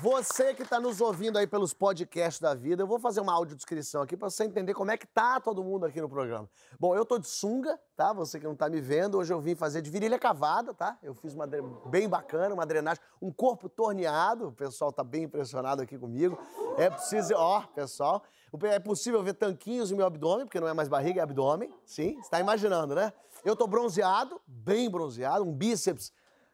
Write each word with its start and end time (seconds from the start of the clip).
você 0.00 0.54
que 0.54 0.62
está 0.62 0.80
nos 0.80 0.98
ouvindo 1.00 1.36
aí 1.36 1.46
pelos 1.46 1.74
podcasts 1.74 2.40
da 2.40 2.54
vida, 2.54 2.82
eu 2.82 2.86
vou 2.86 2.98
fazer 2.98 3.20
uma 3.20 3.34
audiodescrição 3.34 4.00
aqui 4.00 4.16
para 4.16 4.30
você 4.30 4.44
entender 4.44 4.72
como 4.72 4.90
é 4.90 4.96
que 4.96 5.06
tá 5.06 5.38
todo 5.38 5.62
mundo 5.62 5.84
aqui 5.84 6.00
no 6.00 6.08
programa. 6.08 6.48
Bom, 6.78 6.96
eu 6.96 7.04
tô 7.04 7.18
de 7.18 7.28
sunga, 7.28 7.78
tá? 7.94 8.10
Você 8.14 8.40
que 8.40 8.46
não 8.46 8.56
tá 8.56 8.70
me 8.70 8.80
vendo, 8.80 9.18
hoje 9.18 9.30
eu 9.30 9.40
vim 9.40 9.54
fazer 9.54 9.82
de 9.82 9.90
virilha 9.90 10.18
cavada, 10.18 10.72
tá? 10.72 10.96
Eu 11.02 11.14
fiz 11.14 11.34
uma 11.34 11.46
bem 11.86 12.08
bacana, 12.08 12.54
uma 12.54 12.64
drenagem, 12.64 13.02
um 13.20 13.30
corpo 13.30 13.68
torneado, 13.68 14.48
o 14.48 14.52
pessoal 14.52 14.90
tá 14.90 15.04
bem 15.04 15.24
impressionado 15.24 15.82
aqui 15.82 15.98
comigo. 15.98 16.38
É 16.78 16.88
preciso, 16.88 17.34
ó, 17.34 17.60
pessoal, 17.74 18.22
é 18.62 18.78
possível 18.78 19.22
ver 19.22 19.34
tanquinhos 19.34 19.90
no 19.90 19.98
meu 19.98 20.06
abdômen, 20.06 20.46
porque 20.46 20.60
não 20.60 20.68
é 20.68 20.72
mais 20.72 20.88
barriga, 20.88 21.20
é 21.20 21.22
abdômen, 21.22 21.70
sim? 21.84 22.18
Você 22.22 22.30
tá 22.30 22.40
imaginando, 22.40 22.94
né? 22.94 23.12
Eu 23.44 23.54
tô 23.54 23.66
bronzeado, 23.66 24.40
bem 24.46 24.88
bronzeado, 24.88 25.44
um 25.44 25.52
bíceps 25.52 26.10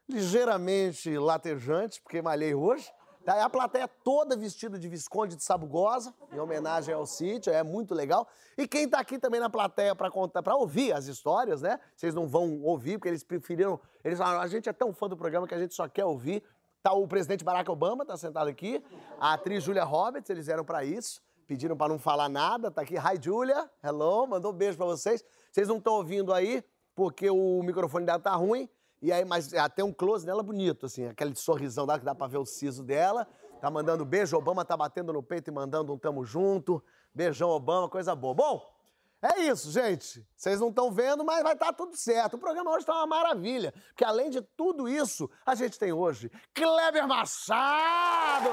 ligeiramente 0.09 1.17
latejante, 1.17 2.03
porque 2.03 2.21
malhei 2.21 2.53
hoje. 2.53 2.91
Tá? 3.27 3.45
A 3.45 3.51
plateia 3.51 3.89
toda 3.89 4.37
vestida 4.37 4.79
de 4.79 4.89
Visconde 4.89 5.35
de 5.35 5.43
Sabugosa, 5.43 6.15
em 6.33 6.39
homenagem 6.39 6.95
ao 6.95 7.05
sítio, 7.05 7.53
é 7.53 7.61
muito 7.61 7.93
legal. 7.93 8.29
E 8.57 8.69
quem 8.69 8.89
tá 8.89 9.01
aqui 9.01 9.19
também 9.19 9.41
na 9.41 9.51
plateia 9.51 9.97
para 9.97 10.09
contar, 10.09 10.45
para 10.45 10.55
ouvir 10.55 10.93
as 10.93 11.07
histórias, 11.09 11.61
né? 11.61 11.81
Vocês 11.97 12.15
não 12.15 12.29
vão 12.29 12.63
ouvir, 12.63 12.99
porque 12.99 13.09
eles 13.09 13.25
preferiram. 13.25 13.81
Eles 14.05 14.17
falaram, 14.17 14.41
a 14.41 14.47
gente 14.47 14.69
é 14.69 14.73
tão 14.73 14.95
fã 14.95 15.09
do 15.09 15.17
programa 15.17 15.45
que 15.49 15.55
a 15.55 15.59
gente 15.59 15.75
só 15.75 15.89
quer 15.89 16.05
ouvir. 16.05 16.41
Tá 16.85 16.93
o 16.93 17.09
presidente 17.09 17.43
Barack 17.43 17.69
Obama, 17.69 18.07
tá 18.07 18.17
sentado 18.17 18.47
aqui. 18.47 18.81
A 19.19 19.33
atriz 19.33 19.65
Julia 19.65 19.83
Roberts, 19.83 20.31
eles 20.31 20.47
eram 20.47 20.65
para 20.65 20.85
isso. 20.85 21.21
Pediram 21.49 21.77
para 21.77 21.89
não 21.89 21.99
falar 21.99 22.29
nada, 22.29 22.71
tá 22.71 22.83
aqui. 22.83 22.95
Hi, 22.95 23.21
Julia. 23.21 23.69
Hello, 23.83 24.29
mandou 24.29 24.53
um 24.53 24.55
beijo 24.55 24.77
para 24.77 24.87
vocês. 24.87 25.25
Vocês 25.51 25.67
não 25.67 25.79
estão 25.79 25.95
ouvindo 25.95 26.33
aí, 26.33 26.63
porque 26.95 27.29
o 27.29 27.61
microfone 27.65 28.07
dela 28.07 28.21
tá 28.21 28.37
ruim. 28.37 28.69
E 29.01 29.13
aí, 29.13 29.25
mas 29.25 29.53
até 29.55 29.85
um 29.85 29.93
close 29.93 30.27
nela 30.27 30.43
bonito, 30.43 30.87
assim, 30.87 31.07
aquele 31.07 31.35
sorrisão 31.35 31.87
dela 31.87 31.99
que 31.99 32.05
dá 32.05 32.15
pra 32.15 32.27
ver 32.27 32.39
o 32.39 32.47
siso 32.47 32.83
dela. 32.83 33.27
Tá 33.61 33.71
mandando 33.71 34.05
beijo, 34.05 34.37
Obama 34.37 34.65
tá 34.65 34.77
batendo 34.77 35.13
no 35.13 35.23
peito 35.23 35.49
e 35.49 35.53
mandando 35.53 35.93
um 35.93 35.99
tamo 35.99 36.25
junto. 36.25 36.83
Beijão, 37.15 37.49
Obama, 37.49 37.89
coisa 37.89 38.15
boa. 38.15 38.35
Bom, 38.35 38.77
é 39.23 39.43
isso, 39.43 39.71
gente. 39.71 40.27
Vocês 40.37 40.61
não 40.61 40.69
estão 40.69 40.93
vendo, 40.93 41.25
mas 41.25 41.43
vai 41.43 41.55
estar 41.55 41.67
tá 41.67 41.73
tudo 41.73 41.97
certo. 41.97 42.35
O 42.35 42.39
programa 42.39 42.71
hoje 42.71 42.85
tá 42.85 42.95
uma 42.95 43.07
maravilha. 43.07 43.73
Porque 43.89 44.05
além 44.05 44.31
de 44.31 44.43
tudo 44.43 44.89
isso, 44.89 45.31
a 45.45 45.55
gente 45.55 45.79
tem 45.79 45.93
hoje 45.93 46.31
Kleber 46.55 47.09
Machado! 47.09 48.51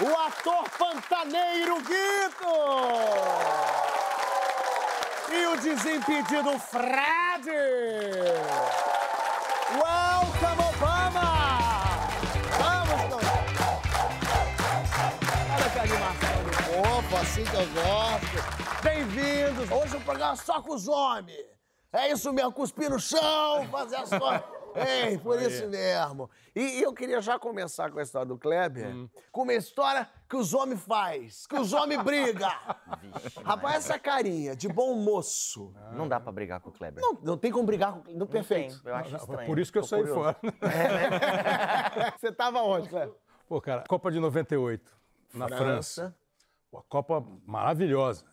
O 0.00 0.16
ator 0.26 0.68
pantaneiro 0.76 1.76
Guito! 1.76 3.81
E 5.34 5.46
o 5.46 5.56
desimpedido 5.56 6.58
Fred! 6.58 7.48
Welcome, 9.72 10.62
Obama! 10.68 12.08
Vamos, 12.58 13.00
Tom! 13.08 13.20
Olha 15.54 15.70
que 15.70 15.78
animação 15.78 16.36
do 16.44 16.50
povo, 16.70 17.16
assim 17.16 17.44
que 17.44 17.54
eu 17.54 17.66
gosto. 17.68 18.82
Bem-vindos! 18.82 19.70
Hoje 19.70 19.96
o 19.96 20.00
programa 20.02 20.34
é 20.34 20.36
só 20.36 20.60
com 20.60 20.74
os 20.74 20.86
homens. 20.86 21.46
É 21.94 22.12
isso 22.12 22.30
mesmo, 22.30 22.52
cuspir 22.52 22.90
no 22.90 23.00
chão, 23.00 23.66
fazer 23.70 23.96
as 23.96 24.10
coisas. 24.10 24.61
Ei, 24.74 25.18
por 25.18 25.40
isso 25.40 25.68
mesmo. 25.68 26.30
E, 26.54 26.78
e 26.78 26.82
eu 26.82 26.92
queria 26.92 27.20
já 27.20 27.38
começar 27.38 27.90
com 27.90 27.98
a 27.98 28.02
história 28.02 28.26
do 28.26 28.38
Kleber, 28.38 28.86
Hum. 28.94 29.08
com 29.30 29.42
uma 29.42 29.54
história 29.54 30.08
que 30.28 30.36
os 30.36 30.54
homens 30.54 30.80
faz, 30.82 31.46
que 31.46 31.56
os 31.56 31.72
homens 31.72 32.00
brigam. 32.04 32.50
Rapaz, 33.44 33.76
essa 33.76 33.98
carinha 33.98 34.54
de 34.56 34.68
bom 34.68 34.94
moço. 34.94 35.74
Não 35.92 36.08
dá 36.08 36.18
pra 36.20 36.32
brigar 36.32 36.60
com 36.60 36.70
o 36.70 36.72
Kleber. 36.72 37.02
Não, 37.02 37.18
não 37.22 37.36
tem 37.38 37.50
como 37.52 37.64
brigar 37.64 37.92
com 37.92 38.12
no 38.12 38.26
perfeito. 38.26 38.82
Tem, 38.82 38.90
eu 38.92 38.96
acho 38.96 39.16
estranho. 39.16 39.46
Por 39.46 39.58
isso 39.58 39.70
que 39.72 39.78
eu 39.78 39.82
Tô 39.82 39.88
saí 39.88 40.00
curioso. 40.00 40.20
fora. 40.22 40.36
Você 42.18 42.32
tava 42.32 42.60
onde, 42.62 42.88
Kleber? 42.88 43.14
Pô, 43.48 43.60
cara, 43.60 43.84
Copa 43.88 44.10
de 44.10 44.18
98, 44.20 44.90
na 45.34 45.48
França. 45.48 46.16
Pô, 46.70 46.78
a 46.78 46.82
Copa 46.84 47.22
maravilhosa. 47.46 48.24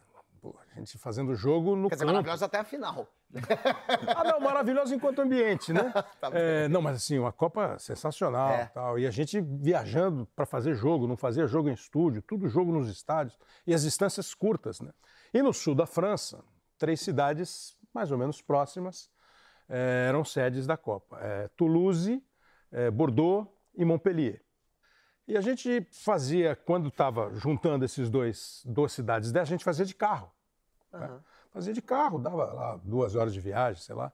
Pô, 0.41 0.55
a 0.59 0.79
gente 0.79 0.97
fazendo 0.97 1.35
jogo 1.35 1.75
no 1.75 1.89
Quer 1.89 1.95
dizer, 1.95 2.05
campo. 2.05 2.13
maravilhosa 2.15 2.45
até 2.45 2.59
a 2.59 2.63
final. 2.63 3.07
Ah, 4.15 4.23
não, 4.23 4.39
maravilhosa 4.39 4.95
enquanto 4.95 5.19
ambiente, 5.19 5.71
né? 5.73 5.93
É, 6.31 6.67
não, 6.67 6.81
mas 6.81 6.95
assim, 6.97 7.19
uma 7.19 7.31
Copa 7.31 7.77
sensacional 7.79 8.51
É. 8.51 8.65
tal. 8.67 8.97
E 8.97 9.05
a 9.05 9.11
gente 9.11 9.39
viajando 9.41 10.25
para 10.35 10.45
fazer 10.45 10.73
jogo, 10.75 11.07
não 11.07 11.17
fazia 11.17 11.45
jogo 11.47 11.69
em 11.69 11.73
estúdio, 11.73 12.21
tudo 12.21 12.47
jogo 12.47 12.71
nos 12.71 12.89
estádios. 12.89 13.37
E 13.67 13.73
as 13.73 13.83
distâncias 13.83 14.33
curtas, 14.33 14.79
né? 14.81 14.91
E 15.33 15.41
no 15.41 15.53
sul 15.53 15.75
da 15.75 15.85
França, 15.85 16.43
três 16.77 17.01
cidades 17.01 17.77
mais 17.93 18.11
ou 18.11 18.17
menos 18.17 18.41
próximas 18.41 19.09
eh, 19.67 20.05
eram 20.09 20.23
sedes 20.23 20.65
da 20.65 20.77
Copa. 20.77 21.19
Eh, 21.21 21.49
Toulouse, 21.57 22.23
eh, 22.71 22.89
Bordeaux 22.91 23.47
e 23.75 23.83
Montpellier. 23.85 24.41
E 25.29 25.37
a 25.37 25.41
gente 25.41 25.85
fazia, 25.91 26.55
quando 26.55 26.87
estava 26.89 27.31
juntando 27.35 27.85
esses 27.85 28.09
dois, 28.09 28.63
duas 28.65 28.91
cidades 28.91 29.31
dessas, 29.31 29.49
a 29.49 29.51
gente 29.51 29.63
fazia 29.63 29.85
de 29.85 29.93
carro. 29.93 30.31
né? 30.91 31.19
Fazia 31.53 31.71
de 31.71 31.83
carro, 31.83 32.17
dava 32.17 32.45
lá 32.51 32.79
duas 32.83 33.15
horas 33.15 33.31
de 33.31 33.39
viagem, 33.39 33.79
sei 33.81 33.93
lá, 33.93 34.11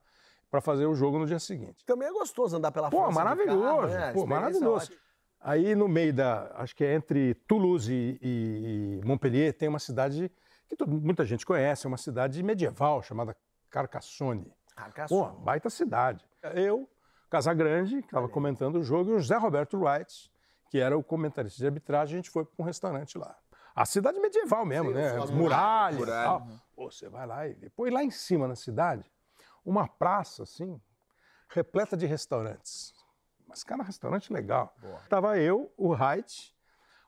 para 0.52 0.60
fazer 0.60 0.86
o 0.86 0.94
jogo 0.94 1.18
no 1.18 1.26
dia 1.26 1.40
seguinte. 1.40 1.86
Também 1.86 2.10
é 2.10 2.12
gostoso 2.12 2.58
andar 2.58 2.70
pela 2.74 2.90
Pô, 2.90 2.98
França. 2.98 3.12
de 3.12 3.16
maravilhoso, 3.16 3.64
carro, 3.64 3.88
né? 3.88 4.12
Pô, 4.12 4.24
é 4.24 4.26
maravilhoso. 4.28 4.92
Aí 5.40 5.74
no 5.74 5.88
meio 5.88 6.14
da, 6.14 6.52
acho 6.56 6.76
que 6.76 6.84
é 6.84 6.94
entre 6.96 7.34
Toulouse 7.48 7.94
e, 7.94 8.20
e- 8.22 9.00
e 9.02 9.06
Montpellier, 9.06 9.54
tem 9.54 9.70
uma 9.70 9.80
cidade 9.80 10.30
que 10.68 10.76
todo- 10.76 10.92
muita 10.92 11.24
gente 11.24 11.46
conhece, 11.46 11.86
é 11.86 11.88
uma 11.88 11.98
cidade 11.98 12.44
medieval 12.44 13.02
chamada 13.02 13.34
Carcassonne. 13.70 14.52
Pô, 15.08 15.26
baita 15.40 15.70
cidade. 15.70 16.26
Eu, 16.54 16.90
Casagrande, 17.30 18.02
que 18.02 18.08
estava 18.08 18.28
comentando 18.28 18.78
o 18.80 18.84
jogo, 18.84 19.12
e 19.12 19.14
o 19.14 19.20
José 19.20 19.38
Roberto 19.38 19.78
Wright, 19.78 20.30
que 20.70 20.80
era 20.80 20.98
o 20.98 21.04
comentarista 21.04 21.60
de 21.60 21.66
arbitragem, 21.68 22.16
a 22.16 22.18
gente 22.18 22.30
foi 22.30 22.46
para 22.46 22.64
um 22.64 22.66
restaurante 22.66 23.18
lá. 23.18 23.36
A 23.76 23.86
cidade 23.86 24.20
medieval 24.20 24.66
mesmo, 24.66 24.90
Sim, 24.90 24.96
né? 24.96 25.18
as 25.18 25.24
As 25.26 25.32
muralhas 25.32 26.00
muralhas. 26.00 26.26
tal. 26.26 26.48
Pô, 26.76 26.90
você 26.92 27.10
vai 27.10 27.28
lá 27.28 27.48
e 27.48 27.54
vê. 27.54 27.70
Pô, 27.70 27.86
e 27.88 27.90
lá 27.90 28.04
em 28.04 28.10
cima 28.12 28.48
na 28.48 28.56
cidade, 28.56 29.04
uma 29.66 29.88
praça, 29.88 30.44
assim, 30.44 30.80
repleta 31.50 31.98
de 31.98 32.06
restaurantes. 32.06 32.94
Mas, 33.48 33.64
cara, 33.64 33.84
restaurante 33.84 34.32
legal. 34.32 34.74
Tava 35.10 35.38
eu, 35.38 35.72
o 35.78 35.90
Wright, 35.90 36.56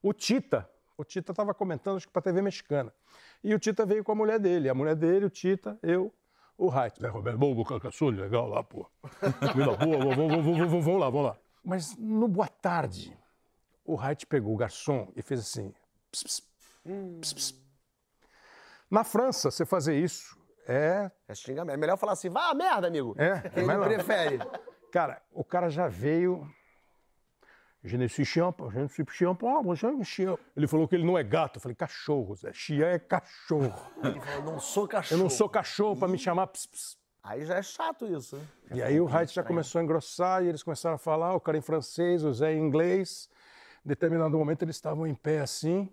o 0.02 0.14
Tita. 0.14 0.70
O 0.98 1.04
Tita 1.04 1.32
estava 1.32 1.54
comentando, 1.54 1.98
acho 1.98 2.08
que 2.08 2.14
para 2.14 2.22
TV 2.22 2.42
mexicana. 2.42 2.94
E 3.44 3.54
o 3.54 3.60
Tita 3.60 3.86
veio 3.86 4.04
com 4.04 4.12
a 4.12 4.16
mulher 4.16 4.40
dele. 4.40 4.68
A 4.68 4.74
mulher 4.74 4.96
dele, 4.96 5.26
o 5.26 5.30
Tita, 5.30 5.78
eu, 5.82 6.14
o 6.58 6.68
Wright. 6.70 7.00
Zé 7.00 7.08
Roberto, 7.08 7.38
bom, 7.38 7.64
Carcassonne, 7.64 8.20
legal 8.20 8.48
lá, 8.50 8.64
pô. 8.64 8.90
Comida 9.54 9.76
boa, 9.76 10.16
vamos 10.16 11.00
lá, 11.00 11.10
vamos 11.10 11.26
lá. 11.28 11.38
Mas 11.64 11.96
no 11.98 12.28
boa 12.28 12.48
tarde, 12.48 13.18
o 13.88 13.96
Wright 13.96 14.26
pegou 14.28 14.54
o 14.54 14.58
garçom 14.58 15.12
e 15.16 15.22
fez 15.22 15.40
assim. 15.40 15.74
ps, 16.12 16.24
ps, 16.24 16.42
ps, 17.22 17.34
ps. 17.34 17.56
Na 18.90 19.04
França, 19.04 19.50
você 19.52 19.66
fazer 19.66 19.98
isso 20.00 20.38
é. 20.68 21.10
É 21.28 21.34
xingamento. 21.34 21.74
É 21.74 21.78
melhor 21.78 21.98
falar 21.98 22.14
assim, 22.14 22.30
vá 22.30 22.54
merda, 22.54 22.88
amigo. 22.88 23.16
É, 23.18 23.50
Quem 23.50 23.64
é 23.64 23.68
melhor. 23.68 23.88
prefere. 23.88 24.40
Cara, 24.92 25.22
o 25.32 25.44
cara 25.44 25.70
já 25.70 25.88
veio. 25.88 26.48
Je 27.84 27.98
ne 27.98 28.10
suis 28.10 28.28
chien, 28.28 28.54
je 28.74 28.80
ne 28.80 28.88
suis 28.90 29.06
chien, 29.10 29.38
chien. 30.04 30.38
Ele 30.58 30.68
falou 30.68 30.88
que 30.88 30.96
ele 30.96 31.06
não 31.06 31.18
é 31.18 31.24
gato. 31.24 31.58
Eu 31.58 31.62
falei, 31.62 31.76
cachorro, 31.76 32.36
Zé. 32.36 32.52
Chien 32.52 32.82
é 32.84 33.00
cachorro. 33.00 33.74
Ele 34.04 34.20
falou, 34.20 34.44
não 34.54 34.60
sou 34.60 34.84
Eu 34.84 34.88
cachorro. 34.90 35.22
não 35.22 35.30
sou 35.30 35.48
cachorro 35.50 35.96
pra 35.96 36.08
me 36.08 36.18
chamar 36.18 36.48
ps, 36.48 36.66
ps. 36.66 36.98
Aí 37.24 37.46
já 37.46 37.56
é 37.56 37.62
chato 37.62 38.06
isso, 38.06 38.36
né? 38.38 38.48
E 38.74 38.82
aí 38.82 39.00
o 39.00 39.06
Wright 39.06 39.34
já 39.34 39.44
começou 39.44 39.80
a 39.80 39.84
engrossar 39.84 40.44
e 40.44 40.48
eles 40.48 40.64
começaram 40.64 40.96
a 40.96 41.00
falar, 41.00 41.34
o 41.36 41.40
cara 41.40 41.58
em 41.58 41.62
francês, 41.62 42.24
o 42.24 42.34
Zé 42.34 42.54
em 42.54 42.60
inglês. 42.60 43.30
Em 43.88 43.96
determinado 43.96 44.38
momento 44.38 44.64
eles 44.64 44.76
estavam 44.76 45.08
em 45.08 45.16
pé 45.16 45.40
assim, 45.40 45.90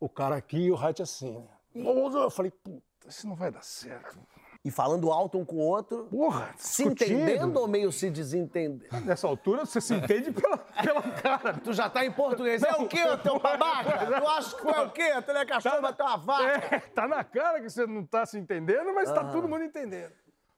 o 0.00 0.08
cara 0.08 0.34
aqui 0.34 0.58
e 0.58 0.72
o 0.72 0.74
Wright 0.74 1.00
assim. 1.00 1.38
né? 1.38 1.46
Eu 1.72 2.30
falei, 2.30 2.50
puta, 2.50 2.82
isso 3.06 3.28
não 3.28 3.36
vai 3.36 3.48
dar 3.48 3.62
certo. 3.62 4.18
E 4.64 4.72
falando 4.72 5.12
alto 5.12 5.38
um 5.38 5.44
com 5.44 5.54
o 5.54 5.60
outro, 5.60 6.06
Porra, 6.06 6.52
se 6.56 6.82
discutindo. 6.82 7.20
entendendo 7.20 7.56
ou 7.58 7.68
meio 7.68 7.92
se 7.92 8.10
desentendendo? 8.10 8.82
Nessa 9.04 9.28
altura 9.28 9.64
você 9.64 9.80
se 9.80 9.94
entende 9.94 10.32
pela, 10.32 10.58
pela 10.58 11.00
cara. 11.02 11.52
Tu 11.54 11.72
já 11.72 11.88
tá 11.88 12.04
em 12.04 12.10
português. 12.10 12.60
É 12.64 12.72
o 12.72 12.88
quê, 12.88 13.04
teu 13.22 13.38
babaca? 13.38 14.20
Tu 14.20 14.26
acha 14.26 14.56
que 14.56 14.62
tu 14.62 14.68
é 14.68 14.80
o 14.80 14.90
quê? 14.90 15.22
Tu 15.22 15.32
não 15.32 15.40
é 15.42 15.46
cachorro, 15.46 15.80
mas 15.80 15.94
tu 15.94 16.02
é 16.02 16.06
uma 16.06 16.16
vaca. 16.16 16.44
É, 16.74 16.80
tá 16.80 17.06
na 17.06 17.22
cara 17.22 17.60
que 17.60 17.70
você 17.70 17.86
não 17.86 18.04
tá 18.04 18.26
se 18.26 18.36
entendendo, 18.36 18.92
mas 18.92 19.12
tá 19.12 19.22
todo 19.30 19.46
mundo 19.46 19.62
entendendo. 19.62 20.12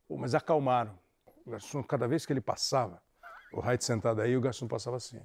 Pô, 0.08 0.16
mas 0.16 0.34
acalmaram. 0.34 0.98
O 1.44 1.50
garçom, 1.50 1.82
cada 1.82 2.08
vez 2.08 2.24
que 2.24 2.32
ele 2.32 2.40
passava, 2.40 3.02
o 3.52 3.60
Wright 3.60 3.84
sentado 3.84 4.22
aí, 4.22 4.34
o 4.34 4.40
garçom 4.40 4.66
passava 4.66 4.96
assim. 4.96 5.20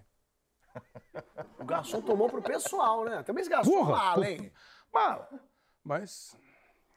O 1.60 1.66
garçom 1.66 2.02
tomou 2.02 2.30
pro 2.30 2.42
pessoal, 2.42 3.06
né? 3.06 3.24
Também 3.24 3.42
esse 3.42 3.50
garçom 3.50 3.72
Porra! 3.72 3.92
mala, 3.92 4.30
hein? 4.30 4.52
Mala! 4.92 5.30
Mas, 5.84 6.38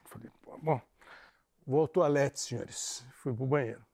falei, 0.04 0.30
Bom, 0.62 0.80
vou 1.66 1.80
ao 1.80 1.88
toalete, 1.88 2.40
senhores. 2.40 3.04
Fui 3.14 3.32
pro 3.34 3.46
banheiro. 3.46 3.84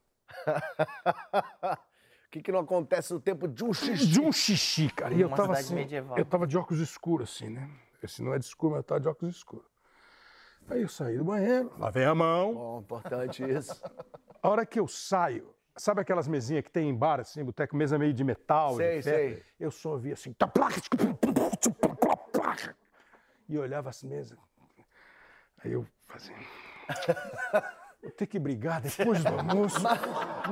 O 0.47 1.77
que, 2.31 2.43
que 2.43 2.53
não 2.53 2.61
acontece 2.61 3.13
no 3.13 3.21
tempo 3.21 3.47
de 3.49 3.65
um 3.65 3.73
xixi? 3.73 4.07
De 4.07 4.21
um 4.21 4.33
xixi, 4.33 4.89
cara. 4.91 5.15
E 5.15 5.21
eu 5.21 5.29
Uma 5.29 5.37
tava 5.37 5.49
cidade 5.57 5.67
assim, 5.67 5.75
medieval. 5.75 6.19
eu 6.19 6.25
tava 6.25 6.47
de 6.47 6.57
óculos 6.57 6.81
escuros, 6.83 7.31
assim, 7.31 7.49
né? 7.51 7.71
Esse 8.03 8.23
não 8.23 8.35
é 8.35 8.39
de 8.39 8.45
escuro, 8.47 8.73
mas 8.73 8.79
eu 8.81 8.85
tava 8.85 9.01
de 9.01 9.09
óculos 9.09 9.37
escuros. 9.37 9.67
Aí 10.69 10.83
eu 10.83 10.89
saí 10.89 11.19
do 11.19 11.25
banheiro, 11.25 11.73
lavei 11.79 12.05
a 12.05 12.15
mão. 12.15 12.55
Bom, 12.55 12.81
importante 12.81 13.43
isso. 13.45 13.81
A 14.43 14.49
hora 14.49 14.65
que 14.65 14.79
eu 14.79 14.87
saio, 14.89 15.55
sabe 15.77 16.01
aquelas 16.01 16.29
mesinhas 16.29 16.63
que 16.65 16.71
tem 16.71 16.89
em 16.89 16.95
bar, 16.95 17.21
assim, 17.21 17.45
boteco, 17.45 17.77
mesa 17.77 17.99
meio 17.99 18.13
de 18.13 18.25
metal? 18.25 18.77
Sei, 18.77 18.97
de 18.99 19.03
sei. 19.03 19.43
Eu 19.59 19.71
só 19.71 19.91
ouvia 19.93 20.15
assim. 20.15 20.35
E 23.49 23.59
olhava 23.59 23.91
as 23.91 24.03
mesas. 24.03 24.39
Aí 25.65 25.73
eu 25.73 25.87
fazia. 26.07 26.35
Vou 28.03 28.11
ter 28.11 28.27
que 28.27 28.39
brigar 28.39 28.81
depois 28.81 29.23
do 29.23 29.29
almoço. 29.29 29.79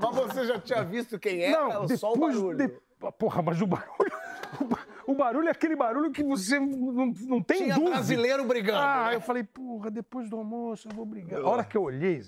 Mas 0.00 0.14
você 0.14 0.46
já 0.46 0.60
tinha 0.60 0.84
visto 0.84 1.18
quem 1.18 1.42
era? 1.42 1.68
Não, 1.68 1.82
ou 1.82 1.88
só 1.96 2.10
o 2.10 2.14
depois 2.14 2.36
barulho? 2.36 2.56
de- 2.58 2.80
Porra, 3.18 3.42
mas 3.42 3.60
o 3.60 3.66
barulho. 3.66 4.12
o 4.60 4.64
ba- 4.64 4.86
O 5.08 5.14
barulho 5.14 5.48
é 5.48 5.50
aquele 5.50 5.74
barulho 5.74 6.12
que 6.12 6.22
você 6.22 6.60
não, 6.60 7.06
não 7.06 7.42
tem 7.42 7.64
Tinha 7.64 7.74
dúvida. 7.74 7.94
brasileiro 7.96 8.44
brigando. 8.44 8.78
Ah, 8.78 9.08
né? 9.08 9.16
eu 9.16 9.20
falei, 9.20 9.42
porra, 9.42 9.90
depois 9.90 10.30
do 10.30 10.36
almoço 10.36 10.86
eu 10.88 10.94
vou 10.94 11.04
brigar. 11.04 11.40
A 11.40 11.48
hora 11.48 11.64
que 11.64 11.76
eu 11.76 11.82
olhei, 11.82 12.22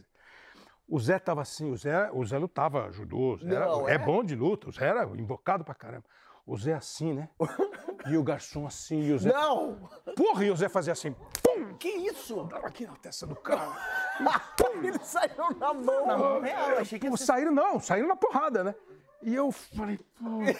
o 0.89 0.99
Zé 1.01 1.19
tava 1.19 1.43
assim, 1.43 1.71
o 1.71 1.77
Zé, 1.77 2.11
o 2.13 2.25
Zé 2.25 2.39
lutava 2.39 2.91
Zé 2.93 3.55
era- 3.55 3.67
é? 3.91 3.95
é? 3.95 3.99
bom 3.99 4.23
de 4.23 4.35
luta, 4.35 4.69
o 4.69 4.73
Zé 4.73 4.87
era 4.87 5.05
invocado 5.17 5.65
pra 5.65 5.75
caramba. 5.75 6.05
O 6.47 6.57
Zé 6.57 6.75
assim, 6.75 7.13
né? 7.13 7.29
E 8.07 8.19
o 8.19 8.23
garçom 8.23 8.67
assim, 8.67 9.01
e 9.01 9.13
o 9.15 9.19
Zé. 9.19 9.33
Não! 9.33 9.89
Porra, 10.15 10.45
e 10.45 10.51
o 10.51 10.57
Zé 10.57 10.69
fazia 10.69 10.93
assim, 10.93 11.17
pum! 11.43 11.75
Que 11.79 11.89
isso? 11.89 12.45
Dava 12.45 12.67
aqui 12.67 12.87
na 12.87 12.95
testa 12.97 13.27
do 13.27 13.35
cara. 13.35 13.73
Eles 14.85 15.01
saíram 15.07 15.51
na 15.53 15.73
mão. 15.73 16.41
Real, 16.43 16.71
eu 16.73 16.79
achei 16.81 16.99
que 16.99 17.09
Pô, 17.09 17.17
saíram, 17.17 17.51
não, 17.51 17.81
saíram 17.81 18.07
na 18.09 18.15
porrada, 18.15 18.63
né? 18.63 18.75
E 19.23 19.35
eu 19.35 19.51
falei, 19.51 19.99
puta 20.19 20.59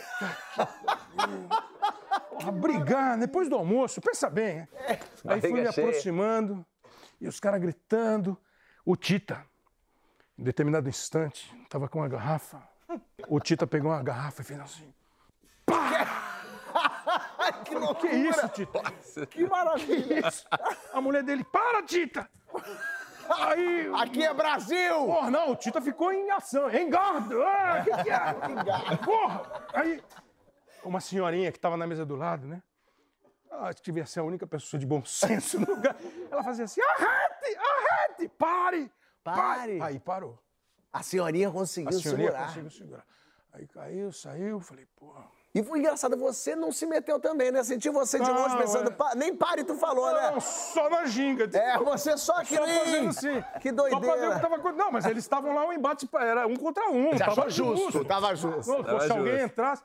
que 2.39 2.51
brigar 2.51 3.19
depois 3.19 3.49
do 3.49 3.57
almoço, 3.57 4.01
pensa 4.01 4.29
bem. 4.31 4.57
né? 4.57 4.69
Aí 5.27 5.41
fui 5.41 5.53
me 5.53 5.67
aproximando 5.67 6.65
e 7.21 7.29
os 7.29 7.39
caras 7.39 7.61
gritando. 7.61 8.39
O 8.87 8.97
Tita, 8.97 9.45
em 10.39 10.43
determinado 10.43 10.89
instante, 10.89 11.55
tava 11.69 11.89
com 11.89 11.99
uma 12.01 12.09
garrafa. 12.09 12.63
O 13.29 13.41
Tita 13.41 13.67
pegou 13.67 13.91
uma 13.91 14.03
garrafa 14.03 14.43
e 14.43 14.45
fez 14.45 14.61
assim. 14.61 14.95
que 17.65 17.75
loucura! 17.75 18.11
Que 18.11 18.17
isso, 18.17 18.49
Tita? 18.51 19.27
Que 19.27 19.47
maravilha! 19.47 20.29
Isso. 20.29 20.47
A 20.93 21.01
mulher 21.01 21.23
dele, 21.23 21.45
para, 21.45 21.83
Tita! 21.83 22.29
Aí. 23.29 23.91
Aqui 23.95 24.23
é 24.25 24.35
Brasil! 24.35 25.07
Porra, 25.07 25.31
não, 25.31 25.53
o 25.53 25.57
Tita 25.57 25.81
ficou 25.81 26.13
em 26.13 26.31
ação. 26.31 26.71
Engordo! 26.71 27.43
Ah, 27.43 27.83
que 27.85 28.03
que 28.03 28.11
é? 28.11 28.97
Porra! 28.99 29.65
Aí, 29.73 30.03
uma 30.85 31.01
senhorinha 31.01 31.51
que 31.51 31.59
estava 31.59 31.77
na 31.77 31.87
mesa 31.87 32.05
do 32.05 32.17
lado, 32.17 32.47
né? 32.47 32.63
Ah, 33.51 33.69
acho 33.69 33.79
que 33.79 33.85
devia 33.85 34.05
ser 34.05 34.21
a 34.21 34.25
única 34.25 34.47
pessoa 34.47 34.79
de 34.79 34.87
bom 34.87 35.05
senso 35.05 35.59
no 35.61 35.67
lugar. 35.67 35.97
Ela 36.31 36.43
fazia 36.43 36.65
assim, 36.65 36.81
arrete, 36.83 37.57
arrete, 37.57 38.29
pare, 38.37 38.93
Pare. 39.25 39.81
Aí 39.81 39.99
parou. 39.99 40.39
A 40.93 41.03
senhorinha 41.03 41.49
A 41.49 41.53
conseguiu 41.53 41.99
senhorinha 41.99 42.29
segurar. 42.31 42.47
conseguiu 42.49 42.71
segurar. 42.71 43.05
Aí 43.53 43.67
caiu, 43.69 44.13
saiu, 44.13 44.61
falei, 44.61 44.85
porra. 44.97 45.25
E 45.55 45.63
foi 45.63 45.79
engraçado, 45.79 46.17
você 46.17 46.57
não 46.57 46.73
se 46.73 46.85
meteu 46.85 47.21
também, 47.21 47.53
né? 47.53 47.63
Senti 47.63 47.89
você 47.89 48.19
de 48.19 48.29
Não, 48.29 48.35
longe 48.43 48.57
pensando, 48.57 48.89
é. 48.89 48.93
"Pa- 48.93 49.15
nem 49.15 49.37
pare 49.37 49.63
tu 49.63 49.77
falou, 49.77 50.07
Não, 50.11 50.35
né? 50.35 50.41
só 50.41 50.91
na 50.91 51.07
ginga. 51.07 51.49
É, 51.57 51.79
você 51.79 52.17
só 52.19 52.43
que 52.43 52.57
Só 52.57 52.67
fazendo 52.67 53.09
assim. 53.11 53.45
Que 53.61 53.69
Só 53.71 53.75
pra 53.77 53.85
ver 53.89 53.95
o 53.95 54.01
doideira. 54.01 54.35
que 54.35 54.41
tava. 54.41 54.73
Não, 54.73 54.91
mas 54.91 55.05
eles 55.07 55.23
estavam 55.23 55.55
lá, 55.55 55.65
o 55.69 55.73
embate 55.73 56.09
era 56.13 56.49
um 56.49 56.57
contra 56.57 56.89
um. 56.91 57.11
Você 57.13 57.19
tava 57.21 57.31
achou 57.47 57.51
justo, 57.51 58.05
tava 58.05 58.35
justo. 58.35 58.69
Não, 58.73 58.83
Tava 58.83 59.01
se 59.07 59.13
alguém 59.13 59.33
justo. 59.35 59.47
entrasse. 59.47 59.83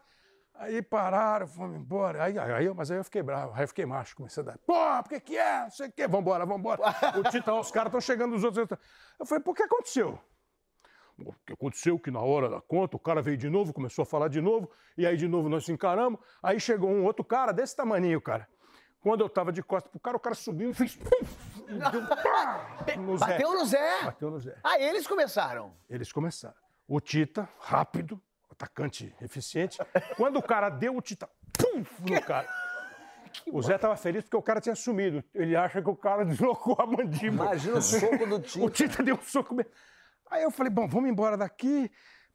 Aí 0.60 0.82
pararam, 0.82 1.48
fomos 1.48 1.78
embora. 1.78 2.22
Aí, 2.22 2.38
aí, 2.38 2.74
mas 2.74 2.92
aí 2.92 2.98
eu 2.98 3.04
fiquei 3.06 3.24
bravo, 3.24 3.54
aí 3.56 3.64
eu 3.64 3.68
fiquei 3.70 3.86
macho, 3.86 4.14
comecei 4.14 4.44
a 4.44 4.46
dar. 4.46 4.58
Pô, 4.58 4.74
por 5.02 5.08
que 5.08 5.20
que 5.22 5.38
é? 5.38 5.62
Não 5.62 5.72
sei 5.72 5.88
o 5.88 5.92
quê, 5.94 6.06
vambora, 6.06 6.46
vambora. 6.46 6.82
o 7.18 7.24
Tita, 7.32 7.54
os 7.54 7.72
caras 7.72 7.88
estão 7.88 8.02
chegando, 8.02 8.36
os 8.36 8.44
outros. 8.44 8.68
Eu 9.18 9.26
falei, 9.26 9.42
por 9.42 9.56
que 9.56 9.64
aconteceu? 9.64 10.20
O 11.18 11.34
que 11.46 11.54
aconteceu 11.54 11.98
que 11.98 12.12
na 12.12 12.20
hora 12.20 12.50
da 12.50 12.60
conta 12.60 12.98
o 12.98 13.00
cara 13.00 13.22
veio 13.22 13.38
de 13.38 13.50
novo, 13.50 13.72
começou 13.72 14.04
a 14.04 14.06
falar 14.06 14.28
de 14.28 14.42
novo, 14.42 14.70
e 14.98 15.08
aí 15.08 15.16
de 15.16 15.30
novo 15.30 15.48
nós 15.48 15.64
se 15.64 15.72
encaramos. 15.72 16.20
Aí 16.44 16.60
chegou 16.60 16.90
um 16.90 17.06
outro 17.06 17.24
cara 17.24 17.54
desse 17.54 17.74
tamaninho, 17.74 18.20
cara. 18.20 18.46
Quando 19.00 19.22
eu 19.22 19.30
tava 19.30 19.54
de 19.54 19.64
costas 19.64 19.90
pro 19.90 20.00
cara, 20.02 20.18
o 20.18 20.20
cara 20.20 20.36
subiu 20.36 20.72
e 20.72 20.74
fez. 20.74 21.00
deu 21.68 22.02
no. 22.02 23.18
Bateu 23.18 23.54
no 23.54 23.66
Zé. 23.66 24.04
Bateu 24.04 24.30
no 24.30 24.40
Zé. 24.40 24.58
Ah, 24.62 24.78
eles 24.78 25.08
começaram. 25.08 25.74
Eles 25.90 26.12
começaram. 26.12 26.58
O 26.86 27.00
Tita, 27.00 27.48
rápido, 27.62 28.22
atacante 28.60 29.16
eficiente. 29.22 29.78
Quando 30.18 30.38
o 30.38 30.44
cara 30.44 30.70
deu 30.70 30.98
o 30.98 31.02
Tita, 31.02 31.30
pum, 31.58 31.86
no 32.02 32.22
cara. 32.22 32.48
O 33.54 33.62
Zé 33.62 33.78
tava 33.78 33.96
feliz 33.96 34.24
porque 34.24 34.36
o 34.36 34.42
cara 34.42 34.60
tinha 34.60 34.74
sumido. 34.74 35.24
Ele 35.36 35.56
acha 35.56 35.80
que 35.84 35.90
o 35.90 35.96
cara 35.96 36.26
deslocou 36.26 36.76
a 36.80 36.86
mandíbula. 36.86 37.46
Imagina 37.46 37.78
o 37.78 37.82
soco 37.82 38.26
do 38.26 38.36
O 38.66 38.70
Tita. 38.70 38.70
Tita 38.72 39.04
deu 39.04 39.16
um 39.16 39.22
soco. 39.22 39.54
mesmo. 39.54 39.72
Aí 40.32 40.42
eu 40.42 40.50
falei, 40.50 40.72
bom, 40.72 40.88
vamos 40.88 41.10
embora 41.12 41.38
daqui. 41.38 41.92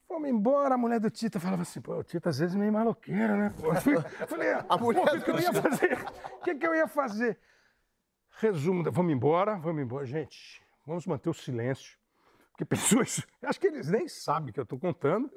Vamos 0.08 0.30
embora. 0.30 0.76
A 0.76 0.78
mulher 0.78 1.00
do 1.00 1.10
Tita 1.10 1.40
falava 1.40 1.62
assim, 1.62 1.80
pô, 1.80 1.96
o 1.96 2.04
Tita 2.04 2.30
às 2.30 2.38
vezes 2.38 2.54
meio 2.54 2.72
maloqueiro, 2.72 3.36
né? 3.36 3.52
Pô, 3.60 3.72
Eu 3.74 4.26
falei, 4.28 4.52
A 4.68 4.76
mulher 4.78 5.02
o 5.02 5.10
que, 5.10 5.20
que 5.20 5.30
eu 5.30 5.40
ia 5.40 5.52
fazer? 5.52 5.98
O 6.30 6.40
que, 6.42 6.54
que 6.54 6.66
eu 6.66 6.74
ia 6.76 6.86
fazer? 6.86 7.38
Resumo, 8.38 8.90
vamos 8.92 9.12
embora, 9.12 9.56
vamos 9.56 9.82
embora. 9.82 10.06
Gente, 10.06 10.62
vamos 10.86 11.06
manter 11.06 11.28
o 11.28 11.34
silêncio. 11.34 11.98
Porque 12.54 12.64
pessoas, 12.64 13.20
acho 13.42 13.60
que 13.60 13.66
eles 13.66 13.88
nem 13.88 14.06
sabem 14.06 14.52
que 14.52 14.60
eu 14.60 14.62
estou 14.62 14.78
contando. 14.78 15.28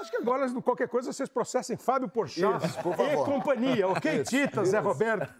Acho 0.00 0.10
que 0.10 0.16
agora, 0.16 0.48
qualquer 0.62 0.88
coisa, 0.88 1.12
vocês 1.12 1.28
processem 1.28 1.76
Fábio 1.76 2.08
Porchat 2.08 2.64
Isso, 2.64 2.80
por 2.80 2.94
e 3.00 3.16
companhia, 3.16 3.88
ok? 3.88 4.22
Tita, 4.22 4.64
Zé 4.64 4.78
Roberto. 4.78 5.34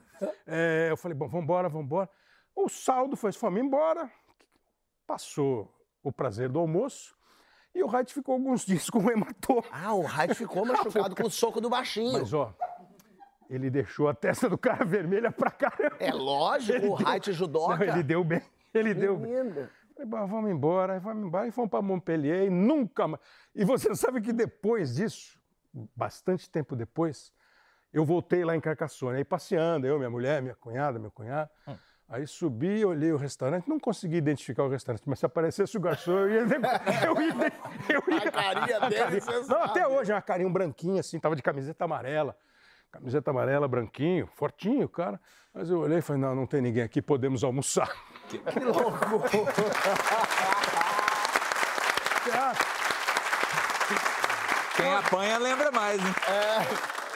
É, 0.47 0.89
eu 0.91 0.97
falei, 0.97 1.17
bom, 1.17 1.29
vamos 1.29 1.45
embora, 1.45 1.69
vamos 1.69 1.87
embora. 1.87 2.11
O 2.55 2.69
saldo 2.69 3.17
foi, 3.17 3.33
fomos 3.33 3.61
embora. 3.61 4.11
Passou 5.07 5.73
o 6.03 6.11
prazer 6.11 6.49
do 6.49 6.59
almoço 6.59 7.15
e 7.75 7.83
o 7.83 7.87
Wright 7.87 8.13
ficou 8.13 8.35
alguns 8.35 8.65
dias 8.67 8.91
com 8.91 8.99
um 8.99 9.11
hematoma. 9.11 9.65
Ah, 9.71 9.95
o 9.95 10.03
Raid 10.03 10.35
ficou 10.35 10.65
machucado 10.65 11.15
com 11.15 11.27
o 11.27 11.31
soco 11.31 11.61
do 11.61 11.71
baixinho. 11.71 12.15
Mas, 12.15 12.33
ó, 12.33 12.53
ele 13.49 13.71
deixou 13.71 14.09
a 14.09 14.15
testa 14.15 14.49
do 14.49 14.59
cara 14.59 14.85
vermelha 14.85 15.31
pra 15.31 15.51
caramba. 15.51 15.97
É 16.01 16.13
lógico, 16.13 16.87
o 16.87 16.95
Raid 16.95 17.29
Não, 17.29 17.35
judoca. 17.35 17.85
ele 17.85 18.03
deu 18.03 18.25
bem, 18.25 18.43
ele 18.75 18.93
deu 18.95 19.17
bem. 19.17 19.69
Falei, 19.94 20.09
"Bom, 20.09 20.26
vamos 20.26 20.50
embora, 20.50 20.99
vamos 21.00 21.26
embora. 21.26 21.47
E 21.47 21.50
fomos 21.50 21.71
para 21.71 21.83
Montpellier 21.83 22.45
e 22.47 22.50
nunca 22.50 23.07
mais. 23.09 23.23
E 23.55 23.64
você 23.64 23.95
sabe 23.97 24.21
que 24.21 24.33
depois 24.33 24.95
disso, 24.95 25.38
bastante 25.95 26.49
tempo 26.50 26.75
depois, 26.76 27.33
eu 27.93 28.05
voltei 28.05 28.45
lá 28.45 28.57
em 28.57 28.61
Carcassonne, 28.61 29.19
aí 29.19 29.25
passeando, 29.25 29.87
eu, 29.87 29.99
minha 29.99 30.11
mulher, 30.11 30.40
minha 30.43 30.55
cunhada, 30.55 30.99
meu 30.99 31.11
cunhado. 31.11 31.50
Hum. 31.69 31.76
Aí 32.09 32.26
subi, 32.26 32.85
olhei 32.85 33.11
o 33.12 33.16
restaurante, 33.16 33.66
não 33.69 33.81
consegui 33.81 34.16
identificar 34.16 34.64
o 34.64 34.69
restaurante, 34.69 35.02
mas 35.07 35.19
se 35.19 35.25
aparecesse 35.25 35.75
o 35.76 35.81
garçom, 35.81 36.12
eu 36.12 36.31
ia. 36.31 36.40
Eu 37.07 37.21
ia, 37.23 37.52
eu 37.88 38.02
ia 38.14 38.28
A 38.28 38.31
carinha 38.31 38.76
a 38.81 38.88
dele, 38.88 39.02
carinha- 39.02 39.21
você 39.21 39.40
Não, 39.52 39.62
até 39.62 39.87
hoje, 39.88 40.12
é 40.12 40.14
uma 40.14 40.21
carinha 40.23 40.49
um 40.49 40.52
branquinho 40.52 41.00
assim, 41.00 41.19
tava 41.19 41.35
de 41.37 41.43
camiseta 41.43 41.85
amarela. 41.85 42.37
Camiseta 42.92 43.30
amarela, 43.30 43.66
branquinho, 43.66 44.28
fortinho, 44.34 44.87
cara. 44.87 45.18
Mas 45.54 45.70
eu 45.70 45.80
olhei 45.80 45.99
e 45.99 46.02
falei, 46.02 46.20
não, 46.20 46.34
não 46.34 46.46
tem 46.46 46.61
ninguém 46.61 46.82
aqui, 46.82 47.00
podemos 47.00 47.42
almoçar. 47.42 47.90
Que 48.28 48.61
louco. 48.61 48.92
Ah, 52.34 52.54
Quem 54.76 54.94
apanha 54.94 55.38
lembra 55.38 55.72
mais, 55.72 56.00
né? 56.00 56.12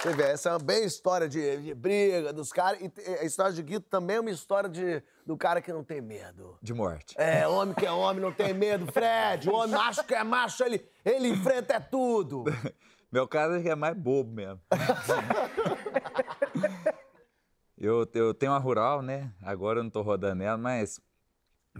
Você 0.03 0.13
vê, 0.13 0.25
essa 0.25 0.49
é 0.49 0.53
uma 0.53 0.59
bem 0.59 0.85
história 0.85 1.29
de, 1.29 1.57
de 1.59 1.75
briga 1.75 2.33
dos 2.33 2.53
caras. 2.53 2.81
E 2.81 2.93
a 3.21 3.25
história 3.25 3.53
de 3.53 3.63
Guito 3.63 3.89
também 3.89 4.17
é 4.17 4.21
uma 4.21 4.31
história 4.31 4.69
de, 4.69 5.03
do 5.25 5.37
cara 5.37 5.63
que 5.63 5.73
não 5.73 5.85
tem 5.85 6.01
medo. 6.01 6.59
De 6.61 6.75
morte. 6.75 7.15
É, 7.17 7.47
homem 7.47 7.73
que 7.75 7.87
é 7.87 7.91
homem 7.93 8.21
não 8.21 8.33
tem 8.33 8.53
medo. 8.53 8.91
Fred, 8.93 9.49
o 9.49 9.55
homem 9.55 9.77
macho 9.77 10.05
que 10.05 10.15
é 10.15 10.25
macho, 10.25 10.65
ele, 10.65 10.85
ele 11.05 11.29
enfrenta 11.29 11.75
é 11.75 11.81
tudo. 11.81 12.45
Meu 13.11 13.29
caso 13.29 13.55
é 13.55 13.63
que 13.63 13.69
é 13.69 13.75
mais 13.75 13.97
bobo 13.97 14.33
mesmo. 14.33 14.61
eu, 17.79 18.09
eu 18.15 18.35
tenho 18.35 18.53
uma 18.53 18.59
rural, 18.59 19.03
né? 19.03 19.33
Agora 19.41 19.79
eu 19.79 19.85
não 19.85 19.91
tô 19.91 20.03
rodando 20.03 20.43
ela, 20.43 20.59
mas 20.59 21.01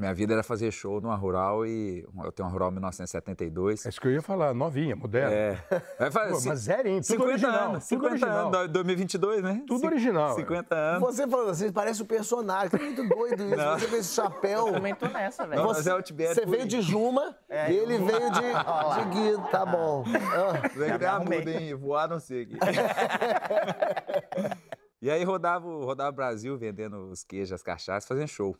minha 0.01 0.15
vida 0.15 0.33
era 0.35 0.43
fazer 0.43 0.71
show 0.71 1.01
numa 1.01 1.17
rural 1.17 1.67
e 1.67 2.05
eu 2.25 2.33
tenho 2.33 2.47
uma 2.47 2.53
rural 2.53 2.71
1972. 2.71 3.87
É 3.87 3.89
isso 3.89 4.01
que 4.01 4.07
eu 4.09 4.13
ia 4.13 4.23
falar, 4.23 4.55
novinha, 4.55 4.95
moderna. 4.97 5.35
É. 5.35 5.59
Vai 5.99 6.11
fazer 6.11 6.33
Pô, 6.33 6.41
mas 6.49 6.59
zerinho, 6.61 6.97
tudo 7.01 7.07
50 7.07 7.31
original, 7.31 7.69
anos, 7.71 7.89
tudo 7.89 8.09
50 8.09 8.13
original. 8.13 8.49
anos, 8.55 8.69
2022, 8.73 9.43
né? 9.43 9.63
Tudo 9.67 9.81
Cin- 9.81 9.87
original, 9.87 10.31
é. 10.31 10.35
50 10.35 10.75
anos. 10.75 11.17
Você 11.17 11.29
falando 11.29 11.51
assim, 11.51 11.73
parece 11.73 12.03
um 12.03 12.07
personagem. 12.07 12.71
Que 12.71 12.79
muito 12.79 13.09
doido 13.09 13.45
isso. 13.47 13.57
Não. 13.57 13.79
Você 13.79 13.87
com 13.87 13.97
esse 13.97 14.15
chapéu. 14.15 14.73
Também 14.73 14.95
tô 14.95 15.07
nessa, 15.07 15.47
velho. 15.47 15.63
Você, 15.63 15.91
é 15.91 15.95
o 15.95 16.03
Tibério 16.03 16.35
você 16.35 16.47
veio 16.47 16.67
de 16.67 16.81
Juma 16.81 17.37
e 17.51 17.73
ele 17.75 17.99
veio 17.99 18.31
de, 18.33 18.41
de 18.41 19.05
Guido. 19.11 19.49
Tá 19.51 19.65
bom. 19.65 20.05
Ah. 20.37 20.69
Vem 20.77 20.99
que 20.99 21.05
arrumei. 21.05 21.39
muda, 21.39 21.51
hein? 21.53 21.75
Voar 21.75 22.09
não 22.09 22.19
sei 22.21 22.43
aqui. 22.43 22.59
e 25.01 25.11
aí 25.11 25.23
rodava, 25.25 25.67
o- 25.67 25.85
rodava 25.85 26.11
o 26.11 26.13
Brasil 26.13 26.57
vendendo 26.59 27.09
os 27.11 27.23
queijos, 27.25 27.53
as 27.53 27.63
cachaças, 27.63 28.07
fazendo 28.09 28.29
show. 28.29 28.57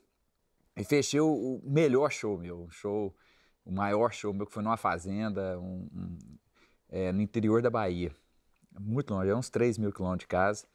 E 0.77 0.85
fechei 0.85 1.21
o, 1.21 1.61
melhor 1.65 2.11
show 2.11 2.37
meu, 2.37 2.65
o 2.65 2.71
show, 2.71 3.15
o 3.65 3.73
maior 3.73 4.13
show 4.13 4.33
meu, 4.35 4.47
que 4.47 4.53
foi 4.53 4.63
numa 4.63 4.77
fazenda, 4.77 5.59
um, 5.59 5.89
um, 5.93 6.19
é, 6.91 7.11
no 7.13 7.23
interior 7.23 7.63
da 7.63 7.71
Bahia. 7.71 8.15
Muito 8.79 9.15
longe, 9.15 9.31
é 9.31 9.35
uns 9.35 9.49
3 9.49 9.79
mil 9.79 9.91
quilômetros 9.91 10.25
de 10.25 10.29
casa. 10.29 10.67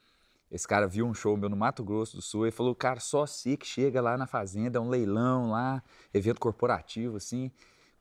Esse 0.50 0.68
cara 0.68 0.88
viu 0.88 1.06
um 1.06 1.14
show 1.14 1.38
meu 1.38 1.48
no 1.48 1.56
Mato 1.56 1.84
Grosso 1.84 2.18
do 2.18 2.22
Sul 2.22 2.48
e 2.48 2.52
falou, 2.52 2.76
cara, 2.76 3.00
só 3.00 3.26
se 3.26 3.56
que 3.56 3.66
chega 3.66 4.02
lá 4.02 4.18
na 4.18 4.26
fazenda, 4.26 4.80
é 4.80 4.82
um 4.82 4.90
leilão 4.90 5.52
lá, 5.52 5.84
evento 6.14 6.40
corporativo, 6.40 7.18
assim. 7.18 7.52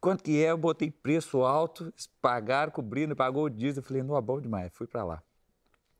Quanto 0.01 0.25
que 0.25 0.43
é? 0.43 0.51
Eu 0.51 0.59
botei 0.59 0.91
preço 0.91 1.43
alto, 1.43 1.93
pagaram, 2.21 2.73
cobrindo, 2.73 3.15
pagou 3.15 3.45
o 3.45 3.51
diesel. 3.51 3.83
Eu 3.83 3.87
falei, 3.87 4.03
não, 4.03 4.17
é 4.17 4.21
bom 4.23 4.41
demais, 4.41 4.73
fui 4.73 4.87
para 4.87 5.05
lá. 5.05 5.23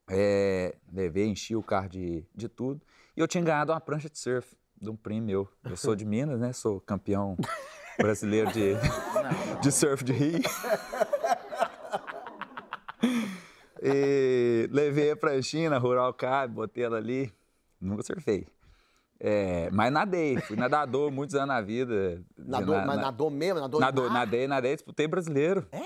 É, 0.09 0.75
levei, 0.91 1.27
enchi 1.27 1.55
o 1.55 1.61
carro 1.63 1.87
de, 1.87 2.25
de 2.35 2.49
tudo. 2.49 2.81
E 3.15 3.19
eu 3.19 3.27
tinha 3.27 3.43
ganhado 3.43 3.71
uma 3.71 3.79
prancha 3.79 4.09
de 4.09 4.17
surf 4.17 4.57
de 4.81 4.89
um 4.89 4.95
primo 4.95 5.27
meu. 5.27 5.47
Eu 5.63 5.77
sou 5.77 5.95
de 5.95 6.03
Minas, 6.03 6.39
né? 6.39 6.51
Sou 6.51 6.81
campeão 6.81 7.37
brasileiro 7.97 8.51
de, 8.51 8.73
de 9.61 9.71
surf 9.71 10.03
de 10.03 10.11
rio. 10.11 10.41
E 13.83 14.67
levei 14.71 15.11
a 15.11 15.15
pranchinha 15.15 15.75
Rural 15.77 16.13
Cab, 16.13 16.53
botei 16.53 16.83
ela 16.83 16.97
ali. 16.97 17.31
Nunca 17.79 18.03
surfei. 18.03 18.47
É, 19.19 19.69
mas 19.71 19.91
nadei, 19.93 20.37
fui 20.41 20.55
nadador 20.55 21.11
muitos 21.11 21.35
anos 21.35 21.47
na 21.49 21.61
vida. 21.61 22.23
Nadou, 22.37 22.75
na, 22.75 22.85
mas 22.85 22.95
na, 22.97 23.01
nadou 23.03 23.29
mesmo? 23.29 23.59
Nadou 23.59 23.79
nadou, 23.79 24.09
nadei, 24.09 24.47
nadei, 24.47 24.73
disputei 24.75 25.07
brasileiro. 25.07 25.67
É? 25.71 25.81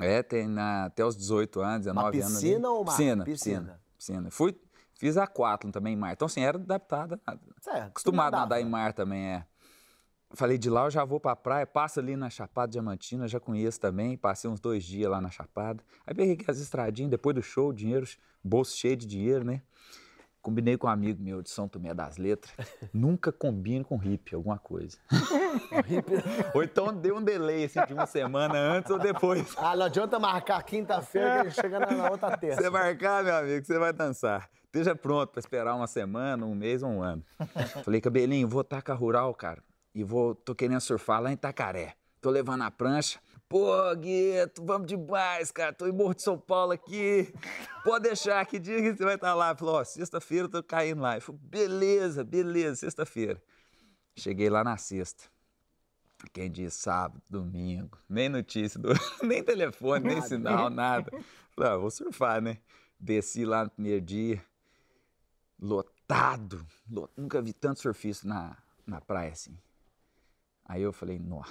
É, 0.00 0.22
tem 0.22 0.46
na, 0.48 0.86
até 0.86 1.04
os 1.04 1.16
18 1.16 1.60
anos, 1.60 1.78
19 1.86 2.16
Mas 2.16 2.26
anos. 2.26 2.40
piscina 2.40 2.68
ou 2.68 2.84
mar? 2.84 2.96
Piscina, 2.96 3.24
Piscina. 3.24 3.60
piscina, 3.60 3.80
piscina. 3.96 4.30
Fui, 4.30 4.56
fiz 4.98 5.16
aquátlon 5.16 5.70
também 5.70 5.94
em 5.94 5.96
mar. 5.96 6.12
Então, 6.12 6.26
assim, 6.26 6.42
era 6.42 6.58
adaptada. 6.58 7.18
Certo, 7.62 7.86
Acostumado 7.88 8.34
a 8.34 8.40
nadar 8.40 8.60
em 8.60 8.68
mar 8.68 8.92
também, 8.92 9.24
é. 9.24 9.46
Falei, 10.34 10.58
de 10.58 10.68
lá 10.68 10.84
eu 10.84 10.90
já 10.90 11.06
vou 11.06 11.18
pra 11.18 11.34
praia, 11.34 11.66
passo 11.66 12.00
ali 12.00 12.14
na 12.14 12.28
Chapada 12.28 12.72
Diamantina, 12.72 13.26
já 13.26 13.40
conheço 13.40 13.80
também, 13.80 14.14
passei 14.14 14.50
uns 14.50 14.60
dois 14.60 14.84
dias 14.84 15.10
lá 15.10 15.22
na 15.22 15.30
Chapada. 15.30 15.82
Aí 16.06 16.14
peguei 16.14 16.36
as 16.46 16.58
estradinhas, 16.58 17.10
depois 17.10 17.34
do 17.34 17.42
show, 17.42 17.72
dinheiro, 17.72 18.06
bolso 18.44 18.76
cheio 18.76 18.94
de 18.94 19.06
dinheiro, 19.06 19.42
né? 19.42 19.62
Combinei 20.42 20.76
com 20.76 20.86
um 20.86 20.90
amigo 20.90 21.22
meu 21.22 21.40
de 21.40 21.48
São 21.48 21.66
Tomé 21.66 21.94
das 21.94 22.18
Letras, 22.18 22.54
nunca 22.92 23.32
combino 23.32 23.84
com 23.84 23.96
hippie, 23.96 24.34
alguma 24.34 24.58
coisa. 24.58 24.98
ou 26.54 26.62
então 26.62 26.94
deu 26.94 27.16
um 27.16 27.22
delay, 27.22 27.64
assim, 27.64 27.80
de 27.86 27.94
uma 27.94 28.06
semana 28.06 28.58
antes 28.58 28.90
ou 28.90 28.98
depois. 28.98 29.54
Ah, 29.56 29.74
não 29.74 29.86
adianta 29.86 30.18
marcar 30.18 30.62
quinta-feira 30.62 31.36
que 31.36 31.46
ele 31.46 31.50
chega 31.52 31.80
na, 31.80 31.90
na 31.90 32.10
outra 32.10 32.36
terça. 32.36 32.60
Você 32.60 32.70
marcar, 32.70 33.24
meu 33.24 33.36
amigo, 33.36 33.64
você 33.64 33.78
vai 33.78 33.92
dançar. 33.92 34.48
Esteja 34.68 34.94
pronto 34.94 35.30
para 35.30 35.40
esperar 35.40 35.74
uma 35.74 35.86
semana, 35.86 36.44
um 36.44 36.54
mês 36.54 36.82
ou 36.82 36.90
um 36.90 37.02
ano. 37.02 37.24
Falei, 37.84 38.02
cabelinho, 38.02 38.46
vou 38.46 38.62
tacar 38.62 38.98
rural, 38.98 39.34
cara. 39.34 39.62
E 39.94 40.04
vou, 40.04 40.34
tô 40.34 40.54
querendo 40.54 40.80
surfar 40.80 41.22
lá 41.22 41.30
em 41.30 41.34
Itacaré. 41.34 41.94
Tô 42.20 42.28
levando 42.30 42.62
a 42.62 42.70
prancha. 42.70 43.18
Pô, 43.48 43.72
Gueto, 43.96 44.62
vamos 44.62 44.86
demais, 44.86 45.50
cara. 45.50 45.72
Tô 45.72 45.86
em 45.86 45.92
Morro 45.92 46.14
de 46.14 46.22
São 46.22 46.38
Paulo 46.38 46.72
aqui. 46.72 47.32
Pode 47.82 48.08
deixar, 48.08 48.44
que 48.44 48.58
dia 48.58 48.76
que 48.82 48.94
você 48.94 49.04
vai 49.04 49.14
estar 49.14 49.34
lá? 49.34 49.56
Falou, 49.56 49.76
ó, 49.76 49.84
sexta-feira 49.84 50.44
eu 50.44 50.50
tô 50.50 50.62
caindo 50.62 51.00
lá. 51.00 51.16
Eu 51.16 51.22
falei, 51.22 51.40
beleza, 51.44 52.22
beleza, 52.22 52.76
sexta-feira. 52.76 53.42
Cheguei 54.16 54.50
lá 54.50 54.62
na 54.62 54.76
sexta. 54.76 55.24
Quem 56.30 56.50
diz 56.50 56.74
sábado, 56.74 57.22
domingo, 57.30 57.96
nem 58.08 58.28
notícia, 58.28 58.78
do... 58.78 58.88
nem 59.22 59.42
telefone, 59.42 60.08
nem 60.08 60.20
sinal, 60.20 60.68
nada. 60.68 61.10
Falei, 61.52 61.72
ah, 61.72 61.76
vou 61.76 61.90
surfar, 61.90 62.42
né? 62.42 62.58
Desci 63.00 63.46
lá 63.46 63.64
no 63.64 63.70
primeiro 63.70 64.04
dia, 64.04 64.42
lotado, 65.60 66.64
lo- 66.90 67.10
nunca 67.16 67.40
vi 67.42 67.52
tanto 67.52 67.80
surfista 67.80 68.26
na, 68.26 68.56
na 68.86 69.00
praia 69.00 69.32
assim. 69.32 69.56
Aí 70.64 70.82
eu 70.82 70.92
falei, 70.92 71.18
nó, 71.18 71.42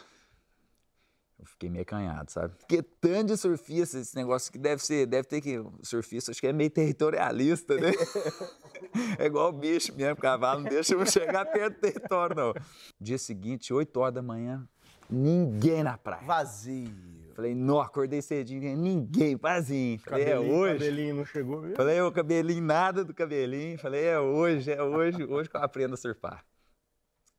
eu 1.40 1.46
fiquei 1.46 1.70
meio 1.70 1.82
acanhado, 1.84 2.32
sabe? 2.32 2.56
Porque 2.56 2.82
tanto 2.82 3.28
de 3.28 3.38
surfista, 3.38 3.98
esse 4.00 4.16
negócio 4.16 4.52
que 4.52 4.58
deve 4.58 4.84
ser, 4.84 5.06
deve 5.06 5.28
ter 5.28 5.42
que, 5.42 5.58
surfista 5.82 6.32
acho 6.32 6.40
que 6.40 6.48
é 6.48 6.54
meio 6.54 6.70
territorialista, 6.70 7.76
né? 7.78 7.92
é 9.20 9.26
igual 9.26 9.52
bicho 9.52 9.94
mesmo, 9.96 10.16
cavalo 10.18 10.62
não 10.62 10.70
deixa 10.70 10.94
eu 10.94 11.06
chegar 11.06 11.46
perto 11.46 11.76
do 11.76 11.80
território, 11.82 12.36
não. 12.36 12.54
Dia 13.00 13.18
seguinte, 13.18 13.74
8 13.74 13.98
horas 14.00 14.14
da 14.16 14.22
manhã, 14.22 14.68
ninguém 15.10 15.84
na 15.84 15.98
praia. 15.98 16.24
Vazio. 16.26 17.17
Falei, 17.38 17.54
não, 17.54 17.80
acordei 17.80 18.20
cedinho, 18.20 18.76
ninguém, 18.76 19.36
vazio. 19.36 20.00
Falei, 20.00 20.26
é 20.26 20.40
hoje. 20.40 20.74
cabelinho 20.80 21.16
não 21.18 21.24
chegou 21.24 21.62
mesmo. 21.62 21.76
Falei, 21.76 22.02
o 22.02 22.12
cabelinho, 22.12 22.64
nada 22.64 23.06
do 23.06 23.14
cabelinho. 23.14 23.78
Falei, 23.78 24.06
é 24.06 24.20
hoje, 24.20 24.72
é 24.72 24.82
hoje, 24.82 25.24
hoje 25.24 25.48
que 25.48 25.56
eu 25.56 25.62
aprendo 25.62 25.94
a 25.94 25.98
surfar. 25.98 26.44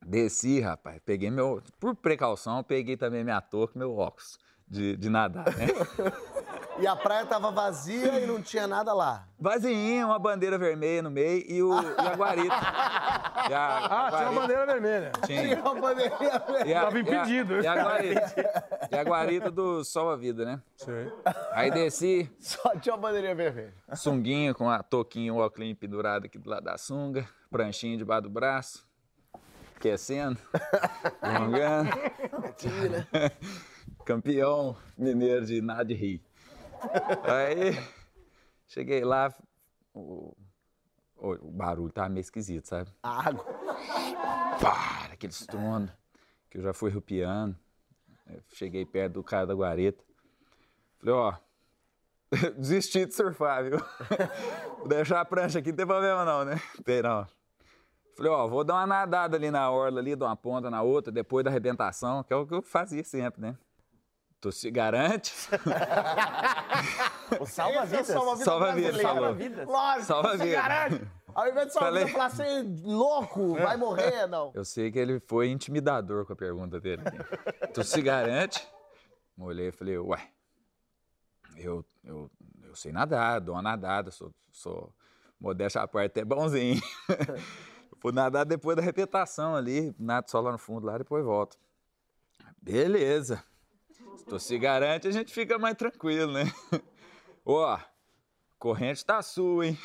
Desci, 0.07 0.61
rapaz, 0.61 1.00
peguei 1.05 1.33
meu. 1.33 1.61
Por 1.81 1.97
precaução, 1.97 2.62
peguei 2.62 2.97
também 2.97 3.25
minha 3.25 3.40
touca, 3.40 3.76
meu 3.76 3.97
óculos 3.97 4.38
de, 4.69 4.97
de 4.97 5.11
nadar, 5.11 5.47
né? 5.57 5.67
E 6.80 6.87
a 6.87 6.94
praia 6.94 7.26
tava 7.26 7.50
vazia 7.50 8.20
e 8.20 8.26
não 8.26 8.40
tinha 8.40 8.66
nada 8.66 8.92
lá. 8.92 9.26
Vazinho, 9.38 10.06
uma 10.06 10.18
bandeira 10.18 10.56
vermelha 10.56 11.02
no 11.02 11.11
meio 11.11 11.44
e, 11.49 11.62
o, 11.62 11.73
e 11.73 12.06
a 12.06 12.14
guarita. 12.16 12.54
E 13.49 13.54
a, 13.54 13.76
Ah, 13.78 13.88
tinha 13.88 14.11
guarita- 14.11 14.30
uma 14.30 14.40
bandeira 14.42 14.66
vermelha. 14.66 15.12
Tinha. 15.25 15.61
Uma 15.61 15.75
bandeirinha 15.80 16.42
E 16.66 16.75
a- 16.75 16.80
Tava 16.82 16.99
e 16.99 16.99
a- 16.99 17.00
impedido. 17.02 17.61
E 17.62 17.66
a, 17.66 17.75
guarita. 17.82 18.35
E 18.92 18.97
a 18.97 19.02
guarita 19.04 19.50
do 19.50 19.85
Sol 19.85 20.11
a 20.11 20.16
Vida, 20.16 20.44
né? 20.44 20.61
Sei. 20.76 21.11
Aí 21.52 21.70
desci, 21.70 22.30
Só 22.40 22.76
tinha 22.76 22.94
uma 22.94 23.00
bandeirinha 23.00 23.35
vermelha. 23.35 23.73
sunguinha 23.94 24.52
com 24.52 24.68
a 24.68 24.82
touquinha, 24.82 25.32
o 25.32 25.38
óculos 25.38 25.73
pendurado 25.78 26.26
aqui 26.26 26.37
do 26.37 26.50
lado 26.50 26.64
da 26.64 26.76
sunga, 26.76 27.26
pranchinha 27.50 27.97
debaixo 27.97 28.23
do 28.25 28.30
braço, 28.30 28.87
aquecendo, 29.76 30.38
alongando. 31.23 31.90
Campeão 34.04 34.76
mineiro 34.97 35.47
de 35.47 35.62
nada 35.62 35.85
de 35.85 35.94
rio. 35.94 36.20
Aí, 37.25 37.73
cheguei 38.66 39.04
lá, 39.04 39.35
o, 39.94 40.37
o, 41.16 41.30
o 41.32 41.50
barulho 41.50 41.92
tava 41.92 42.08
meio 42.08 42.20
esquisito, 42.20 42.66
sabe? 42.66 42.90
Água. 43.02 43.44
Pá, 44.61 45.08
aquele 45.12 45.32
estrondo, 45.32 45.92
que 46.50 46.58
eu 46.58 46.62
já 46.62 46.73
fui 46.73 46.90
rupiando. 46.90 47.56
Cheguei 48.49 48.85
perto 48.85 49.14
do 49.14 49.25
cara 49.25 49.47
da 49.47 49.54
guareta. 49.54 50.04
Falei, 50.99 51.14
ó, 51.14 51.35
desisti 52.58 53.06
de 53.06 53.14
surfar, 53.14 53.64
viu? 53.64 53.78
Vou 54.78 54.88
deixar 54.88 55.20
a 55.20 55.25
prancha 55.25 55.58
aqui, 55.58 55.70
não 55.70 55.76
tem 55.76 55.87
problema 55.87 56.25
não, 56.25 56.44
né? 56.44 56.61
Tem 56.85 57.02
não. 57.02 57.26
Falei, 58.16 58.32
ó, 58.32 58.49
vou 58.49 58.64
dar 58.64 58.75
uma 58.75 58.87
nadada 58.87 59.37
ali 59.37 59.49
na 59.49 59.70
orla, 59.70 60.00
ali, 60.00 60.16
dar 60.16 60.26
uma 60.26 60.37
ponta 60.37 60.68
na 60.68 60.82
outra, 60.82 61.12
depois 61.12 61.44
da 61.44 61.50
arrebentação, 61.52 62.25
que 62.25 62.32
é 62.32 62.37
o 62.37 62.44
que 62.44 62.52
eu 62.52 62.61
fazia 62.61 63.04
sempre, 63.04 63.40
né? 63.40 63.56
Tu 64.40 64.52
se 64.52 64.71
garante? 64.71 65.33
O 67.40 67.45
salva-vidas. 67.47 68.07
Salva-vidas, 68.07 68.97
brasileiro. 68.97 69.02
falou. 69.02 69.66
Lógico, 69.66 70.04
Salva-vida. 70.07 70.45
você 70.45 70.52
garante. 70.52 71.09
Ao 71.35 71.49
invés 71.49 71.66
de 71.66 71.73
salva-vida, 71.75 72.09
Falei. 72.09 72.12
falar 72.12 72.25
assim, 72.26 72.83
louco, 72.85 73.54
vai 73.54 73.76
morrer, 73.76 74.26
não. 74.28 74.50
Eu 74.54 74.64
sei 74.64 74.90
que 74.90 74.99
ele 74.99 75.21
foi 75.21 75.49
intimidador 75.50 76.25
com 76.25 76.33
a 76.33 76.37
pergunta 76.37 76.80
dele. 76.80 77.02
tu 77.75 77.85
se 77.85 78.00
garante? 78.00 78.66
Olhei 79.38 79.68
e 79.68 79.73
falei, 79.73 79.99
ué, 79.99 80.30
eu, 81.59 81.85
eu, 82.02 82.30
eu 82.62 82.75
sei 82.75 82.92
nadar, 82.92 83.40
dou 83.40 83.54
uma 83.54 83.62
nadada, 83.62 84.11
sou, 84.11 84.33
sou 84.50 84.92
modéstia 85.38 85.83
à 85.83 85.87
parte, 85.87 86.07
até 86.12 86.25
bonzinho. 86.25 86.80
Vou 88.02 88.11
nadar 88.12 88.45
depois 88.45 88.76
da 88.76 88.83
repetação 88.83 89.54
ali, 89.54 89.95
nado 89.99 90.30
só 90.30 90.40
lá 90.40 90.52
no 90.52 90.59
fundo, 90.59 90.87
lá 90.87 90.97
depois 90.97 91.23
volto. 91.25 91.59
Beleza. 92.62 93.45
Se 94.18 94.25
tu 94.25 94.38
se 94.40 94.58
garante, 94.58 95.06
a 95.06 95.12
gente 95.12 95.32
fica 95.32 95.58
mais 95.58 95.76
tranquilo, 95.76 96.32
né? 96.32 96.52
Ó, 97.46 97.78
corrente 98.58 99.04
tá 99.06 99.22
sua, 99.22 99.66
hein? 99.66 99.78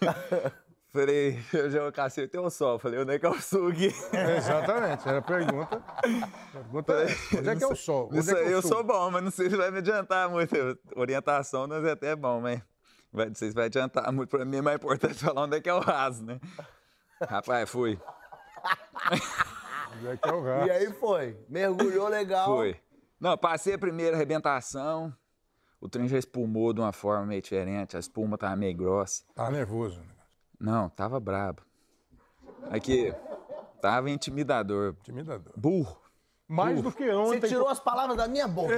Falei, 0.92 1.38
eu 1.52 1.70
já 1.70 1.92
cacei 1.92 2.30
o 2.34 2.50
sol. 2.50 2.78
Falei, 2.78 3.00
onde 3.00 3.14
é 3.14 3.18
que 3.18 3.26
é 3.26 3.28
o 3.28 3.40
sul 3.40 3.68
aqui? 3.68 3.86
Exatamente, 4.36 5.08
era 5.08 5.18
a 5.18 5.22
pergunta. 5.22 5.82
Pergunta 6.52 6.92
é, 6.92 7.38
onde 7.38 7.48
é 7.48 7.56
que 7.56 7.64
é 7.64 7.66
o 7.66 7.76
sol? 7.76 8.06
Onde 8.06 8.18
Isso 8.18 8.30
é 8.30 8.34
que 8.34 8.40
é 8.40 8.46
aí 8.46 8.52
eu 8.52 8.62
sul? 8.62 8.70
sou 8.72 8.84
bom, 8.84 9.10
mas 9.10 9.22
não 9.22 9.30
sei 9.30 9.50
se 9.50 9.56
vai 9.56 9.70
me 9.70 9.78
adiantar 9.78 10.28
muito. 10.28 10.54
Orientação 10.96 11.66
nós 11.66 11.84
é 11.84 11.92
até 11.92 12.14
bom, 12.16 12.40
mas 12.40 12.62
vai, 13.12 13.26
não 13.26 13.34
sei 13.34 13.48
se 13.48 13.54
vai 13.54 13.66
adiantar 13.66 14.12
muito. 14.12 14.30
Pra 14.30 14.44
mim 14.44 14.58
é 14.58 14.62
mais 14.62 14.76
importante 14.76 15.14
falar 15.14 15.42
onde 15.42 15.56
é 15.56 15.60
que 15.60 15.68
é 15.68 15.74
o 15.74 15.80
raso, 15.80 16.24
né? 16.24 16.40
Rapaz, 17.28 17.68
fui. 17.68 17.98
Onde 19.96 20.08
é 20.08 20.16
que 20.16 20.28
é 20.28 20.32
o 20.32 20.42
raso? 20.42 20.66
E 20.66 20.70
aí 20.70 20.92
foi. 20.92 21.38
Mergulhou 21.48 22.08
legal. 22.08 22.56
Fui. 22.56 22.76
Não, 23.20 23.36
passei 23.36 23.74
a 23.74 23.78
primeira 23.78 24.16
arrebentação. 24.16 25.14
O 25.80 25.88
trem 25.88 26.08
já 26.08 26.18
espumou 26.18 26.72
de 26.72 26.80
uma 26.80 26.92
forma 26.92 27.26
meio 27.26 27.42
diferente. 27.42 27.96
A 27.96 28.00
espuma 28.00 28.36
tava 28.38 28.56
meio 28.56 28.76
grossa. 28.76 29.24
Tá 29.34 29.50
nervoso. 29.50 30.00
né? 30.00 30.06
Não, 30.58 30.88
tava 30.88 31.18
brabo. 31.20 31.62
Aqui, 32.70 33.14
tava 33.80 34.10
intimidador. 34.10 34.94
Intimidador. 35.00 35.52
Burro. 35.56 35.98
Mais 36.46 36.82
do 36.82 36.90
que 36.90 37.04
Você 37.06 37.14
ontem. 37.36 37.48
tirou 37.48 37.68
as 37.68 37.78
palavras 37.78 38.16
da 38.16 38.26
minha 38.26 38.48
boca. 38.48 38.74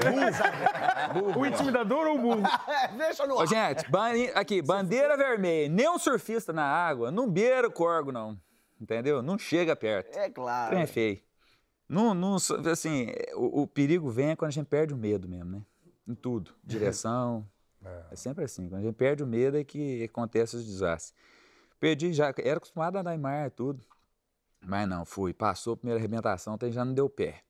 O 1.37 1.47
intimidador 1.47 2.07
ou 2.07 2.17
o 2.17 2.19
burro? 2.19 2.43
É, 2.69 2.89
Deixa 2.89 3.27
no 3.27 3.37
Ô, 3.37 3.41
ar. 3.41 3.47
gente, 3.47 3.91
bani- 3.91 4.31
aqui, 4.35 4.61
bandeira 4.61 5.17
vermelha. 5.17 5.69
Nem 5.73 5.89
um 5.89 5.99
surfista 5.99 6.53
na 6.53 6.65
água, 6.65 7.11
não 7.11 7.29
beira 7.31 7.67
o 7.67 7.73
corgo, 7.73 8.13
não. 8.13 8.39
Entendeu? 8.81 9.23
Não 9.23 9.39
chega 9.39 9.75
perto. 9.75 10.17
É 10.19 10.29
claro. 10.29 10.71
trem 10.71 10.83
é 10.83 10.87
feio. 10.87 11.21
Não, 11.93 12.15
não, 12.15 12.37
assim, 12.37 13.09
o, 13.35 13.63
o, 13.63 13.67
perigo 13.67 14.09
vem 14.09 14.35
quando 14.35 14.49
a 14.49 14.53
gente 14.53 14.65
perde 14.65 14.95
o 14.95 14.97
medo 14.97 15.29
mesmo, 15.29 15.51
né? 15.51 15.63
Em 16.09 16.15
tudo. 16.15 16.51
Direção. 16.65 17.47
É. 17.85 18.05
é 18.13 18.17
sempre 18.17 18.45
assim. 18.45 18.67
Quando 18.67 18.81
a 18.81 18.85
gente 18.85 18.95
perde 18.95 19.23
o 19.23 19.27
medo 19.27 19.59
é 19.59 19.63
que 19.63 20.05
acontece 20.05 20.57
os 20.57 20.65
desastres. 20.65 21.15
Perdi 21.79 22.15
já, 22.15 22.33
era 22.39 22.57
acostumado 22.57 22.97
a 22.97 23.01
andar 23.01 23.15
em 23.15 23.19
mar, 23.19 23.51
tudo. 23.51 23.85
Mas 24.65 24.89
não, 24.89 25.05
fui. 25.05 25.35
Passou 25.35 25.75
a 25.75 25.77
primeira 25.77 26.01
arrebentação, 26.01 26.55
até 26.55 26.71
já 26.71 26.83
não 26.83 26.95
deu 26.95 27.11
pé. 27.11 27.43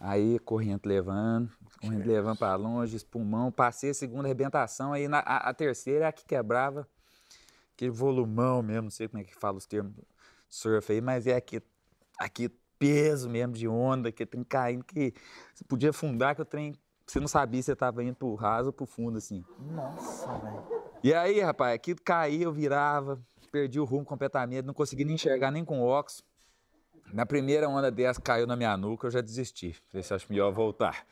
Aí, 0.00 0.36
corrente 0.40 0.88
levando, 0.88 1.48
corrente 1.80 2.08
levando 2.08 2.38
para 2.38 2.56
longe, 2.56 2.96
espumão. 2.96 3.52
Passei 3.52 3.90
a 3.90 3.94
segunda 3.94 4.26
arrebentação, 4.26 4.94
aí 4.94 5.06
na, 5.06 5.20
a, 5.20 5.48
a, 5.50 5.54
terceira 5.54 6.06
é 6.06 6.08
a 6.08 6.12
que 6.12 6.24
quebrava. 6.24 6.88
Aquele 7.72 7.92
volumão 7.92 8.64
mesmo, 8.64 8.84
não 8.84 8.90
sei 8.90 9.06
como 9.06 9.22
é 9.22 9.24
que 9.24 9.34
fala 9.34 9.58
os 9.58 9.66
termos 9.66 9.94
surf 10.48 10.92
aí, 10.92 11.00
mas 11.00 11.28
é 11.28 11.36
aqui, 11.36 11.62
aqui 12.18 12.50
peso 12.78 13.28
mesmo 13.28 13.54
de 13.54 13.66
onda, 13.68 14.12
que 14.12 14.24
tem 14.26 14.42
caindo, 14.42 14.84
que 14.84 15.12
você 15.54 15.64
podia 15.64 15.90
afundar, 15.90 16.34
que 16.34 16.42
o 16.42 16.44
trem, 16.44 16.74
você 17.06 17.20
não 17.20 17.28
sabia 17.28 17.60
se 17.62 17.66
você 17.66 17.72
estava 17.72 18.02
indo 18.02 18.16
pro 18.16 18.34
raso 18.34 18.68
ou 18.68 18.72
pro 18.72 18.86
fundo, 18.86 19.18
assim. 19.18 19.44
Nossa, 19.58 20.38
velho. 20.38 20.64
E 21.02 21.14
aí, 21.14 21.40
rapaz, 21.40 21.74
aqui 21.74 21.94
caía, 21.94 22.44
eu 22.44 22.52
virava, 22.52 23.20
perdi 23.52 23.78
o 23.78 23.84
rumo 23.84 24.04
completamente, 24.04 24.64
não 24.64 24.74
consegui 24.74 25.04
nem 25.04 25.14
enxergar 25.14 25.50
nem 25.50 25.64
com 25.64 25.80
óculos. 25.80 26.24
Na 27.12 27.24
primeira 27.24 27.68
onda 27.68 27.90
dessa 27.90 28.20
caiu 28.20 28.46
na 28.46 28.56
minha 28.56 28.76
nuca, 28.76 29.06
eu 29.06 29.10
já 29.10 29.20
desisti. 29.20 29.76
Falei, 29.88 30.02
se 30.02 30.12
acho 30.12 30.26
melhor 30.28 30.52
voltar. 30.52 31.06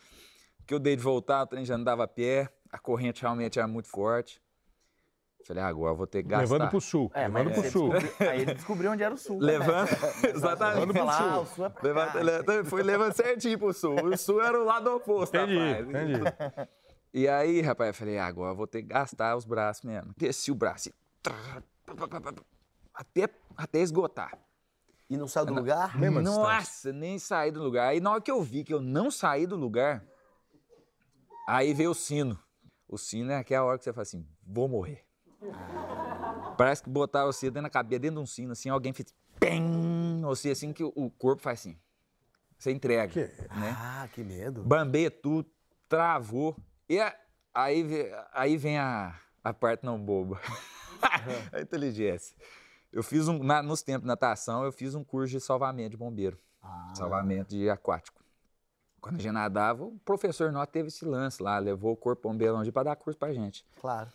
Porque 0.59 0.75
eu 0.75 0.79
dei 0.79 0.97
de 0.97 1.03
voltar, 1.03 1.43
o 1.43 1.47
trem 1.47 1.65
já 1.65 1.77
não 1.77 1.85
dava 1.85 2.09
pé, 2.09 2.49
a 2.71 2.79
corrente 2.79 3.23
realmente 3.23 3.59
era 3.59 3.69
muito 3.69 3.89
forte. 3.89 4.43
Falei, 5.47 5.63
ah, 5.63 5.67
agora 5.67 5.93
eu 5.93 5.97
vou 5.97 6.07
ter 6.07 6.23
que 6.23 6.31
gastar. 6.31 6.53
Levando 6.55 6.71
pro 6.71 6.81
sul. 6.81 7.11
É, 7.15 7.29
levando 7.29 7.53
pro 7.53 7.71
sul. 7.71 7.91
Aí 8.21 8.41
ele 8.43 8.55
descobriu 8.55 8.91
onde 8.93 9.03
era 9.03 9.15
o 9.15 9.19
sul. 9.19 9.39
Levando, 9.39 9.91
né? 9.91 10.31
exatamente. 10.35 10.81
Levando 10.81 10.95
pro 10.95 11.03
sul. 11.03 11.27
Ah, 11.27 11.41
o 11.41 11.47
sul 11.47 11.67
é 11.67 11.73
levando, 11.83 12.45
cá, 12.45 12.65
fui 12.65 12.83
levando 12.83 13.13
certinho 13.13 13.59
pro 13.59 13.73
sul. 13.75 13.95
O 14.07 14.17
sul 14.17 14.41
era 14.41 14.59
o 14.59 14.65
lado 14.65 14.95
oposto, 14.95 15.37
entendi, 15.37 15.59
rapaz. 15.59 15.89
Entendi. 15.89 16.69
E 17.13 17.29
aí, 17.29 17.61
rapaz, 17.61 17.89
eu 17.89 17.95
falei, 17.95 18.19
ah, 18.19 18.27
agora 18.27 18.53
eu 18.53 18.57
vou 18.57 18.67
ter 18.67 18.83
que 18.83 18.89
gastar 18.89 19.37
os 19.37 19.45
braços 19.45 19.85
mesmo. 19.85 20.13
Desci 20.17 20.51
o 20.51 20.55
braço 20.55 20.89
e... 20.89 20.95
Até, 22.93 23.29
até 23.57 23.79
esgotar. 23.81 24.37
E 25.09 25.17
não 25.17 25.29
saiu 25.29 25.47
do 25.47 25.55
lugar? 25.55 25.97
Mesmo 25.99 26.23
Nossa, 26.23 26.93
nem 26.93 27.19
saí 27.19 27.53
do 27.53 27.63
lugar. 27.63 27.89
Aí 27.89 28.01
na 28.01 28.11
hora 28.11 28.21
que 28.21 28.31
eu 28.31 28.43
vi 28.43 28.65
que 28.65 28.73
eu 28.73 28.81
não 28.81 29.11
saí 29.11 29.47
do 29.47 29.55
lugar, 29.55 30.05
aí 31.47 31.75
veio 31.75 31.91
o 31.91 31.95
sino. 31.95 32.39
O 32.89 32.97
sino 32.97 33.31
é 33.31 33.37
aquela 33.37 33.67
hora 33.67 33.79
que 33.79 33.85
você 33.85 33.93
fala 33.93 34.03
assim, 34.03 34.27
vou 34.43 34.67
morrer. 34.67 35.04
Parece 36.57 36.83
que 36.83 36.91
botar 36.91 37.25
você 37.27 37.47
dentro 37.47 37.63
da 37.63 37.71
cabeça, 37.71 38.01
dentro 38.01 38.17
de 38.17 38.23
um 38.23 38.27
sino, 38.27 38.53
assim, 38.53 38.69
alguém 38.69 38.93
fez 38.93 39.15
ou 40.25 40.35
seja, 40.35 40.53
assim 40.53 40.73
que 40.73 40.83
o 40.83 41.11
corpo 41.19 41.43
faz 41.43 41.61
assim. 41.61 41.77
Você 42.59 42.71
entrega. 42.71 43.09
Que? 43.09 43.25
Né? 43.55 43.77
Ah, 43.77 44.09
que 44.13 44.23
medo. 44.23 44.63
Bambeia 44.63 45.11
tudo, 45.11 45.49
travou. 45.89 46.57
E 46.89 46.99
aí, 47.55 48.11
aí 48.33 48.57
vem 48.57 48.79
a, 48.79 49.19
a 49.43 49.53
parte 49.53 49.85
não 49.85 49.99
boba. 49.99 50.41
a 51.53 51.61
inteligência. 51.61 52.37
Eu 52.93 53.03
fiz 53.03 53.29
um, 53.29 53.43
na, 53.43 53.63
nos 53.63 53.83
tempos 53.83 54.03
de 54.03 54.07
natação, 54.07 54.65
eu 54.65 54.73
fiz 54.73 54.95
um 54.95 55.03
curso 55.05 55.33
de 55.33 55.41
salvamento 55.41 55.91
de 55.91 55.97
bombeiro. 55.97 56.39
Ah. 56.63 56.93
Salvamento 56.95 57.51
de 57.51 57.69
aquático. 57.69 58.23
Quando 59.01 59.17
a 59.17 59.19
gente 59.19 59.33
nadava, 59.33 59.85
o 59.85 59.99
professor 59.99 60.51
nosso 60.51 60.71
teve 60.71 60.89
esse 60.89 61.05
lance 61.05 61.43
lá, 61.43 61.59
levou 61.59 61.93
o 61.93 61.97
corpo 61.97 62.29
bombeiro 62.29 62.55
longe 62.55 62.73
para 62.73 62.85
dar 62.85 62.97
curso 62.97 63.19
pra 63.19 63.35
gente. 63.35 63.67
Claro. 63.81 64.11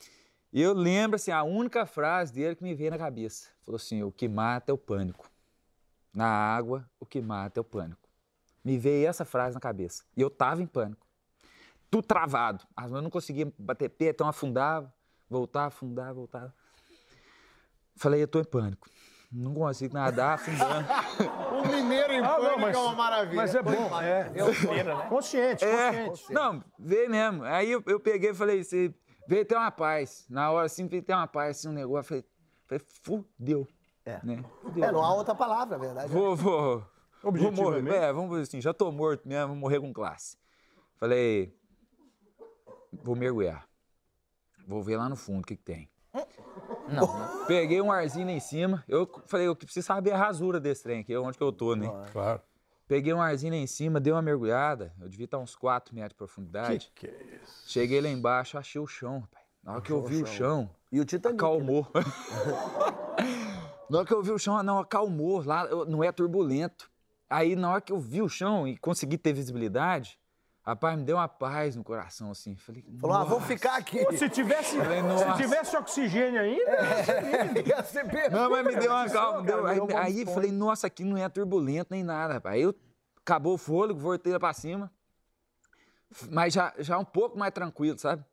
E 0.52 0.62
eu 0.62 0.74
lembro, 0.74 1.16
assim, 1.16 1.32
a 1.32 1.44
única 1.44 1.86
frase 1.86 2.34
dele 2.34 2.56
que 2.56 2.64
me 2.64 2.74
veio 2.74 2.90
na 2.90 2.98
cabeça. 2.98 3.50
Falou 3.64 3.76
assim, 3.76 4.02
o 4.02 4.12
que 4.12 4.28
mata 4.28 4.72
é 4.72 4.74
o 4.74 4.78
pânico. 4.78 5.30
Na 6.14 6.28
água, 6.28 6.90
o 7.00 7.06
que 7.06 7.22
mata 7.22 7.60
é 7.60 7.62
o 7.62 7.64
pânico. 7.64 8.10
Me 8.64 8.78
veio 8.78 9.08
essa 9.08 9.24
frase 9.24 9.54
na 9.54 9.62
cabeça. 9.62 10.04
E 10.18 10.22
eu 10.22 10.30
tava 10.30 10.62
em 10.62 10.66
pânico. 10.66 11.06
Tudo 11.90 12.06
travado. 12.06 12.66
As 12.76 12.92
mãos 12.92 13.02
não 13.02 13.10
conseguia 13.10 13.52
bater 13.58 13.90
pé, 13.90 14.10
então 14.10 14.28
afundava, 14.28 14.92
voltava, 15.30 15.68
afundava, 15.68 16.14
voltava. 16.14 16.54
Falei, 17.96 18.24
eu 18.24 18.28
tô 18.28 18.40
em 18.40 18.44
pânico. 18.44 18.90
Não 19.32 19.54
consigo 19.54 19.94
nadar, 19.94 20.36
afundando. 20.36 20.88
o 21.62 21.68
mineiro 21.70 22.14
em 22.14 22.24
ah, 22.24 22.30
pânico 22.30 22.52
não, 22.52 22.60
mas, 22.60 22.76
é 22.76 22.80
uma 22.80 22.96
maravilha. 22.96 23.36
Mas 23.36 23.56
é 23.56 23.62
bom, 23.62 24.02
é. 24.02 24.32
é 24.34 24.84
né? 24.84 25.08
Consciente, 25.08 25.64
é, 25.64 26.06
consciente. 26.06 26.34
Não, 26.34 26.64
veio 26.80 27.10
mesmo. 27.10 27.44
Aí 27.44 27.72
eu, 27.72 27.84
eu 27.86 28.00
peguei 28.00 28.32
e 28.32 28.34
falei, 28.34 28.64
você 28.64 28.92
veio 29.30 29.46
ter 29.46 29.56
uma 29.56 29.70
paz. 29.70 30.26
Na 30.28 30.50
hora 30.52 30.66
assim, 30.66 30.88
veio 30.88 31.04
ter 31.04 31.14
uma 31.14 31.28
paz, 31.28 31.58
assim, 31.58 31.70
um 31.70 31.74
negócio. 31.74 32.04
Falei, 32.04 32.26
falei 32.66 32.84
fudeu. 33.04 33.68
É. 34.04 34.20
Né? 34.26 34.44
Fudeu. 34.62 34.84
É, 34.84 34.92
não 34.92 35.04
há 35.04 35.14
outra 35.14 35.36
palavra, 35.36 35.76
é 35.76 35.80
verdade. 35.80 36.12
Vou, 36.12 36.36
vou. 36.36 36.84
Vou 37.22 37.52
morrer. 37.52 37.88
É, 37.94 38.12
vamos 38.12 38.32
dizer 38.32 38.42
assim, 38.42 38.62
já 38.62 38.74
tô 38.74 38.92
morto 38.92 39.28
mesmo, 39.28 39.50
vou 39.50 39.56
morrer 39.56 39.80
com 39.80 39.94
classe. 39.94 40.36
Falei, 40.98 41.56
vou 42.92 43.16
mergulhar. 43.16 43.68
Vou 44.68 44.82
ver 44.82 44.98
lá 44.98 45.08
no 45.08 45.16
fundo 45.16 45.42
o 45.42 45.46
que, 45.46 45.56
que 45.56 45.64
tem. 45.64 45.90
Não, 46.88 47.20
né? 47.20 47.46
Peguei 47.48 47.80
um 47.82 47.92
arzinho 47.92 48.26
lá 48.26 48.32
em 48.32 48.40
cima. 48.40 48.84
Eu 48.88 49.08
falei, 49.28 49.48
eu 49.48 49.56
preciso 49.56 49.86
saber 49.86 50.12
a 50.12 50.18
rasura 50.18 50.60
desse 50.60 50.82
trem 50.84 51.02
aqui, 51.02 51.16
onde 51.16 51.38
que 51.38 51.44
eu 51.44 51.52
tô, 51.52 51.76
né? 51.76 51.88
Claro. 52.12 52.42
Peguei 52.90 53.14
um 53.14 53.22
arzinho 53.22 53.54
lá 53.54 53.60
em 53.60 53.68
cima, 53.68 54.00
dei 54.00 54.12
uma 54.12 54.20
mergulhada. 54.20 54.92
Eu 55.00 55.08
devia 55.08 55.26
estar 55.26 55.38
uns 55.38 55.56
4 55.56 55.94
metros 55.94 56.10
de 56.10 56.16
profundidade. 56.16 56.92
Que 56.96 57.06
que 57.06 57.14
é 57.14 57.40
isso? 57.44 57.64
Cheguei 57.68 58.02
lá 58.02 58.10
embaixo, 58.10 58.58
achei 58.58 58.82
o 58.82 58.88
chão, 58.88 59.20
rapaz. 59.20 59.46
Na 59.64 59.74
hora 59.74 59.82
que 59.84 59.92
eu 59.92 60.04
vi 60.04 60.24
o 60.24 60.26
chão, 60.26 60.68
e 60.92 61.00
o 61.00 61.06
Titanic, 61.06 61.40
acalmou. 61.40 61.88
Né? 61.94 62.02
na 63.92 64.00
hora 64.00 64.08
que 64.08 64.12
eu 64.12 64.24
vi 64.24 64.32
o 64.32 64.40
chão, 64.40 64.64
não, 64.64 64.80
acalmou. 64.80 65.46
Lá 65.46 65.68
não 65.86 66.04
é 66.04 66.12
turbulento. 66.12 66.90
Aí, 67.30 67.56
na 67.56 67.72
hora 67.72 67.80
que 67.80 67.94
eu 67.94 68.00
vi 68.00 68.24
o 68.24 68.28
chão 68.28 68.68
e 68.68 68.76
consegui 68.76 69.20
ter 69.20 69.34
visibilidade, 69.34 70.20
Rapaz, 70.70 70.96
me 71.00 71.04
deu 71.04 71.18
uma 71.18 71.28
paz 71.28 71.76
no 71.76 71.84
coração, 71.84 72.30
assim. 72.30 72.56
Falei, 72.56 72.86
Falou, 73.00 73.16
ah, 73.16 73.24
vou 73.24 73.42
ficar 73.42 73.78
aqui. 73.78 74.06
Pô, 74.06 74.16
se 74.16 74.30
tivesse, 74.30 74.78
Falei, 74.78 75.02
se 75.02 75.42
tivesse 75.42 75.76
oxigênio 75.76 76.40
ainda, 76.40 76.72
é, 76.72 77.68
ia 77.68 77.84
ser 77.84 78.06
bem. 78.14 78.30
Não, 78.30 78.52
mas 78.52 78.64
me 78.64 78.76
deu 78.76 78.92
uma 78.92 79.10
calma. 79.10 79.42
Deu, 79.42 79.66
aí, 79.66 79.80
aí 79.96 80.26
falei, 80.28 80.52
nossa, 80.52 80.86
aqui 80.86 81.04
não 81.04 81.18
é 81.18 81.28
turbulento 81.28 81.88
nem 81.90 82.04
nada, 82.04 82.36
rapaz. 82.36 82.54
Aí 82.54 82.62
eu 82.62 82.76
acabou 83.20 83.56
o 83.56 83.58
fôlego, 83.58 84.00
voltei 84.00 84.32
lá 84.32 84.40
pra 84.40 84.54
cima. 84.54 84.92
Mas 86.30 86.54
já, 86.54 86.72
já 86.78 87.00
um 87.00 87.06
pouco 87.06 87.36
mais 87.36 87.52
tranquilo, 87.52 87.98
sabe? 87.98 88.24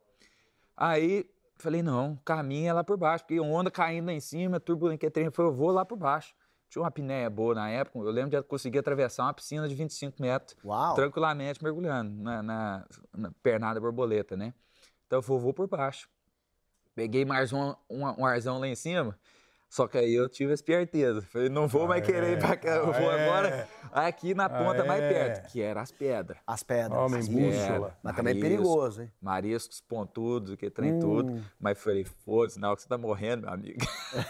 Aí 0.76 1.24
falei, 1.56 1.82
não, 1.82 2.16
caminho 2.22 2.68
é 2.68 2.72
lá 2.74 2.84
por 2.84 2.98
baixo, 2.98 3.24
porque 3.24 3.40
onda 3.40 3.70
caindo 3.70 4.08
lá 4.08 4.12
em 4.12 4.20
cima, 4.20 4.60
turbulento 4.60 5.00
que 5.00 5.06
é 5.06 5.10
trem, 5.10 5.32
eu 5.34 5.52
vou 5.54 5.70
lá 5.70 5.86
por 5.86 5.96
baixo. 5.96 6.34
Tinha 6.68 6.82
uma 6.82 6.88
apneia 6.88 7.30
boa 7.30 7.54
na 7.54 7.68
época. 7.68 7.98
Eu 7.98 8.10
lembro 8.10 8.30
de 8.30 8.42
conseguir 8.42 8.78
atravessar 8.78 9.24
uma 9.24 9.34
piscina 9.34 9.68
de 9.68 9.74
25 9.74 10.20
metros 10.20 10.56
Uau. 10.64 10.94
tranquilamente 10.94 11.62
mergulhando 11.62 12.10
na, 12.22 12.42
na, 12.42 12.86
na 13.16 13.32
pernada 13.42 13.80
borboleta, 13.80 14.36
né? 14.36 14.52
Então 15.06 15.18
eu 15.18 15.22
vou, 15.22 15.38
vou 15.38 15.54
por 15.54 15.68
baixo. 15.68 16.08
Peguei 16.94 17.24
mais 17.24 17.52
um, 17.52 17.74
um, 17.90 18.04
um 18.20 18.26
arzão 18.26 18.58
lá 18.58 18.66
em 18.66 18.74
cima. 18.74 19.16
Só 19.68 19.86
que 19.86 19.98
aí 19.98 20.14
eu 20.14 20.28
tive 20.28 20.52
a 20.52 20.54
esperteza. 20.54 21.20
Falei, 21.22 21.48
não 21.48 21.66
vou 21.66 21.86
mais 21.86 22.04
querer 22.04 22.32
ir 22.32 22.38
pra 22.38 22.56
cá, 22.56 22.76
eu 22.76 22.92
vou 22.92 23.12
é. 23.12 23.24
agora 23.24 23.68
aqui 23.92 24.34
na 24.34 24.48
ponta 24.48 24.84
mais 24.84 25.02
é. 25.02 25.08
perto, 25.08 25.50
que 25.50 25.60
era 25.60 25.80
as 25.80 25.90
pedras. 25.90 26.38
As 26.46 26.62
pedras. 26.62 26.98
Homem 26.98 27.20
as 27.20 27.28
bússola. 27.28 27.96
Mas 28.02 28.16
também 28.16 28.36
é 28.36 28.40
perigoso, 28.40 29.02
hein? 29.02 29.12
Mariscos 29.20 29.80
pontudos, 29.80 30.54
que 30.56 30.70
trem 30.70 30.94
hum. 30.94 31.00
tudo. 31.00 31.44
Mas 31.60 31.82
falei, 31.82 32.04
foda-se, 32.04 32.58
na 32.58 32.68
hora 32.68 32.76
que 32.76 32.82
você 32.82 32.88
tá 32.88 32.96
morrendo, 32.96 33.42
meu 33.42 33.52
amigo. 33.52 33.78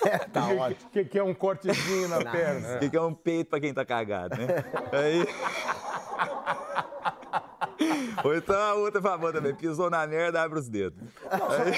É, 0.04 0.18
tá 0.28 0.48
ótimo. 0.48 0.88
O 0.88 0.90
que, 0.90 1.04
que, 1.04 1.18
é 1.18 1.22
um 1.22 1.34
cortezinho 1.34 2.08
na 2.08 2.24
perna? 2.24 2.76
O 2.76 2.78
que, 2.80 2.90
que 2.90 2.96
é 2.96 3.02
um 3.02 3.14
peito 3.14 3.50
pra 3.50 3.60
quem 3.60 3.74
tá 3.74 3.84
cagado, 3.84 4.36
né? 4.36 4.46
aí... 4.92 5.26
Ou 8.24 8.34
então 8.34 8.56
a 8.56 8.74
outra 8.74 9.02
favor 9.02 9.32
também, 9.32 9.54
pisou 9.54 9.90
na 9.90 10.06
merda, 10.06 10.42
abre 10.42 10.58
os 10.58 10.68
dedos. 10.68 10.98
Aí... 11.30 11.72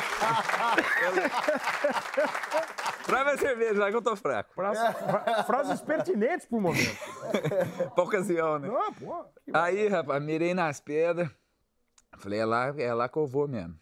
Traz 3.06 3.26
a 3.26 3.38
cerveja, 3.38 3.80
lá 3.80 3.90
que 3.90 3.96
eu 3.96 4.02
tô 4.02 4.14
fraco. 4.16 4.54
frases 5.46 5.80
pertinentes 5.80 6.46
pro 6.46 6.60
momento. 6.60 6.96
pra 7.94 8.04
ocasião, 8.04 8.58
né? 8.58 8.68
Ah, 8.70 8.92
pô, 8.98 9.24
Aí, 9.52 9.88
rapaz, 9.88 10.22
mirei 10.22 10.54
nas 10.54 10.80
pedras. 10.80 11.28
Falei, 12.18 12.40
é 12.40 12.44
lá, 12.44 12.74
é 12.78 12.94
lá 12.94 13.08
que 13.08 13.16
eu 13.16 13.26
vou 13.26 13.48
mesmo. 13.48 13.74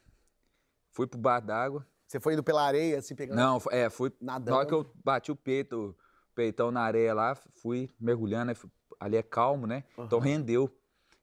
Fui 0.92 1.06
pro 1.06 1.18
bar 1.18 1.40
d'água. 1.40 1.86
Você 2.06 2.18
foi 2.18 2.32
indo 2.32 2.42
pela 2.42 2.62
areia, 2.62 2.98
assim, 2.98 3.14
pegando? 3.14 3.36
Não, 3.36 3.60
é, 3.70 3.90
fui. 3.90 4.12
Nadando. 4.20 4.50
Na 4.50 4.56
hora 4.56 4.66
que 4.66 4.74
eu 4.74 4.90
bati 5.04 5.30
o 5.30 5.36
peito, 5.36 5.94
o 6.30 6.34
peitão 6.34 6.70
na 6.70 6.80
areia 6.80 7.12
lá, 7.12 7.34
fui 7.34 7.90
mergulhando. 8.00 8.52
Ali 8.98 9.16
é 9.16 9.22
calmo, 9.22 9.66
né? 9.66 9.84
Uhum. 9.96 10.04
Então 10.04 10.18
rendeu. 10.18 10.70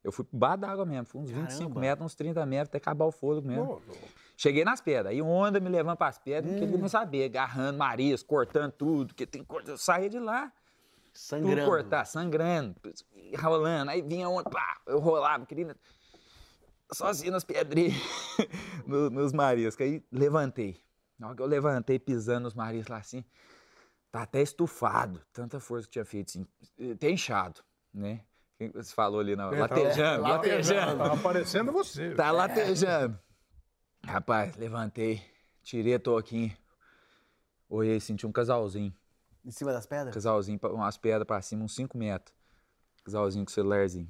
Eu 0.04 0.12
fui 0.12 0.24
pro 0.24 0.38
bar 0.38 0.56
d'água 0.56 0.86
mesmo, 0.86 1.08
fui 1.08 1.22
uns 1.22 1.32
Caramba. 1.32 1.50
25 1.50 1.80
metros, 1.80 2.06
uns 2.06 2.16
30 2.16 2.46
metros, 2.46 2.70
até 2.70 2.78
acabar 2.78 3.06
o 3.06 3.12
fôlego 3.12 3.48
mesmo. 3.48 3.82
Cheguei 4.38 4.66
nas 4.66 4.82
pedras, 4.82 5.14
aí 5.14 5.22
onda 5.22 5.60
me 5.60 5.70
levando 5.70 5.98
para 5.98 6.08
as 6.08 6.18
pedras, 6.18 6.54
hum. 6.54 6.58
que 6.58 6.64
ele 6.64 6.78
não 6.78 6.90
sabia, 6.90 7.26
agarrando 7.26 7.78
Marias, 7.78 8.22
cortando 8.22 8.72
tudo, 8.72 9.14
que 9.16 9.26
tem 9.26 9.44
coisa. 9.44 9.72
Eu 9.72 9.78
saí 9.78 10.10
de 10.10 10.20
lá. 10.20 10.52
Sangrando. 11.14 11.56
Tudo 11.62 11.66
cortar, 11.66 12.06
sangrando, 12.06 12.76
rolando. 13.40 13.90
Aí 13.90 14.02
vinha 14.02 14.28
onda, 14.28 14.50
pá, 14.50 14.78
eu 14.86 15.00
rolava, 15.00 15.46
queria. 15.46 15.76
Sozinho 16.92 17.32
nas 17.32 17.46
pedrinhas, 17.46 17.96
nos 18.86 19.32
Marias, 19.32 19.76
que 19.76 19.84
aí 19.84 20.04
levantei. 20.12 20.78
Na 21.18 21.28
hora 21.28 21.36
que 21.36 21.42
eu 21.42 21.48
levantei 21.48 21.98
pisando 21.98 22.42
nos 22.42 22.54
mariscos 22.54 22.90
lá 22.90 22.98
assim, 22.98 23.24
tá 24.12 24.24
até 24.24 24.42
estufado, 24.42 25.22
tanta 25.32 25.60
força 25.60 25.88
que 25.88 25.94
tinha 25.94 26.06
feito, 26.06 26.30
assim, 26.30 26.92
até 26.92 27.10
inchado, 27.10 27.62
né? 27.94 28.22
Quem 28.58 28.70
Você 28.72 28.94
falou 28.94 29.20
ali, 29.20 29.36
na, 29.36 29.54
É, 29.54 29.60
latejando, 29.60 30.22
tava- 30.24 30.36
latejando. 30.36 30.98
Tava 30.98 31.14
aparecendo 31.14 31.72
você. 31.72 32.14
Tá 32.14 32.32
latejando. 32.32 33.20
Rapaz, 34.08 34.56
levantei, 34.56 35.22
tirei 35.64 35.96
a 35.96 36.00
toquinha, 36.00 36.56
olhei, 37.70 38.00
senti 38.00 38.26
um 38.26 38.32
casalzinho. 38.32 38.94
Em 39.44 39.52
cima 39.52 39.72
das 39.72 39.86
pedras? 39.86 40.14
Casalzinho, 40.14 40.60
umas 40.64 40.98
pedras 40.98 41.26
pra 41.26 41.42
cima, 41.42 41.64
uns 41.64 41.76
5 41.76 41.98
metros. 41.98 42.36
Casalzinho 43.04 43.46
com 43.46 43.52
celularzinho. 43.52 44.10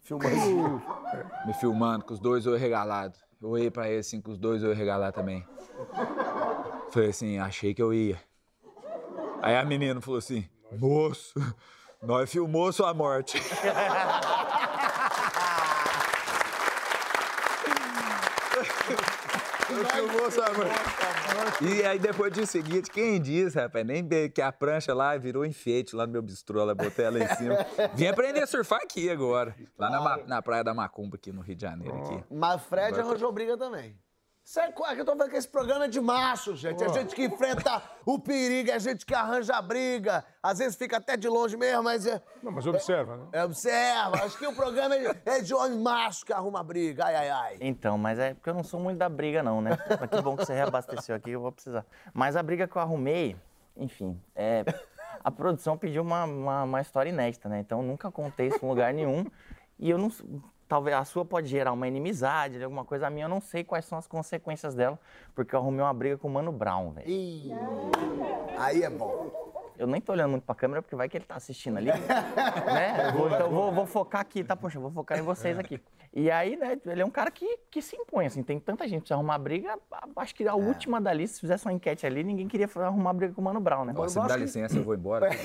Filmando. 0.00 0.82
Me 1.46 1.54
filmando, 1.54 2.04
com 2.04 2.14
os 2.14 2.20
dois 2.20 2.46
olhos 2.46 2.60
regalados. 2.60 3.20
Eu 3.40 3.50
olhei 3.50 3.70
pra 3.70 3.88
ele 3.88 3.98
assim, 4.00 4.20
com 4.20 4.30
os 4.30 4.38
dois 4.38 4.62
olhos 4.62 4.76
regalados 4.76 5.14
também. 5.14 5.46
Falei 6.90 7.10
assim, 7.10 7.38
achei 7.38 7.74
que 7.74 7.82
eu 7.82 7.92
ia. 7.92 8.20
Aí 9.42 9.56
a 9.56 9.64
menina 9.64 10.00
falou 10.00 10.18
assim, 10.18 10.48
moço, 10.72 11.34
nós 12.02 12.30
filmou 12.30 12.72
sua 12.72 12.92
morte. 12.94 13.40
filmou 19.74 20.30
sua 20.30 20.46
morte. 20.52 21.64
E 21.64 21.84
aí 21.84 21.98
depois 21.98 22.32
do 22.32 22.46
seguinte, 22.46 22.90
quem 22.90 23.20
diz, 23.20 23.54
rapaz, 23.54 23.84
nem 23.86 24.06
que 24.28 24.40
a 24.40 24.50
prancha 24.52 24.94
lá 24.94 25.16
virou 25.16 25.44
enfeite 25.44 25.94
lá 25.94 26.06
no 26.06 26.12
meu 26.12 26.22
bistrô, 26.22 26.64
lá 26.64 26.74
botei 26.74 27.04
ela 27.04 27.22
em 27.22 27.28
cima. 27.36 27.56
Vim 27.94 28.06
aprender 28.06 28.42
a 28.42 28.46
surfar 28.46 28.80
aqui 28.82 29.10
agora, 29.10 29.54
lá 29.78 29.90
na, 29.90 30.16
na 30.26 30.42
praia 30.42 30.64
da 30.64 30.74
Macumba, 30.74 31.16
aqui 31.16 31.32
no 31.32 31.40
Rio 31.40 31.56
de 31.56 31.62
Janeiro. 31.62 31.96
Aqui. 31.98 32.24
Mas 32.30 32.62
Fred 32.62 32.98
arranjou 32.98 33.32
briga 33.32 33.56
também. 33.56 33.96
Isso 34.48 34.60
é 34.60 34.72
coisa 34.72 34.94
que 34.94 35.02
eu 35.02 35.04
tô 35.04 35.12
falando 35.14 35.30
que 35.30 35.36
esse 35.36 35.46
programa 35.46 35.84
é 35.84 35.88
de 35.88 36.00
macho, 36.00 36.56
gente. 36.56 36.82
É 36.82 36.88
gente 36.88 37.14
que 37.14 37.22
enfrenta 37.22 37.82
o 38.06 38.18
perigo, 38.18 38.70
é 38.70 38.80
gente 38.80 39.04
que 39.04 39.12
arranja 39.12 39.60
briga. 39.60 40.24
Às 40.42 40.58
vezes 40.58 40.74
fica 40.74 40.96
até 40.96 41.18
de 41.18 41.28
longe 41.28 41.54
mesmo, 41.54 41.82
mas 41.82 42.06
é. 42.06 42.22
Não, 42.42 42.50
mas 42.50 42.66
observa, 42.66 43.18
né? 43.18 43.26
é, 43.32 43.44
observa. 43.44 44.24
Acho 44.24 44.38
que 44.38 44.46
o 44.46 44.54
programa 44.54 44.94
é 44.94 45.12
de, 45.12 45.20
é 45.26 45.40
de 45.42 45.52
homem 45.52 45.78
macho 45.78 46.24
que 46.24 46.32
arruma 46.32 46.62
briga. 46.64 47.04
Ai, 47.04 47.16
ai, 47.16 47.28
ai. 47.28 47.56
Então, 47.60 47.98
mas 47.98 48.18
é 48.18 48.32
porque 48.32 48.48
eu 48.48 48.54
não 48.54 48.64
sou 48.64 48.80
muito 48.80 48.96
da 48.96 49.06
briga, 49.10 49.42
não, 49.42 49.60
né? 49.60 49.76
Mas 50.00 50.08
que 50.08 50.22
bom 50.22 50.34
que 50.34 50.46
você 50.46 50.54
reabasteceu 50.54 51.14
aqui, 51.14 51.32
eu 51.32 51.42
vou 51.42 51.52
precisar. 51.52 51.84
Mas 52.14 52.34
a 52.34 52.42
briga 52.42 52.66
que 52.66 52.74
eu 52.74 52.80
arrumei, 52.80 53.36
enfim, 53.76 54.18
é. 54.34 54.64
A 55.22 55.30
produção 55.30 55.76
pediu 55.76 56.00
uma, 56.00 56.24
uma, 56.24 56.62
uma 56.62 56.80
história 56.80 57.10
inédita, 57.10 57.50
né? 57.50 57.60
Então 57.60 57.80
eu 57.80 57.86
nunca 57.86 58.10
contei 58.10 58.48
isso 58.48 58.64
em 58.64 58.68
lugar 58.68 58.94
nenhum. 58.94 59.26
E 59.78 59.90
eu 59.90 59.98
não. 59.98 60.10
Talvez 60.68 60.94
a 60.96 61.04
sua 61.04 61.24
pode 61.24 61.48
gerar 61.48 61.72
uma 61.72 61.88
inimizade, 61.88 62.62
alguma 62.62 62.84
coisa. 62.84 63.06
A 63.06 63.10
minha 63.10 63.24
eu 63.24 63.28
não 63.28 63.40
sei 63.40 63.64
quais 63.64 63.86
são 63.86 63.96
as 63.96 64.06
consequências 64.06 64.74
dela, 64.74 64.98
porque 65.34 65.54
eu 65.54 65.58
arrumei 65.60 65.80
uma 65.80 65.94
briga 65.94 66.18
com 66.18 66.28
o 66.28 66.30
Mano 66.30 66.52
Brown, 66.52 66.90
velho. 66.90 67.08
Aí 68.58 68.82
é 68.82 68.90
bom. 68.90 69.48
Eu 69.78 69.86
nem 69.86 70.00
tô 70.00 70.12
olhando 70.12 70.30
muito 70.32 70.42
pra 70.44 70.54
câmera, 70.56 70.82
porque 70.82 70.96
vai 70.96 71.08
que 71.08 71.16
ele 71.16 71.24
tá 71.24 71.36
assistindo 71.36 71.78
ali. 71.78 71.86
né? 71.86 71.96
Vou- 73.16 73.28
então 73.28 73.40
eu 73.46 73.50
vou, 73.50 73.72
vou 73.72 73.86
focar 73.86 74.20
aqui, 74.20 74.42
tá? 74.42 74.56
Poxa, 74.56 74.76
eu 74.76 74.82
vou 74.82 74.90
focar 74.90 75.16
em 75.18 75.22
vocês 75.22 75.56
aqui. 75.58 75.80
E 76.18 76.32
aí, 76.32 76.56
né, 76.56 76.76
ele 76.84 77.00
é 77.00 77.06
um 77.06 77.10
cara 77.10 77.30
que, 77.30 77.60
que 77.70 77.80
se 77.80 77.94
impõe, 77.94 78.26
assim, 78.26 78.42
tem 78.42 78.58
tanta 78.58 78.88
gente 78.88 79.06
pra 79.06 79.14
arrumar 79.14 79.38
briga. 79.38 79.78
Acho 80.16 80.34
que 80.34 80.48
a 80.48 80.54
última 80.56 81.00
da 81.00 81.12
lista, 81.12 81.36
se 81.36 81.40
fizesse 81.42 81.64
uma 81.64 81.72
enquete 81.72 82.04
ali, 82.04 82.24
ninguém 82.24 82.48
queria 82.48 82.68
arrumar 82.74 83.12
briga 83.12 83.32
com 83.32 83.40
o 83.40 83.44
Mano 83.44 83.60
Brown, 83.60 83.84
né? 83.84 83.92
Nossa, 83.92 84.20
me 84.20 84.26
dá 84.26 84.36
licença, 84.36 84.76
eu 84.76 84.82
vou 84.82 84.96
embora. 84.96 85.28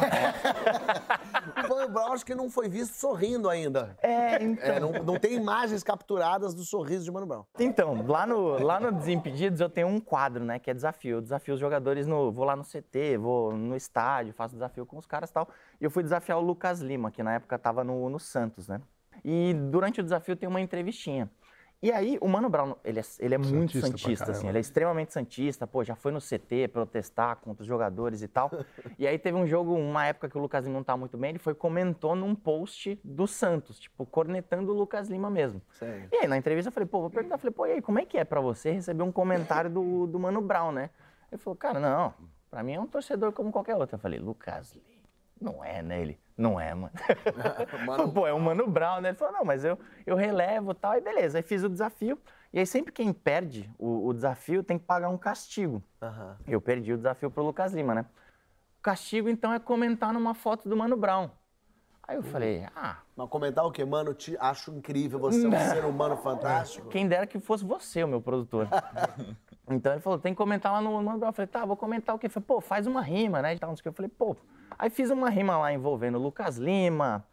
O 1.43 1.69
Mano 1.69 1.89
Brown 1.89 2.13
acho 2.13 2.25
que 2.25 2.33
não 2.33 2.49
foi 2.49 2.69
visto 2.69 2.93
sorrindo 2.93 3.49
ainda. 3.49 3.95
É, 4.01 4.41
então. 4.41 4.65
É, 4.65 4.79
não, 4.79 4.91
não 4.91 5.19
tem 5.19 5.33
imagens 5.33 5.83
capturadas 5.83 6.53
do 6.53 6.63
sorriso 6.63 7.03
de 7.03 7.11
Mano 7.11 7.27
Brown. 7.27 7.43
Então, 7.59 8.05
lá 8.07 8.25
no, 8.25 8.63
lá 8.63 8.79
no 8.79 8.91
Desimpedidos 8.91 9.59
eu 9.59 9.69
tenho 9.69 9.87
um 9.87 9.99
quadro, 9.99 10.43
né, 10.43 10.57
que 10.57 10.71
é 10.71 10.73
desafio. 10.73 11.17
Eu 11.17 11.21
desafio 11.21 11.53
os 11.53 11.59
jogadores 11.59 12.07
no. 12.07 12.31
Vou 12.31 12.45
lá 12.45 12.55
no 12.55 12.63
CT, 12.63 13.17
vou 13.17 13.55
no 13.55 13.75
estádio, 13.75 14.33
faço 14.33 14.55
desafio 14.55 14.85
com 14.85 14.97
os 14.97 15.05
caras 15.05 15.29
e 15.29 15.33
tal. 15.33 15.47
E 15.79 15.83
eu 15.83 15.91
fui 15.91 16.01
desafiar 16.01 16.37
o 16.39 16.41
Lucas 16.41 16.79
Lima, 16.79 17.11
que 17.11 17.21
na 17.21 17.33
época 17.35 17.59
tava 17.59 17.83
no, 17.83 18.09
no 18.09 18.19
Santos, 18.19 18.67
né? 18.67 18.81
E 19.23 19.53
durante 19.53 19.99
o 19.99 20.03
desafio 20.03 20.35
tem 20.35 20.47
uma 20.47 20.61
entrevistinha. 20.61 21.29
E 21.83 21.91
aí, 21.91 22.17
o 22.21 22.29
Mano 22.29 22.47
Brown, 22.47 22.77
ele 22.81 23.01
é, 23.01 23.03
ele 23.19 23.35
é 23.35 23.37
muito 23.37 23.73
Santista 23.73 23.89
pra 23.89 23.97
santista, 23.97 24.31
assim, 24.31 24.47
ele 24.47 24.57
é 24.57 24.61
extremamente 24.61 25.11
santista, 25.11 25.67
pô, 25.67 25.83
já 25.83 25.97
foi 25.97 26.13
no 26.13 26.19
CT 26.19 26.69
protestar 26.69 27.35
contra 27.35 27.61
os 27.61 27.67
jogadores 27.67 28.21
e 28.21 28.27
tal. 28.29 28.49
e 28.97 29.05
aí 29.05 29.19
teve 29.19 29.37
um 29.37 29.45
jogo, 29.45 29.75
uma 29.75 30.05
época 30.05 30.29
que 30.29 30.37
o 30.37 30.41
Lucas 30.41 30.63
Lima 30.63 30.77
não 30.77 30.83
tá 30.85 30.95
muito 30.95 31.17
bem, 31.17 31.31
ele 31.31 31.39
foi 31.39 31.53
comentou 31.53 32.15
num 32.15 32.33
post 32.33 32.97
do 33.03 33.27
Santos, 33.27 33.81
tipo, 33.81 34.05
cornetando 34.05 34.71
o 34.71 34.73
Lucas 34.73 35.09
Lima 35.09 35.29
mesmo. 35.29 35.61
Sério. 35.73 36.07
E 36.09 36.15
aí, 36.19 36.27
na 36.27 36.37
entrevista, 36.37 36.69
eu 36.69 36.71
falei, 36.71 36.87
pô, 36.87 37.01
vou 37.01 37.09
perguntar, 37.09 37.37
falei, 37.37 37.53
pô, 37.53 37.65
e 37.65 37.73
aí, 37.73 37.81
como 37.81 37.99
é 37.99 38.05
que 38.05 38.17
é 38.17 38.23
pra 38.23 38.39
você 38.39 38.71
receber 38.71 39.03
um 39.03 39.11
comentário 39.11 39.69
do, 39.69 40.07
do 40.07 40.17
Mano 40.17 40.39
Brown, 40.39 40.71
né? 40.71 40.89
Ele 41.29 41.41
falou, 41.41 41.57
cara, 41.57 41.81
não, 41.81 42.13
pra 42.49 42.63
mim 42.63 42.75
é 42.75 42.79
um 42.79 42.87
torcedor 42.87 43.33
como 43.33 43.51
qualquer 43.51 43.75
outro. 43.75 43.95
Eu 43.95 43.99
falei, 43.99 44.19
Lucas 44.19 44.71
Lima, 44.71 45.09
não 45.41 45.61
é, 45.61 45.81
né? 45.81 46.01
Ele, 46.01 46.17
não 46.37 46.59
é, 46.59 46.73
mano. 46.73 46.91
Mano- 47.85 48.11
pô, 48.13 48.27
é 48.27 48.33
o 48.33 48.39
Mano 48.39 48.67
Brown, 48.67 49.01
né? 49.01 49.09
Ele 49.09 49.17
falou, 49.17 49.33
não, 49.33 49.45
mas 49.45 49.63
eu, 49.63 49.77
eu 50.05 50.15
relevo 50.15 50.71
e 50.71 50.75
tal, 50.75 50.95
e 50.95 51.01
beleza. 51.01 51.37
Aí 51.37 51.43
fiz 51.43 51.63
o 51.63 51.69
desafio, 51.69 52.17
e 52.51 52.59
aí 52.59 52.65
sempre 52.65 52.91
quem 52.91 53.13
perde 53.13 53.69
o, 53.77 54.07
o 54.07 54.13
desafio 54.13 54.63
tem 54.63 54.77
que 54.77 54.85
pagar 54.85 55.09
um 55.09 55.17
castigo. 55.17 55.81
Aham. 56.01 56.37
Eu 56.47 56.59
perdi 56.61 56.93
o 56.93 56.97
desafio 56.97 57.29
pro 57.29 57.43
Lucas 57.43 57.73
Lima, 57.73 57.93
né? 57.95 58.05
O 58.79 58.83
castigo, 58.83 59.29
então, 59.29 59.53
é 59.53 59.59
comentar 59.59 60.11
numa 60.13 60.33
foto 60.33 60.67
do 60.67 60.75
Mano 60.75 60.97
Brown. 60.97 61.29
Aí 62.05 62.17
eu 62.17 62.23
falei, 62.23 62.67
ah, 62.75 62.97
Mas 63.15 63.29
comentar 63.29 63.65
o 63.65 63.71
quê? 63.71 63.85
Mano, 63.85 64.13
te 64.13 64.35
acho 64.37 64.71
incrível, 64.71 65.17
você 65.19 65.45
é 65.45 65.47
um 65.47 65.59
ser 65.69 65.85
humano 65.85 66.17
fantástico. 66.17 66.89
Quem 66.91 67.07
dera 67.07 67.25
que 67.25 67.39
fosse 67.39 67.63
você 67.63 68.03
o 68.03 68.07
meu 68.09 68.19
produtor. 68.21 68.67
então 69.69 69.93
ele 69.93 70.01
falou, 70.01 70.19
tem 70.19 70.33
que 70.33 70.37
comentar 70.37 70.73
lá 70.73 70.81
no 70.81 71.01
Mano 71.01 71.17
Brown. 71.17 71.29
Eu 71.29 71.33
falei, 71.33 71.47
tá, 71.47 71.63
vou 71.65 71.77
comentar 71.77 72.13
o 72.13 72.19
quê? 72.19 72.25
Ele 72.25 72.33
falou, 72.33 72.45
pô, 72.45 72.61
faz 72.61 72.85
uma 72.87 73.01
rima, 73.01 73.41
né? 73.41 73.55
e 73.55 73.59
tal, 73.59 73.69
não 73.69 73.77
sei 73.77 73.81
o 73.81 73.83
quê. 73.83 73.89
Eu 73.89 73.93
falei, 73.93 74.09
pô. 74.09 74.35
Aí 74.83 74.89
fiz 74.89 75.09
uma 75.09 75.29
rima 75.29 75.57
lá 75.57 75.71
envolvendo 75.71 76.19
Lucas 76.19 76.57
Lima, 76.57 77.25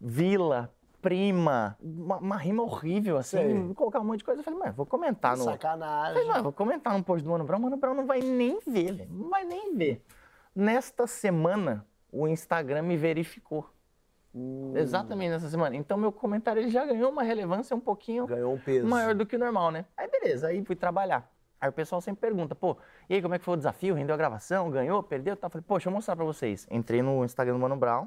Vila, 0.00 0.72
Prima, 1.02 1.76
uma, 1.82 2.18
uma 2.18 2.36
rima 2.36 2.62
horrível, 2.62 3.16
assim, 3.16 3.38
Sei. 3.38 3.74
colocar 3.74 3.98
um 3.98 4.04
monte 4.04 4.18
de 4.18 4.24
coisa. 4.24 4.38
Eu 4.38 4.44
falei, 4.44 4.60
mano, 4.60 4.72
vou 4.72 4.86
comentar 4.86 5.36
no. 5.36 5.42
Sacanagem. 5.42 6.14
falei, 6.14 6.28
mano, 6.28 6.44
vou 6.44 6.52
comentar 6.52 6.96
no 6.96 7.02
post 7.02 7.24
do 7.24 7.30
Mano 7.30 7.42
Brown, 7.44 7.58
o 7.58 7.62
Mano 7.62 7.76
Brown 7.76 7.92
não 7.92 8.06
vai 8.06 8.20
nem 8.20 8.60
ver, 8.64 8.92
velho. 8.92 9.12
Não 9.12 9.28
vai 9.28 9.44
nem 9.44 9.74
ver. 9.74 10.00
Nesta 10.54 11.08
semana, 11.08 11.84
o 12.12 12.28
Instagram 12.28 12.82
me 12.82 12.96
verificou. 12.96 13.68
Exatamente 14.76 15.30
nessa 15.30 15.48
semana. 15.48 15.74
Então, 15.74 15.98
meu 15.98 16.12
comentário 16.12 16.62
ele 16.62 16.70
já 16.70 16.86
ganhou 16.86 17.10
uma 17.10 17.24
relevância 17.24 17.74
um 17.74 17.80
pouquinho 17.80 18.28
Ganhou 18.28 18.54
um 18.54 18.58
peso. 18.58 18.86
maior 18.86 19.12
do 19.12 19.26
que 19.26 19.34
o 19.34 19.38
normal, 19.40 19.72
né? 19.72 19.86
Aí 19.96 20.08
beleza, 20.08 20.46
aí 20.46 20.64
fui 20.64 20.76
trabalhar. 20.76 21.28
Aí 21.66 21.70
o 21.70 21.72
pessoal 21.72 22.00
sempre 22.00 22.20
pergunta, 22.20 22.54
pô, 22.54 22.76
e 23.10 23.14
aí 23.14 23.22
como 23.22 23.34
é 23.34 23.38
que 23.40 23.44
foi 23.44 23.54
o 23.54 23.56
desafio? 23.56 23.94
Rendeu 23.96 24.14
a 24.14 24.16
gravação? 24.16 24.70
Ganhou? 24.70 25.02
Perdeu? 25.02 25.36
Tá? 25.36 25.50
Falei, 25.50 25.64
pô, 25.66 25.74
deixa 25.74 25.88
eu 25.88 25.92
mostrar 25.92 26.14
pra 26.14 26.24
vocês. 26.24 26.64
Entrei 26.70 27.02
no 27.02 27.24
Instagram 27.24 27.54
do 27.54 27.58
Mano 27.58 27.76
Brown, 27.76 28.06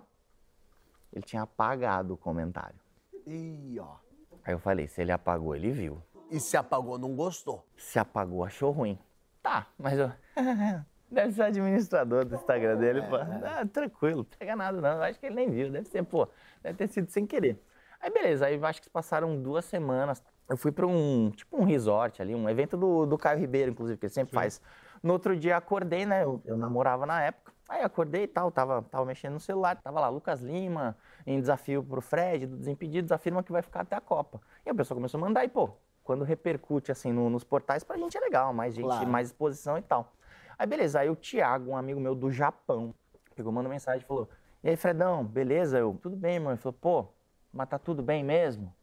ele 1.12 1.24
tinha 1.24 1.42
apagado 1.42 2.14
o 2.14 2.18
comentário. 2.18 2.80
Ih, 3.28 3.78
ó. 3.82 3.98
Aí 4.46 4.54
eu 4.54 4.60
falei, 4.60 4.88
se 4.88 5.02
ele 5.02 5.12
apagou, 5.12 5.54
ele 5.54 5.72
viu. 5.72 6.02
E 6.32 6.40
se 6.40 6.56
apagou, 6.56 6.98
não 6.98 7.14
gostou. 7.16 7.66
Se 7.76 8.00
apagou, 8.00 8.46
achou 8.46 8.72
ruim. 8.72 8.98
Tá, 9.44 9.68
mas 9.78 10.00
eu... 10.00 10.10
Deve 11.12 11.34
ser 11.34 11.42
administrador 11.42 12.24
do 12.24 12.36
Instagram 12.36 12.78
dele, 12.78 13.02
pô. 13.02 13.16
Ah, 13.16 13.66
tranquilo, 13.66 14.24
pega 14.24 14.56
nada 14.56 14.80
não. 14.80 15.02
Acho 15.02 15.20
que 15.20 15.26
ele 15.26 15.36
nem 15.36 15.50
viu. 15.50 15.70
Deve 15.70 15.90
ser, 15.90 16.04
pô, 16.04 16.30
deve 16.62 16.78
ter 16.78 16.88
sido 16.88 17.10
sem 17.10 17.26
querer. 17.26 17.62
Aí 18.00 18.10
beleza, 18.12 18.46
aí 18.46 18.64
acho 18.64 18.80
que 18.80 18.86
se 18.86 18.92
passaram 18.92 19.42
duas 19.42 19.66
semanas. 19.66 20.24
Eu 20.50 20.58
fui 20.58 20.72
pra 20.72 20.88
um, 20.88 21.30
tipo 21.32 21.58
um 21.62 21.64
resort 21.64 22.22
ali, 22.22 22.34
um 22.34 22.50
evento 22.50 22.76
do, 22.76 23.06
do 23.06 23.18
Caio 23.18 23.40
Ribeiro, 23.40 23.72
inclusive, 23.72 24.00
que 24.00 24.08
ele 24.08 24.14
sempre 24.14 24.34
faz. 24.34 24.60
No 25.02 25.14
outro 25.14 25.38
dia 25.38 25.56
acordei, 25.56 26.06
né? 26.06 26.24
Eu, 26.24 26.42
eu 26.44 26.58
namorava 26.58 27.06
na 27.06 27.22
época. 27.22 27.54
Aí 27.70 27.84
acordei 27.84 28.24
e 28.24 28.28
tal, 28.28 28.50
tava, 28.52 28.82
tava 28.82 29.06
mexendo 29.06 29.34
no 29.34 29.40
celular, 29.40 29.76
tava 29.80 30.00
lá, 30.00 30.10
Lucas 30.10 30.42
Lima, 30.42 30.98
em 31.26 31.40
desafio 31.40 31.84
pro 31.84 32.02
Fred, 32.02 32.48
do 32.48 32.58
Desimpedidos, 32.58 33.12
afirma 33.12 33.44
que 33.44 33.52
vai 33.52 33.62
ficar 33.62 33.82
até 33.82 33.96
a 33.96 34.02
Copa. 34.02 34.42
E 34.66 34.70
a 34.72 34.74
pessoa 34.74 34.96
começou 34.96 35.20
a 35.20 35.22
mandar, 35.22 35.46
e 35.46 35.48
pô, 35.48 35.70
quando 36.04 36.24
repercute 36.24 36.92
assim 36.92 37.12
no- 37.14 37.30
nos 37.30 37.44
portais, 37.44 37.84
pra 37.84 37.96
gente 37.96 38.18
é 38.18 38.20
legal, 38.20 38.52
mais 38.52 38.74
gente, 38.74 38.86
Claro. 38.86 39.08
mais 39.08 39.28
exposição 39.28 39.78
e 39.78 39.84
tal. 39.84 40.12
Aí 40.58 40.66
beleza, 40.66 41.00
aí 41.00 41.12
o 41.12 41.16
Thiago, 41.16 41.70
um 41.72 41.78
amigo 41.78 42.00
meu 42.00 42.16
do 42.16 42.32
Japão, 42.32 42.92
pegou, 43.36 43.52
mandou 43.54 43.70
mensagem 43.70 44.02
e 44.04 44.08
falou: 44.08 44.28
E 44.64 44.70
aí, 44.70 44.76
Fredão, 44.76 45.24
beleza? 45.24 45.78
Eu, 45.78 45.96
tudo 46.02 46.18
bem, 46.18 46.40
mano. 46.40 46.54
Ele 46.56 46.62
falou, 46.62 46.74
pô, 46.82 47.06
mas 47.54 47.70
tá 47.70 47.78
tudo 47.78 48.02
bem 48.02 48.24
mesmo? 48.24 48.74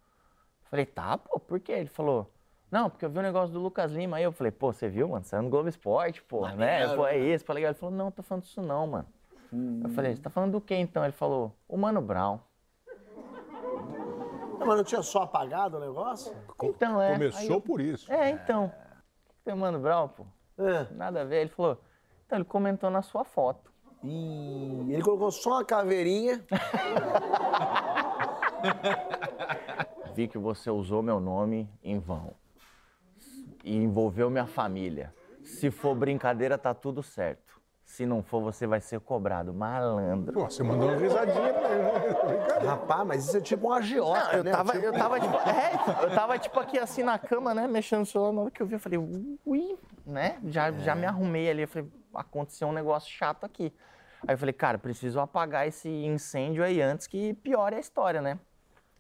Eu 0.76 0.84
falei, 0.84 0.86
tá, 0.86 1.16
pô, 1.16 1.40
por 1.40 1.58
quê? 1.58 1.72
Ele 1.72 1.88
falou, 1.88 2.30
não, 2.70 2.90
porque 2.90 3.04
eu 3.04 3.10
vi 3.10 3.18
o 3.18 3.22
negócio 3.22 3.52
do 3.52 3.60
Lucas 3.60 3.92
Lima 3.92 4.18
aí. 4.18 4.24
Eu 4.24 4.32
falei, 4.32 4.50
pô, 4.50 4.72
você 4.72 4.88
viu, 4.88 5.08
mano? 5.08 5.24
Saiu 5.24 5.42
no 5.42 5.48
Globo 5.48 5.68
Esporte, 5.68 6.22
pô, 6.22 6.46
né? 6.48 6.94
Pô, 6.94 7.06
é 7.06 7.16
isso, 7.16 7.44
pô, 7.44 7.52
legal. 7.54 7.70
Ele 7.70 7.78
falou, 7.78 7.94
não, 7.94 8.10
tô 8.10 8.22
falando 8.22 8.42
disso 8.44 8.60
não, 8.60 8.86
mano. 8.86 9.06
Eu 9.82 9.88
falei, 9.90 10.14
você 10.14 10.20
tá 10.20 10.28
falando 10.28 10.52
do 10.52 10.60
quê 10.60 10.74
então? 10.74 11.02
Ele 11.02 11.12
falou, 11.12 11.56
o 11.66 11.78
Mano 11.78 12.02
Brown. 12.02 12.38
Não, 14.58 14.66
mas 14.66 14.76
não 14.76 14.84
tinha 14.84 15.02
só 15.02 15.22
apagado 15.22 15.78
o 15.78 15.80
negócio? 15.80 16.34
Então, 16.62 17.00
é. 17.00 17.12
Começou 17.12 17.56
eu- 17.56 17.60
por 17.60 17.80
isso. 17.80 18.12
É, 18.12 18.28
então. 18.30 18.70
Tem 19.44 19.54
o 19.54 19.56
Mano 19.56 19.78
Brown, 19.78 20.08
pô. 20.08 20.26
É. 20.58 20.86
Nada 20.92 21.22
a 21.22 21.24
ver. 21.24 21.42
Ele 21.42 21.50
falou, 21.50 21.80
então 22.26 22.36
ele 22.38 22.44
comentou 22.44 22.90
na 22.90 23.00
sua 23.00 23.24
foto. 23.24 23.72
E 24.02 24.92
ele 24.92 25.02
colocou 25.02 25.30
só 25.30 25.50
uma 25.52 25.64
caveirinha. 25.64 26.44
Vi 30.16 30.26
que 30.26 30.38
você 30.38 30.70
usou 30.70 31.02
meu 31.02 31.20
nome 31.20 31.68
em 31.84 31.98
vão. 31.98 32.32
E 33.62 33.76
envolveu 33.76 34.30
minha 34.30 34.46
família. 34.46 35.12
Se 35.44 35.70
for 35.70 35.94
brincadeira, 35.94 36.56
tá 36.56 36.72
tudo 36.72 37.02
certo. 37.02 37.60
Se 37.84 38.06
não 38.06 38.22
for, 38.22 38.40
você 38.40 38.66
vai 38.66 38.80
ser 38.80 38.98
cobrado. 38.98 39.52
Malandro. 39.52 40.32
Pô, 40.32 40.48
você 40.48 40.62
mandou 40.62 40.88
uma 40.88 40.96
risadinha 40.96 41.52
pra 41.52 41.68
ele, 41.70 41.82
né? 41.82 42.66
Rapaz, 42.66 43.06
mas 43.06 43.26
isso 43.26 43.36
é 43.36 43.40
tipo 43.42 43.68
um 43.68 43.72
agiota, 43.74 44.24
Não, 44.24 44.32
eu 44.32 44.44
né? 44.44 44.50
tava, 44.52 44.72
Tipo- 44.72 44.84
eu 44.86 44.92
tava 44.94 45.20
tipo, 45.20 45.36
é, 45.36 46.04
eu 46.04 46.14
tava 46.14 46.38
tipo 46.38 46.60
aqui 46.60 46.78
assim 46.78 47.02
na 47.02 47.18
cama, 47.18 47.52
né, 47.52 47.66
mexendo 47.68 48.00
no 48.00 48.06
celular, 48.06 48.32
na 48.32 48.40
hora 48.40 48.50
que 48.50 48.62
eu 48.62 48.66
vi, 48.66 48.72
eu 48.74 48.80
falei, 48.80 48.98
ui, 49.44 49.78
né, 50.06 50.38
já, 50.46 50.72
já 50.72 50.94
me 50.94 51.04
arrumei 51.04 51.50
ali, 51.50 51.62
eu 51.62 51.68
falei, 51.68 51.88
aconteceu 52.14 52.66
um 52.68 52.72
negócio 52.72 53.10
chato 53.12 53.44
aqui. 53.44 53.70
Aí 54.26 54.32
eu 54.34 54.38
falei, 54.38 54.54
cara, 54.54 54.78
preciso 54.78 55.20
apagar 55.20 55.68
esse 55.68 55.88
incêndio 55.90 56.64
aí 56.64 56.80
antes 56.80 57.06
que 57.06 57.34
piore 57.34 57.76
a 57.76 57.80
história, 57.80 58.22
né. 58.22 58.38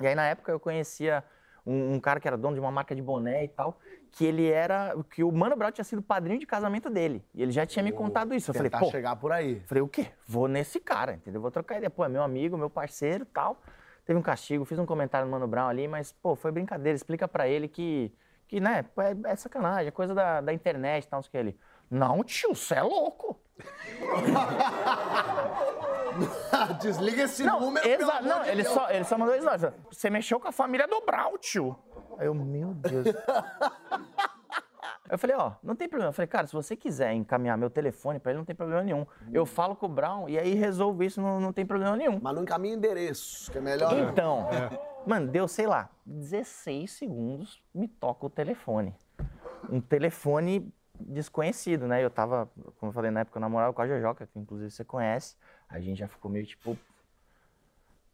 E 0.00 0.06
aí 0.06 0.14
na 0.14 0.26
época 0.26 0.52
eu 0.52 0.60
conhecia 0.60 1.24
um, 1.66 1.94
um 1.94 2.00
cara 2.00 2.20
que 2.20 2.28
era 2.28 2.36
dono 2.36 2.54
de 2.54 2.60
uma 2.60 2.70
marca 2.70 2.94
de 2.94 3.02
boné 3.02 3.44
e 3.44 3.48
tal, 3.48 3.78
que 4.12 4.24
ele 4.24 4.48
era, 4.48 4.94
que 5.10 5.24
o 5.24 5.32
Mano 5.32 5.56
Brown 5.56 5.72
tinha 5.72 5.84
sido 5.84 6.00
padrinho 6.00 6.38
de 6.38 6.46
casamento 6.46 6.88
dele, 6.88 7.24
e 7.34 7.42
ele 7.42 7.50
já 7.50 7.66
tinha 7.66 7.82
me 7.82 7.92
contado 7.92 8.34
isso. 8.34 8.50
Eu 8.50 8.54
falei, 8.54 8.70
pô, 8.70 8.86
chegar 8.86 9.16
por 9.16 9.32
aí. 9.32 9.60
Falei, 9.66 9.82
o 9.82 9.88
quê? 9.88 10.06
Vou 10.26 10.46
nesse 10.46 10.78
cara, 10.78 11.14
entendeu? 11.14 11.40
Vou 11.40 11.50
trocar 11.50 11.76
ideia. 11.76 11.90
Pô, 11.90 12.04
é 12.04 12.08
meu 12.08 12.22
amigo, 12.22 12.56
meu 12.56 12.70
parceiro 12.70 13.24
e 13.24 13.26
tal. 13.26 13.60
Teve 14.04 14.18
um 14.18 14.22
castigo, 14.22 14.64
fiz 14.64 14.78
um 14.78 14.86
comentário 14.86 15.26
no 15.26 15.32
Mano 15.32 15.48
Brown 15.48 15.66
ali, 15.66 15.88
mas, 15.88 16.12
pô, 16.12 16.36
foi 16.36 16.52
brincadeira. 16.52 16.94
Explica 16.94 17.26
pra 17.26 17.48
ele 17.48 17.66
que, 17.66 18.14
que 18.46 18.60
né, 18.60 18.84
é, 18.98 19.32
é 19.32 19.36
sacanagem, 19.36 19.88
é 19.88 19.90
coisa 19.90 20.14
da, 20.14 20.40
da 20.40 20.52
internet 20.52 21.04
e 21.04 21.08
tal, 21.08 21.18
não 21.18 21.22
sei 21.24 21.28
o 21.28 21.32
que. 21.32 21.38
Ele, 21.38 21.58
não, 21.90 22.22
tio, 22.22 22.54
você 22.54 22.76
é 22.76 22.82
louco. 22.82 23.40
Desliga 26.80 27.22
esse 27.24 27.44
Não, 27.44 27.60
número, 27.60 27.84
pelo 27.86 28.02
exa- 28.02 28.12
amor 28.18 28.28
não 28.28 28.42
de 28.42 28.48
ele, 28.50 28.62
Deus. 28.62 28.74
só, 28.74 28.90
ele 28.90 29.04
só 29.04 29.18
mandou 29.18 29.34
isso, 29.34 29.44
não. 29.46 29.72
Você 29.90 30.10
mexeu 30.10 30.38
com 30.40 30.48
a 30.48 30.52
família 30.52 30.86
do 30.88 31.00
Brown, 31.02 31.36
tio. 31.38 31.76
Aí 32.18 32.26
eu, 32.26 32.34
meu 32.34 32.74
Deus. 32.74 33.06
Eu 35.08 35.18
falei, 35.18 35.36
ó, 35.36 35.52
não 35.62 35.76
tem 35.76 35.88
problema. 35.88 36.08
Eu 36.08 36.12
falei, 36.12 36.26
cara, 36.26 36.48
se 36.48 36.52
você 36.52 36.74
quiser 36.74 37.12
encaminhar 37.12 37.56
meu 37.56 37.70
telefone 37.70 38.18
pra 38.18 38.32
ele, 38.32 38.38
não 38.38 38.44
tem 38.44 38.56
problema 38.56 38.82
nenhum. 38.82 39.06
Eu 39.32 39.46
falo 39.46 39.76
com 39.76 39.86
o 39.86 39.88
Brown 39.88 40.28
e 40.28 40.36
aí 40.36 40.54
resolvo 40.54 41.02
isso, 41.04 41.20
não, 41.20 41.38
não 41.40 41.52
tem 41.52 41.64
problema 41.64 41.96
nenhum. 41.96 42.18
Mas 42.20 42.34
não 42.34 42.42
encaminha 42.42 42.74
endereços, 42.74 43.48
que 43.48 43.58
é 43.58 43.60
melhor. 43.60 43.94
né? 43.94 44.00
Então, 44.10 44.48
mano, 45.06 45.28
deu, 45.28 45.46
sei 45.46 45.66
lá, 45.68 45.88
16 46.04 46.90
segundos, 46.90 47.62
me 47.72 47.86
toca 47.86 48.26
o 48.26 48.30
telefone. 48.30 48.96
Um 49.70 49.80
telefone 49.80 50.72
desconhecido, 50.98 51.86
né? 51.86 52.02
Eu 52.04 52.10
tava, 52.10 52.50
como 52.80 52.90
eu 52.90 52.92
falei 52.92 53.10
na 53.12 53.20
época, 53.20 53.38
eu 53.38 53.40
namorava 53.42 53.72
com 53.72 53.82
a 53.82 53.86
Jojoca, 53.86 54.26
que 54.26 54.38
inclusive 54.38 54.70
você 54.72 54.84
conhece. 54.84 55.36
A 55.68 55.80
gente 55.80 55.98
já 55.98 56.08
ficou 56.08 56.30
meio 56.30 56.46
tipo. 56.46 56.76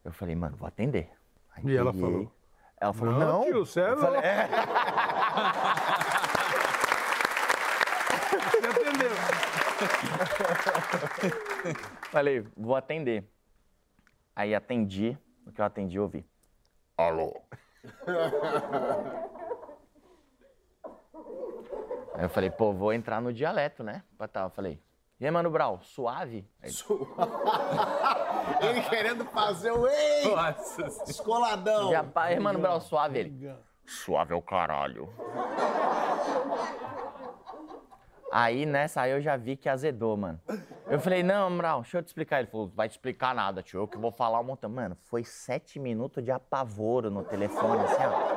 Eu 0.05 0.13
falei, 0.13 0.35
mano, 0.35 0.57
vou 0.57 0.67
atender. 0.67 1.11
Aí 1.55 1.65
E 1.67 1.77
ela 1.77 1.93
falou? 1.93 2.33
Ela 2.81 2.93
falou, 2.93 3.15
Não, 3.15 3.21
não. 3.21 3.45
tio, 3.45 3.81
é 3.81 3.91
Eu 3.93 3.99
falei, 3.99 4.21
é. 4.21 4.49
Você 8.31 8.59
entendeu? 8.81 9.11
Falei, 12.11 12.47
vou 12.57 12.75
atender. 12.75 13.25
Aí 14.35 14.55
atendi, 14.55 15.17
no 15.45 15.53
que 15.53 15.61
eu 15.61 15.65
atendi, 15.65 15.97
eu 15.97 16.03
ouvi. 16.05 16.25
Alô? 16.97 17.41
Aí 22.15 22.25
eu 22.25 22.29
falei, 22.29 22.51
pô, 22.51 22.73
vou 22.73 22.93
entrar 22.93 23.21
no 23.21 23.33
dialeto, 23.33 23.83
né? 23.83 24.03
Pra 24.19 24.29
tal. 24.29 24.47
Eu 24.47 24.51
falei, 24.51 24.81
e 25.23 25.25
aí, 25.25 25.31
Mano 25.31 25.53
Brau, 25.53 25.79
suave? 25.83 26.45
Aí, 26.61 26.73
Ele 28.61 28.83
querendo 28.83 29.25
fazer 29.27 29.71
o 29.71 29.87
ei, 29.87 30.35
Nossa 30.35 30.83
descoladão. 31.07 31.93
e 31.93 31.97
aí, 32.17 32.41
Mano 32.41 32.59
Brau, 32.59 32.81
suave? 32.81 33.21
Ele, 33.21 33.55
suave 33.87 34.33
é 34.33 34.37
o 34.37 34.43
caralho. 34.43 35.09
Aí 38.33 38.67
nessa 38.67 39.03
aí 39.03 39.13
eu 39.13 39.21
já 39.21 39.37
vi 39.37 39.57
que 39.57 39.69
azedou, 39.69 40.17
mano. 40.17 40.41
Eu 40.89 40.99
falei, 40.99 41.23
não, 41.23 41.57
Brau, 41.57 41.83
deixa 41.83 41.99
eu 41.99 42.03
te 42.03 42.09
explicar. 42.09 42.41
Ele 42.41 42.49
falou, 42.49 42.73
vai 42.75 42.89
te 42.89 42.93
explicar 42.93 43.33
nada, 43.33 43.63
tio, 43.63 43.79
eu 43.79 43.87
que 43.87 43.97
vou 43.97 44.11
falar 44.11 44.41
um 44.41 44.45
montão. 44.45 44.69
Mano, 44.69 44.97
foi 45.05 45.23
sete 45.23 45.79
minutos 45.79 46.25
de 46.25 46.33
apavoro 46.33 47.13
no 47.13 47.23
telefone, 47.23 47.81
assim, 47.85 48.03
ó. 48.07 48.32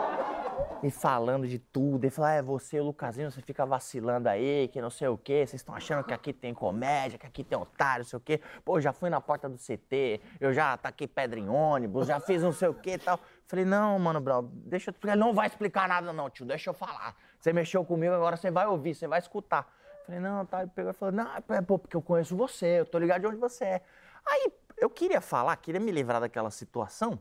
E 0.83 0.91
falando 0.91 1.47
de 1.47 1.59
tudo. 1.59 2.03
Ele 2.03 2.11
falou, 2.11 2.29
ah, 2.29 2.33
é 2.33 2.41
você, 2.41 2.79
o 2.79 2.83
Lucasinho, 2.83 3.31
você 3.31 3.41
fica 3.41 3.65
vacilando 3.65 4.29
aí, 4.29 4.67
que 4.67 4.81
não 4.81 4.89
sei 4.89 5.07
o 5.07 5.17
quê. 5.17 5.45
Vocês 5.45 5.61
estão 5.61 5.73
achando 5.75 6.03
que 6.03 6.13
aqui 6.13 6.31
tem 6.31 6.53
comédia, 6.53 7.17
que 7.17 7.25
aqui 7.25 7.43
tem 7.43 7.57
otário, 7.57 8.03
não 8.03 8.09
sei 8.09 8.17
o 8.17 8.19
quê. 8.19 8.41
Pô, 8.63 8.79
já 8.79 8.93
fui 8.93 9.09
na 9.09 9.19
porta 9.19 9.49
do 9.49 9.57
CT, 9.57 10.21
eu 10.39 10.53
já 10.53 10.77
taquei 10.77 11.07
pedra 11.07 11.39
em 11.39 11.49
ônibus, 11.49 12.07
já 12.07 12.19
fiz 12.19 12.43
não 12.43 12.51
sei 12.51 12.67
o 12.67 12.73
quê 12.73 12.91
e 12.91 12.97
tal. 12.97 13.19
Falei, 13.47 13.65
não, 13.65 13.97
mano, 13.99 14.19
Brau, 14.19 14.43
deixa 14.43 14.89
eu 14.89 14.93
te 14.93 14.97
explicar. 14.97 15.13
Ele 15.13 15.23
não 15.23 15.33
vai 15.33 15.47
explicar 15.47 15.87
nada 15.87 16.13
não, 16.13 16.29
tio, 16.29 16.45
deixa 16.45 16.69
eu 16.69 16.73
falar. 16.73 17.15
Você 17.39 17.51
mexeu 17.53 17.83
comigo, 17.83 18.13
agora 18.13 18.37
você 18.37 18.51
vai 18.51 18.67
ouvir, 18.67 18.95
você 18.95 19.07
vai 19.07 19.19
escutar. 19.19 19.71
Falei, 20.05 20.21
não, 20.21 20.45
tá. 20.45 20.61
Ele 20.61 20.71
pegou 20.73 20.91
e 20.91 20.93
falou, 20.93 21.13
não, 21.13 21.35
é 21.35 21.61
pô, 21.61 21.79
porque 21.79 21.95
eu 21.95 22.01
conheço 22.01 22.35
você, 22.35 22.79
eu 22.81 22.85
tô 22.85 22.99
ligado 22.99 23.21
de 23.21 23.27
onde 23.27 23.37
você 23.37 23.65
é. 23.65 23.81
Aí 24.25 24.51
eu 24.77 24.89
queria 24.89 25.21
falar, 25.21 25.55
queria 25.57 25.79
me 25.79 25.91
livrar 25.91 26.19
daquela 26.19 26.51
situação, 26.51 27.19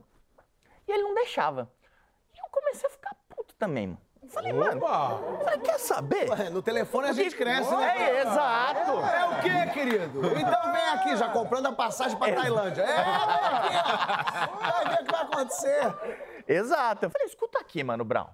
e 0.87 0.91
ele 0.91 1.03
não 1.03 1.13
deixava. 1.15 1.71
E 2.33 2.37
eu 2.37 2.49
comecei 2.51 2.87
a 2.87 2.91
ficar 2.91 3.04
puto 3.55 3.57
também, 3.57 3.87
mano. 3.87 3.99
Falei, 4.27 4.51
mano, 4.51 4.77
Opa! 4.83 5.19
falei, 5.43 5.59
quer 5.59 5.79
saber? 5.79 6.27
Ué, 6.31 6.49
No 6.49 6.59
telefone 6.61 7.07
a 7.09 7.13
gente 7.13 7.35
cresce, 7.35 7.73
né? 7.75 7.95
É, 7.95 8.21
exato. 8.21 8.91
É 8.91 9.25
o 9.25 9.41
quê, 9.41 9.71
querido? 9.71 10.19
Então 10.25 10.73
vem 10.73 10.89
aqui, 10.93 11.15
já 11.15 11.29
comprando 11.29 11.67
a 11.67 11.71
passagem 11.71 12.17
pra 12.17 12.33
Tailândia. 12.33 12.81
É, 12.81 13.03
vem 13.03 13.13
aqui. 13.13 13.75
ó. 13.77 14.71
Vai 14.71 14.85
ver 14.95 15.01
o 15.01 15.05
que 15.05 15.11
vai 15.11 15.21
acontecer. 15.21 15.95
Exato. 16.47 17.05
Eu 17.05 17.09
falei, 17.11 17.27
escuta 17.27 17.59
aqui, 17.59 17.83
mano, 17.83 18.03
Brown. 18.03 18.25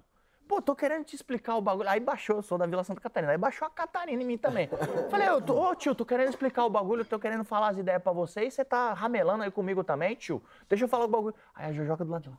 Pô, 0.48 0.62
tô 0.62 0.74
querendo 0.76 1.04
te 1.06 1.16
explicar 1.16 1.56
o 1.58 1.62
bagulho. 1.62 1.90
Aí 1.90 2.00
baixou, 2.00 2.38
eu 2.38 2.42
sou 2.42 2.58
da 2.58 2.66
Vila 2.66 2.86
Santa 2.86 3.02
Catarina. 3.02 3.34
Aí 3.34 3.38
baixou 3.38 3.68
a 3.68 3.72
Catarina 3.72 4.22
em 4.24 4.26
mim 4.26 4.38
também. 4.38 4.70
Falei, 5.10 5.28
eu 5.28 5.42
tô, 5.42 5.62
ô 5.62 5.76
tio, 5.76 5.94
tô 5.94 6.06
querendo 6.06 6.30
explicar 6.30 6.64
o 6.66 6.70
bagulho, 6.70 7.04
tô 7.04 7.20
querendo 7.20 7.44
falar 7.44 7.70
as 7.70 7.78
ideias 7.78 8.02
pra 8.02 8.14
você 8.14 8.46
e 8.46 8.52
você 8.52 8.64
tá 8.64 8.94
ramelando 8.94 9.44
aí 9.44 9.52
comigo 9.52 9.84
também, 9.84 10.16
tio. 10.16 10.42
Deixa 10.70 10.86
eu 10.86 10.90
falar 10.90 11.04
o 11.06 11.10
bagulho. 11.10 11.36
Aí 11.54 11.70
a 11.70 11.74
Jojoca 11.74 12.06
do 12.06 12.12
lado 12.12 12.24
de 12.24 12.30
lá. 12.30 12.38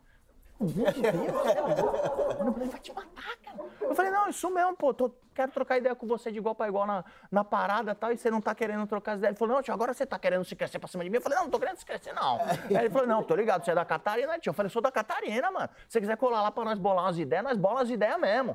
Meu 0.61 0.71
Deus, 0.71 1.47
é. 1.47 2.45
Mano, 2.45 2.57
ele 2.61 2.71
vai 2.71 2.81
te 2.81 2.93
matar, 2.95 3.37
cara. 3.45 3.59
Eu 3.81 3.95
falei, 3.95 4.11
não, 4.11 4.29
isso 4.29 4.49
mesmo, 4.51 4.77
pô, 4.77 4.95
tô, 4.95 5.11
quero 5.35 5.51
trocar 5.51 5.79
ideia 5.79 5.95
com 5.95 6.07
você 6.07 6.31
de 6.31 6.39
igual 6.39 6.55
pra 6.55 6.69
igual 6.69 6.87
na, 6.87 7.05
na 7.31 7.43
parada 7.43 7.93
e 7.93 7.95
tal, 7.95 8.13
e 8.13 8.17
você 8.17 8.31
não 8.31 8.41
tá 8.41 8.55
querendo 8.55 8.87
trocar 8.87 9.13
as 9.13 9.19
ideias. 9.19 9.33
Ele 9.33 9.39
falou, 9.39 9.57
não, 9.57 9.63
tio, 9.63 9.75
agora 9.75 9.93
você 9.93 10.07
tá 10.07 10.19
querendo 10.19 10.45
se 10.45 10.55
crescer 10.55 10.79
pra 10.79 10.89
cima 10.89 11.03
de 11.05 11.11
mim. 11.11 11.17
Eu 11.17 11.23
falei, 11.23 11.37
não, 11.37 11.45
não 11.45 11.51
tô 11.51 11.59
querendo 11.59 11.79
se 11.79 11.85
crescer, 11.85 12.13
não. 12.13 12.41
Aí 12.41 12.77
ele 12.77 12.91
falou, 12.91 13.07
não, 13.09 13.23
tô 13.23 13.35
ligado, 13.35 13.65
você 13.65 13.73
é 13.73 13.75
da 13.75 13.85
Catarina, 13.85 14.39
tio. 14.39 14.51
Eu 14.51 14.55
falei, 14.55 14.71
sou 14.71 14.81
da 14.81 14.93
Catarina, 14.93 15.51
mano. 15.51 15.69
Se 15.89 15.93
você 15.95 16.01
quiser 16.01 16.17
colar 16.17 16.43
lá 16.43 16.51
pra 16.51 16.65
nós 16.65 16.79
bolar 16.79 17.05
umas 17.05 17.19
ideias, 17.19 17.45
nós 17.45 17.57
bolamos 17.57 17.83
as 17.83 17.91
ideias 17.91 18.19
mesmo. 18.21 18.55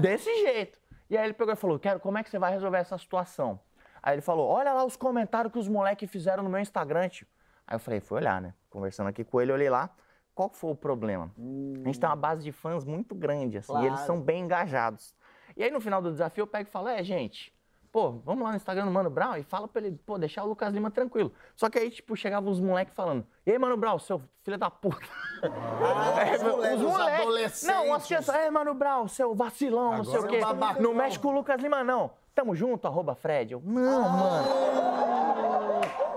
Desse 0.00 0.32
jeito. 0.42 0.80
E 1.10 1.16
aí 1.18 1.24
ele 1.24 1.34
pegou 1.34 1.52
e 1.52 1.56
falou, 1.56 1.78
quero, 1.78 2.00
como 2.00 2.18
é 2.18 2.22
que 2.22 2.30
você 2.30 2.38
vai 2.38 2.52
resolver 2.52 2.78
essa 2.78 2.96
situação? 2.96 3.60
Aí 4.02 4.14
ele 4.14 4.22
falou, 4.22 4.48
olha 4.48 4.72
lá 4.72 4.84
os 4.84 4.96
comentários 4.96 5.52
que 5.52 5.58
os 5.58 5.68
moleques 5.68 6.10
fizeram 6.10 6.42
no 6.42 6.48
meu 6.48 6.60
Instagram, 6.60 7.08
tio. 7.08 7.26
Aí 7.66 7.76
eu 7.76 7.80
falei, 7.80 8.00
fui 8.00 8.18
olhar, 8.18 8.40
né? 8.40 8.54
Conversando 8.70 9.08
aqui 9.08 9.22
com 9.22 9.40
ele, 9.40 9.52
olhei 9.52 9.68
lá. 9.68 9.90
Qual 10.34 10.48
foi 10.50 10.70
o 10.70 10.74
problema? 10.76 11.30
A 11.36 11.86
gente 11.86 12.00
tem 12.00 12.08
uma 12.08 12.16
base 12.16 12.42
de 12.42 12.52
fãs 12.52 12.84
muito 12.84 13.14
grande, 13.14 13.58
assim, 13.58 13.72
e 13.74 13.80
eles 13.80 13.90
Claro. 13.90 14.06
são 14.06 14.20
bem 14.20 14.44
engajados. 14.44 15.14
E 15.56 15.62
aí 15.62 15.70
no 15.70 15.80
final 15.80 16.00
do 16.00 16.10
desafio 16.10 16.42
eu 16.42 16.46
pego 16.46 16.68
e 16.68 16.72
falo, 16.72 16.88
é, 16.88 17.02
gente, 17.04 17.54
pô, 17.90 18.12
vamos 18.24 18.42
lá 18.42 18.50
no 18.50 18.56
Instagram 18.56 18.86
do 18.86 18.90
Mano 18.90 19.10
Brown 19.10 19.36
e 19.36 19.42
fala 19.42 19.68
pra 19.68 19.82
ele, 19.82 19.98
pô, 20.06 20.16
deixar 20.16 20.44
o 20.44 20.46
Lucas 20.48 20.72
Lima 20.72 20.90
tranquilo. 20.90 21.30
Só 21.54 21.68
que 21.68 21.78
aí, 21.78 21.90
tipo, 21.90 22.16
chegavam 22.16 22.50
os 22.50 22.58
moleques 22.58 22.94
falando, 22.94 23.26
e 23.44 23.52
aí, 23.52 23.58
Mano 23.58 23.76
Brown, 23.76 23.98
seu 23.98 24.22
filho 24.42 24.56
da 24.56 24.70
puta. 24.70 25.06
Ah, 25.42 26.32
os 26.34 26.42
moleques, 26.42 26.80
os 26.80 27.00
adolescentes. 27.00 27.62
Não, 27.64 27.92
as 27.92 28.06
crianças, 28.06 28.34
é, 28.34 28.50
Mano 28.50 28.72
Brown, 28.72 29.06
seu 29.08 29.34
vacilão, 29.34 29.98
não 29.98 30.04
sei 30.04 30.18
o 30.18 30.24
Agora 30.24 30.74
quê. 30.76 30.80
Não 30.82 30.94
mexe 30.94 31.18
com 31.18 31.28
o 31.28 31.32
Lucas 31.32 31.60
Lima, 31.60 31.84
não. 31.84 32.10
Tamo 32.34 32.54
junto, 32.54 32.86
arroba 32.88 33.14
Fred. 33.14 33.52
Eu, 33.52 33.60
não, 33.62 34.08
mano. 34.08 34.48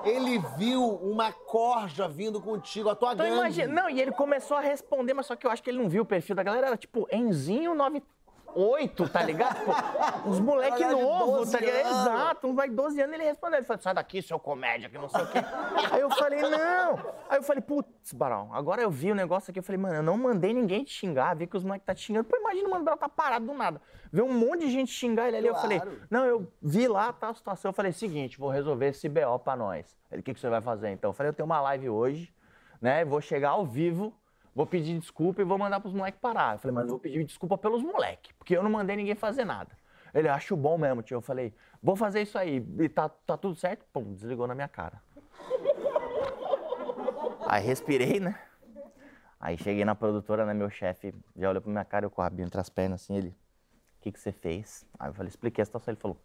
Ele 0.06 0.38
viu 0.58 0.84
uma 1.02 1.32
corja 1.32 2.08
vindo 2.08 2.40
contigo, 2.40 2.90
a 2.90 2.96
tua 2.96 3.14
Então 3.14 3.26
gangue. 3.26 3.38
imagina. 3.38 3.82
Não, 3.82 3.90
e 3.90 4.00
ele 4.00 4.12
começou 4.12 4.56
a 4.56 4.62
responder, 4.62 5.14
mas 5.14 5.26
só 5.26 5.36
que 5.36 5.46
eu 5.48 5.52
acho 5.52 5.62
que 5.64 5.70
ele 5.70 5.80
não 5.82 5.90
viu 5.90 6.04
o 6.04 6.06
perfil 6.06 6.36
da 6.36 6.44
galera. 6.44 6.68
Era 6.68 6.78
tipo 6.78 7.08
Enzinho 7.12 7.74
98, 7.76 9.10
tá 9.10 9.22
ligado? 9.24 9.56
Tipo, 9.58 10.30
os 10.30 10.40
moleque 10.42 10.80
Galera 10.80 10.96
de 10.96 11.02
novo, 11.04 11.32
12 11.38 11.52
tá 11.52 11.60
ligado? 11.60 11.86
anos. 11.86 12.02
Exato, 12.02 12.48
um 12.48 12.56
vai 12.56 12.70
12 12.70 13.02
anos 13.02 13.16
ele 13.16 13.24
respondeu. 13.24 13.58
Ele 13.58 13.66
falou, 13.66 13.82
sai 13.82 13.94
daqui, 13.94 14.22
seu 14.22 14.40
comédia, 14.40 14.90
que 14.90 14.98
não 14.98 15.10
sei 15.10 15.22
o 15.22 15.28
quê. 15.28 15.40
Aí 15.92 16.02
eu 16.02 16.10
falei, 16.12 16.42
não. 16.42 17.00
Aí 17.30 17.38
eu 17.40 17.44
falei, 17.44 17.62
putz, 17.62 18.14
Barão, 18.14 18.50
agora 18.54 18.82
eu 18.82 18.90
vi 18.92 19.12
o 19.12 19.16
negócio 19.16 19.50
aqui. 19.52 19.60
Eu 19.60 19.64
falei, 19.64 19.82
mano, 19.82 19.96
eu 19.96 20.04
não 20.04 20.18
mandei 20.18 20.54
ninguém 20.54 20.84
te 20.84 20.92
xingar. 20.94 21.36
Vi 21.36 21.48
que 21.48 21.58
os 21.58 21.64
moleques 21.64 21.86
tá 21.86 21.94
te 21.96 22.02
xingando. 22.02 22.26
Pô, 22.26 22.38
imagina 22.38 22.68
o 22.68 22.72
Mano 22.72 22.86
Brown 22.86 22.98
tá 22.98 23.10
parado 23.10 23.46
do 23.46 23.54
nada. 23.54 23.82
Vê 24.16 24.22
um 24.22 24.32
monte 24.32 24.62
de 24.62 24.72
gente 24.72 24.94
xingar 24.94 25.28
ele 25.28 25.36
ali. 25.36 25.48
Eu 25.48 25.56
falei, 25.56 25.78
Claro. 25.78 25.98
não, 26.10 26.24
eu 26.24 26.48
vi 26.62 26.88
lá 26.88 27.12
tá, 27.12 27.28
a 27.28 27.34
situação. 27.34 27.68
Eu 27.68 27.74
falei, 27.74 27.92
seguinte, 27.92 28.40
vou 28.40 28.50
resolver 28.50 28.88
esse 28.88 29.10
BO 29.10 29.38
pra 29.40 29.58
nós. 29.58 29.94
Ele, 30.10 30.22
o 30.22 30.24
que, 30.24 30.34
que 30.34 30.40
você 30.40 30.48
vai 30.48 30.62
fazer 30.62 30.90
então? 30.92 31.10
Eu 31.10 31.14
falei, 31.14 31.32
eu 31.32 31.34
tenho 31.34 31.46
uma 31.46 31.60
live 31.60 31.90
hoje, 31.90 32.34
né? 32.82 33.04
Vou 33.04 33.20
chegar 33.20 33.50
ao 33.50 33.66
vivo, 33.66 34.14
vou 34.56 34.66
pedir 34.66 34.98
desculpa 34.98 35.42
e 35.42 35.44
vou 35.44 35.58
mandar 35.58 35.82
pros 35.82 35.94
moleques 35.94 36.18
parar. 36.22 36.56
Eu 36.56 36.60
falei, 36.60 36.74
mas 36.74 36.86
eu 36.86 36.92
vou 36.92 37.00
pedir 37.00 37.26
desculpa 37.26 37.58
pelos 37.58 37.84
moleques, 37.84 38.32
porque 38.38 38.56
eu 38.56 38.64
não 38.64 38.70
mandei 38.70 38.96
ninguém 38.96 39.16
fazer 39.16 39.44
nada. 39.44 39.72
Ele, 40.14 40.30
acho 40.30 40.56
bom 40.56 40.78
mesmo, 40.78 41.02
tio. 41.02 41.16
Eu 41.16 41.22
falei, 41.22 41.54
vou 41.84 41.98
fazer 41.98 42.22
isso 42.22 42.38
aí. 42.38 42.66
E 42.80 42.88
tá, 42.88 43.10
tá 43.10 43.36
tudo 43.36 43.58
certo? 43.58 43.86
Pum, 43.92 44.14
desligou 44.14 44.48
na 44.48 44.56
minha 44.56 44.70
cara. 44.70 45.02
Aí 47.48 47.62
respirei, 47.62 48.22
né? 48.22 48.40
Aí 49.42 49.58
cheguei 49.58 49.84
na 49.84 49.94
produtora, 49.94 50.46
né? 50.46 50.54
Meu 50.54 50.70
chefe 50.70 51.14
já 51.36 51.50
olhou 51.50 51.62
pra 51.62 51.70
minha 51.70 51.84
cara, 51.84 52.06
eu 52.06 52.10
com 52.10 52.22
o 52.22 52.24
rabinho 52.24 52.46
entre 52.46 52.62
as 52.62 52.70
pernas, 52.70 53.02
assim, 53.02 53.18
ele... 53.18 53.36
O 54.06 54.08
que, 54.08 54.12
que 54.12 54.20
você 54.20 54.32
fez? 54.32 54.86
Aí 55.00 55.10
eu 55.10 55.14
falei, 55.16 55.30
expliquei 55.30 55.64
a 55.64 55.66
situação. 55.66 55.92
Ele 55.92 56.00
falou, 56.00 56.16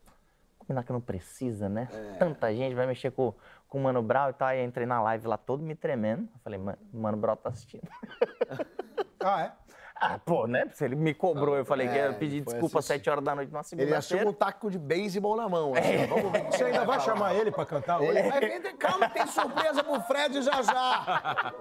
combinar 0.58 0.82
que 0.84 0.92
não 0.92 1.00
precisa, 1.00 1.66
né? 1.66 1.88
Tanta 2.20 2.54
gente 2.54 2.74
vai 2.74 2.86
mexer 2.86 3.10
com, 3.10 3.32
com 3.70 3.78
o 3.78 3.82
Mano 3.82 4.02
Brown 4.02 4.28
e 4.28 4.32
tal. 4.34 4.48
Aí 4.48 4.62
entrei 4.62 4.84
na 4.86 5.00
live 5.00 5.26
lá 5.26 5.38
todo 5.38 5.62
me 5.62 5.74
tremendo. 5.74 6.24
Eu 6.24 6.40
falei, 6.44 6.58
mano, 6.58 6.76
o 6.92 6.98
Mano 6.98 7.16
Brown 7.16 7.36
tá 7.36 7.48
assistindo. 7.48 7.88
Ah, 9.22 9.42
é? 9.42 9.52
Ah, 9.96 10.18
pô, 10.18 10.46
né? 10.46 10.66
Se 10.72 10.82
ele 10.82 10.96
me 10.96 11.12
cobrou, 11.12 11.54
eu 11.54 11.62
falei 11.66 11.86
que 11.86 11.94
É, 11.98 12.06
ia 12.06 12.12
pedir 12.14 12.42
foi 12.42 12.54
desculpa 12.54 12.78
às. 12.78 12.86
7 12.86 13.10
horas 13.10 13.22
da 13.22 13.34
noite 13.34 13.52
numa 13.52 13.62
Ele 13.76 13.94
achou 13.94 14.28
um 14.28 14.32
taco 14.32 14.70
de 14.70 14.78
beisebol 14.78 15.36
na 15.36 15.46
mão. 15.46 15.74
Assim, 15.74 16.04
ó. 16.04 16.06
Vamos 16.06 16.32
ver 16.32 16.46
que 16.46 16.56
Você 16.56 16.64
ainda 16.64 16.86
vai 16.86 16.98
chamar 17.00 17.34
ele 17.34 17.50
pra 17.50 17.66
cantar 17.66 18.00
hoje? 18.00 18.14
Tem- 18.14 18.76
Calma, 18.78 19.10
tem 19.10 19.26
surpresa 19.26 19.84
pro 19.84 20.00
Fred 20.00 20.40
já 20.40 20.62
já. 20.62 21.52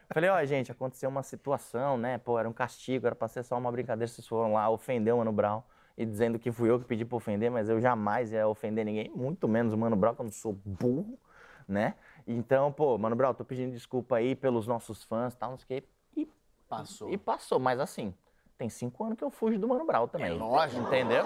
Falei, 0.10 0.30
ó, 0.30 0.42
gente, 0.44 0.72
aconteceu 0.72 1.08
uma 1.10 1.22
situação, 1.22 1.98
né? 1.98 2.16
Pô, 2.18 2.38
era 2.38 2.48
um 2.48 2.52
castigo, 2.52 3.06
era 3.06 3.14
pra 3.14 3.28
ser 3.28 3.42
só 3.42 3.58
uma 3.58 3.70
brincadeira. 3.70 4.10
Vocês 4.10 4.26
foram 4.26 4.54
lá 4.54 4.68
ofender 4.70 5.14
o 5.14 5.18
Mano 5.18 5.32
Brown 5.32 5.62
e 5.98 6.06
dizendo 6.06 6.38
que 6.38 6.50
fui 6.50 6.70
eu 6.70 6.78
que 6.78 6.86
pedi 6.86 7.04
pra 7.04 7.16
ofender, 7.16 7.50
mas 7.50 7.68
eu 7.68 7.80
jamais 7.80 8.32
ia 8.32 8.48
ofender 8.48 8.84
ninguém, 8.84 9.10
muito 9.14 9.46
menos 9.46 9.72
o 9.74 9.76
Mano 9.76 9.96
Brown, 9.96 10.14
que 10.14 10.20
eu 10.20 10.24
não 10.24 10.32
sou 10.32 10.52
burro, 10.64 11.18
né? 11.66 11.94
Então, 12.26 12.72
pô, 12.72 12.96
Mano 12.96 13.14
Brown, 13.16 13.34
tô 13.34 13.44
pedindo 13.44 13.72
desculpa 13.72 14.16
aí 14.16 14.34
pelos 14.34 14.66
nossos 14.66 15.04
fãs 15.04 15.34
e 15.34 15.36
tal, 15.36 15.50
não 15.50 15.58
sei 15.58 15.64
o 15.64 15.82
quê. 15.82 15.88
E 16.16 16.28
Passou. 16.68 17.10
E 17.10 17.18
passou, 17.18 17.58
mas 17.58 17.80
assim, 17.80 18.14
tem 18.56 18.68
cinco 18.68 19.04
anos 19.04 19.18
que 19.18 19.24
eu 19.24 19.30
fujo 19.30 19.58
do 19.58 19.68
Mano 19.68 19.84
Brown 19.84 20.06
também. 20.08 20.28
É 20.28 20.34
lógico. 20.34 20.80
Entendeu? 20.86 21.24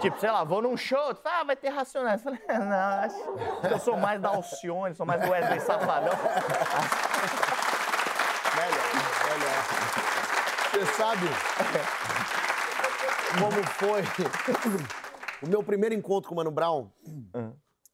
tipo, 0.00 0.18
sei 0.18 0.30
lá, 0.30 0.42
vou 0.42 0.60
num 0.62 0.76
show, 0.76 1.14
tu 1.14 1.20
fala, 1.22 1.40
ah, 1.40 1.44
vai 1.44 1.56
ter 1.56 1.68
Racionais. 1.68 2.24
Eu 2.24 2.32
falei, 2.32 2.40
"Ah, 2.48 2.58
não, 2.58 3.04
acho 3.04 3.68
que 3.68 3.74
eu 3.74 3.78
sou 3.78 3.96
mais 3.96 4.20
da 4.20 4.30
Alcione, 4.30 4.94
sou 4.96 5.06
mais 5.06 5.20
do 5.20 5.30
Wesley 5.30 5.60
Safadão. 5.60 6.14
Melhor, 8.54 8.70
melhor. 9.36 10.63
Você 10.74 10.86
sabe 10.96 11.26
como 13.38 13.62
foi 13.78 14.02
o 15.42 15.48
meu 15.48 15.62
primeiro 15.62 15.94
encontro 15.94 16.28
com 16.28 16.34
o 16.34 16.36
Mano 16.36 16.50
Brown? 16.50 16.90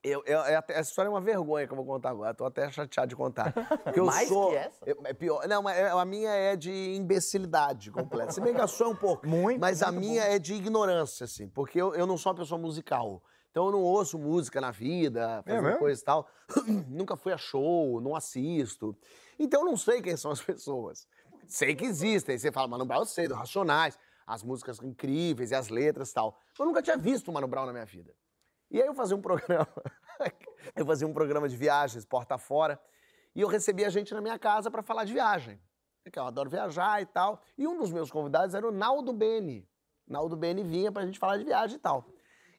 Eu, 0.02 0.22
eu- 0.24 0.40
é 0.44 0.54
essa 0.70 0.88
história 0.88 1.08
é 1.08 1.10
uma 1.10 1.20
vergonha 1.20 1.66
que 1.66 1.72
eu 1.74 1.76
vou 1.76 1.84
contar 1.84 2.08
agora. 2.08 2.32
Tô 2.32 2.46
até 2.46 2.70
chateado 2.72 3.10
de 3.10 3.16
contar. 3.16 3.52
Porque 3.52 4.00
eu 4.00 4.06
Mais 4.06 4.28
sou, 4.28 4.48
que 4.48 4.56
essa? 4.56 4.78
eu- 4.86 4.98
é 5.04 5.12
pior. 5.12 5.46
Não, 5.46 5.60
mas 5.62 5.76
é- 5.76 5.90
a 5.90 6.04
minha 6.06 6.30
é 6.30 6.56
de 6.56 6.94
imbecilidade 6.94 7.90
completa. 7.90 8.32
Se 8.32 8.40
bem 8.40 8.54
que 8.54 8.60
a 8.62 8.66
sua 8.66 8.86
é 8.86 8.88
um 8.90 8.96
pouco. 8.96 9.28
Muito, 9.28 9.60
Mas 9.60 9.82
a 9.82 9.92
muito 9.92 10.06
minha 10.06 10.22
é 10.22 10.38
de 10.38 10.54
ignorância, 10.54 11.24
assim. 11.24 11.48
Porque 11.48 11.78
eu, 11.80 11.94
eu 11.94 12.06
não 12.06 12.16
sou 12.16 12.32
uma 12.32 12.38
pessoa 12.38 12.58
musical. 12.58 13.22
Então 13.50 13.66
eu 13.66 13.72
não 13.72 13.80
ouço 13.82 14.18
música 14.18 14.58
na 14.60 14.70
vida, 14.70 15.42
fazendo 15.44 15.64
mesmo? 15.64 15.78
coisa 15.80 16.00
e 16.00 16.04
tal. 16.04 16.26
Nunca 16.88 17.14
fui 17.16 17.32
a 17.34 17.36
show, 17.38 18.00
não 18.00 18.16
assisto. 18.16 18.96
Então 19.38 19.62
eu 19.62 19.66
não 19.66 19.76
sei 19.76 20.00
quem 20.00 20.16
são 20.16 20.30
as 20.30 20.40
pessoas. 20.40 21.06
Sei 21.50 21.74
que 21.74 21.84
existem. 21.84 22.38
Você 22.38 22.52
fala, 22.52 22.68
Mano 22.68 22.86
Brown, 22.86 23.00
eu 23.00 23.06
sei, 23.06 23.26
do 23.26 23.34
Racionais, 23.34 23.98
as 24.24 24.42
músicas 24.44 24.80
incríveis 24.80 25.50
e 25.50 25.54
as 25.54 25.68
letras 25.68 26.10
e 26.10 26.14
tal. 26.14 26.38
Eu 26.56 26.64
nunca 26.64 26.80
tinha 26.80 26.96
visto 26.96 27.32
Mano 27.32 27.48
Brown 27.48 27.66
na 27.66 27.72
minha 27.72 27.84
vida. 27.84 28.14
E 28.70 28.80
aí 28.80 28.86
eu 28.86 28.94
fazia 28.94 29.16
um 29.16 29.20
programa, 29.20 29.66
eu 30.76 30.86
fazia 30.86 31.08
um 31.08 31.12
programa 31.12 31.48
de 31.48 31.56
viagens, 31.56 32.04
porta 32.04 32.38
fora, 32.38 32.80
e 33.34 33.40
eu 33.40 33.48
recebia 33.48 33.90
gente 33.90 34.14
na 34.14 34.20
minha 34.20 34.38
casa 34.38 34.70
para 34.70 34.80
falar 34.80 35.04
de 35.04 35.12
viagem. 35.12 35.60
Porque 36.04 36.18
eu 36.18 36.24
adoro 36.24 36.48
viajar 36.48 37.02
e 37.02 37.06
tal. 37.06 37.42
E 37.58 37.66
um 37.66 37.76
dos 37.76 37.90
meus 37.90 38.12
convidados 38.12 38.54
era 38.54 38.66
o 38.66 38.70
Naldo 38.70 39.12
Beni. 39.12 39.68
Naldo 40.06 40.36
Beni 40.36 40.62
vinha 40.62 40.92
pra 40.92 41.04
gente 41.04 41.18
falar 41.18 41.36
de 41.36 41.44
viagem 41.44 41.76
e 41.76 41.80
tal. 41.80 42.06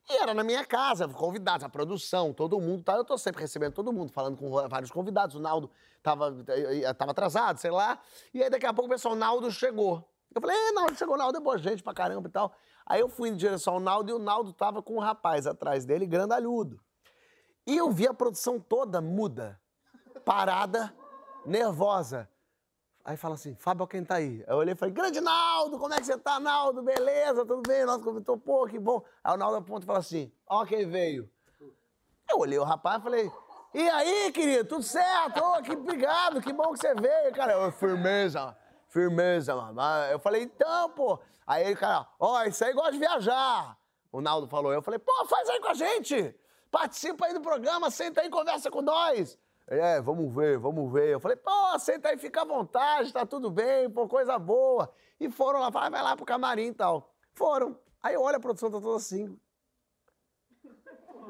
E 0.09 0.13
era 0.17 0.33
na 0.33 0.43
minha 0.43 0.65
casa, 0.65 1.07
convidados, 1.07 1.63
a 1.63 1.69
produção, 1.69 2.33
todo 2.33 2.59
mundo, 2.59 2.83
tá? 2.83 2.95
Eu 2.95 3.05
tô 3.05 3.17
sempre 3.17 3.41
recebendo 3.41 3.73
todo 3.73 3.93
mundo, 3.93 4.11
falando 4.11 4.37
com 4.37 4.49
vários 4.67 4.91
convidados. 4.91 5.35
O 5.35 5.39
Naldo 5.39 5.69
tava, 6.01 6.35
eh, 6.47 6.93
tava 6.93 7.11
atrasado, 7.11 7.59
sei 7.59 7.71
lá. 7.71 7.99
E 8.33 8.43
aí 8.43 8.49
daqui 8.49 8.65
a 8.65 8.73
pouco 8.73 8.89
o 8.89 8.93
pessoal, 8.93 9.13
o 9.13 9.17
Naldo 9.17 9.51
chegou. 9.51 10.03
Eu 10.33 10.41
falei, 10.41 10.57
Naldo 10.71 10.95
chegou, 10.95 11.17
Naldo 11.17 11.37
é 11.37 11.41
boa 11.41 11.57
gente 11.57 11.83
pra 11.83 11.93
caramba 11.93 12.27
e 12.27 12.31
tal. 12.31 12.53
Aí 12.85 12.99
eu 12.99 13.07
fui 13.07 13.29
em 13.29 13.35
direção 13.35 13.75
ao 13.75 13.79
Naldo 13.79 14.11
e 14.11 14.13
o 14.13 14.19
Naldo 14.19 14.51
tava 14.53 14.81
com 14.81 14.95
um 14.95 14.99
rapaz 14.99 15.45
atrás 15.45 15.85
dele, 15.85 16.05
grandalhudo. 16.05 16.79
E 17.65 17.77
eu 17.77 17.91
vi 17.91 18.07
a 18.07 18.13
produção 18.13 18.59
toda 18.59 18.99
muda, 18.99 19.59
parada, 20.25 20.93
nervosa. 21.45 22.27
Aí 23.03 23.17
fala 23.17 23.35
assim, 23.35 23.55
Fábio, 23.55 23.87
quem 23.87 24.03
tá 24.03 24.15
aí? 24.15 24.43
Aí 24.47 24.53
eu 24.53 24.57
olhei 24.57 24.73
e 24.73 24.77
falei, 24.77 24.93
grande 24.93 25.19
Naldo, 25.19 25.79
como 25.79 25.93
é 25.93 25.97
que 25.97 26.05
você 26.05 26.17
tá, 26.17 26.39
Naldo? 26.39 26.83
Beleza, 26.83 27.45
tudo 27.45 27.63
bem? 27.67 27.83
Nossa, 27.83 28.03
comentou, 28.03 28.37
pô, 28.37 28.67
que 28.67 28.77
bom. 28.77 29.03
Aí 29.23 29.33
o 29.33 29.37
Naldo 29.37 29.57
aponta 29.57 29.83
e 29.83 29.87
fala 29.87 29.99
assim, 29.99 30.31
ó 30.47 30.65
quem 30.65 30.87
veio. 30.87 31.29
Eu 32.29 32.39
olhei 32.39 32.59
o 32.59 32.63
rapaz 32.63 32.99
e 32.99 33.03
falei, 33.03 33.31
e 33.73 33.89
aí, 33.89 34.31
querido, 34.31 34.67
tudo 34.67 34.83
certo? 34.83 35.43
Ô, 35.43 35.61
que 35.61 35.71
obrigado, 35.71 36.41
que 36.41 36.53
bom 36.53 36.73
que 36.73 36.79
você 36.79 36.93
veio, 36.93 37.33
cara. 37.33 37.53
Eu, 37.53 37.71
firmeza, 37.71 38.55
firmeza, 38.89 39.55
mano. 39.55 39.81
Eu 40.11 40.19
falei, 40.19 40.43
então, 40.43 40.89
pô. 40.91 41.19
Aí 41.47 41.65
ele, 41.65 41.75
cara, 41.75 42.07
ó, 42.19 42.43
isso 42.43 42.63
aí 42.63 42.73
gosta 42.73 42.91
de 42.91 42.99
viajar. 42.99 43.77
O 44.11 44.21
Naldo 44.21 44.47
falou, 44.47 44.71
eu 44.73 44.81
falei, 44.81 44.99
pô, 44.99 45.25
faz 45.25 45.49
aí 45.49 45.59
com 45.59 45.69
a 45.69 45.73
gente. 45.73 46.35
Participa 46.69 47.25
aí 47.25 47.33
do 47.33 47.41
programa, 47.41 47.89
senta 47.89 48.21
aí 48.21 48.29
conversa 48.29 48.69
com 48.69 48.81
nós. 48.81 49.39
É, 49.71 50.01
vamos 50.01 50.35
ver, 50.35 50.57
vamos 50.57 50.91
ver. 50.91 51.13
Eu 51.13 51.19
falei, 51.21 51.37
pô, 51.37 51.79
senta 51.79 52.09
aí, 52.09 52.17
fica 52.17 52.41
à 52.41 52.45
vontade, 52.45 53.13
tá 53.13 53.25
tudo 53.25 53.49
bem, 53.49 53.89
pô, 53.89 54.05
coisa 54.05 54.37
boa. 54.37 54.93
E 55.17 55.31
foram 55.31 55.61
lá, 55.61 55.71
falaram, 55.71 55.91
vai 55.93 56.03
lá 56.03 56.13
pro 56.17 56.25
camarim 56.25 56.67
e 56.67 56.73
tal. 56.73 57.09
Foram. 57.33 57.79
Aí 58.03 58.13
eu 58.13 58.21
olho 58.21 58.35
a 58.35 58.39
produção, 58.39 58.69
tá 58.69 58.81
toda 58.81 58.97
assim. 58.97 59.39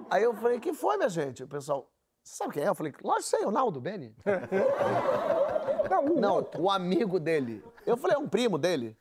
Aí 0.10 0.24
eu 0.24 0.34
falei, 0.34 0.60
que 0.60 0.74
foi, 0.74 0.98
minha 0.98 1.08
gente? 1.08 1.44
O 1.44 1.48
pessoal, 1.48 1.88
você 2.24 2.38
sabe 2.38 2.54
quem 2.56 2.64
é? 2.64 2.70
Eu 2.70 2.74
falei, 2.74 2.92
lógico 3.04 3.30
que 3.30 3.38
sei, 3.38 3.46
o 3.46 3.52
Naldo 3.52 3.80
Beni. 3.80 4.16
Não, 5.88 6.06
o 6.06 6.20
Não, 6.20 6.36
outro. 6.38 6.64
o 6.64 6.72
amigo 6.72 7.20
dele. 7.20 7.64
Eu 7.86 7.96
falei, 7.96 8.16
é 8.16 8.20
um 8.20 8.28
primo 8.28 8.58
dele? 8.58 8.98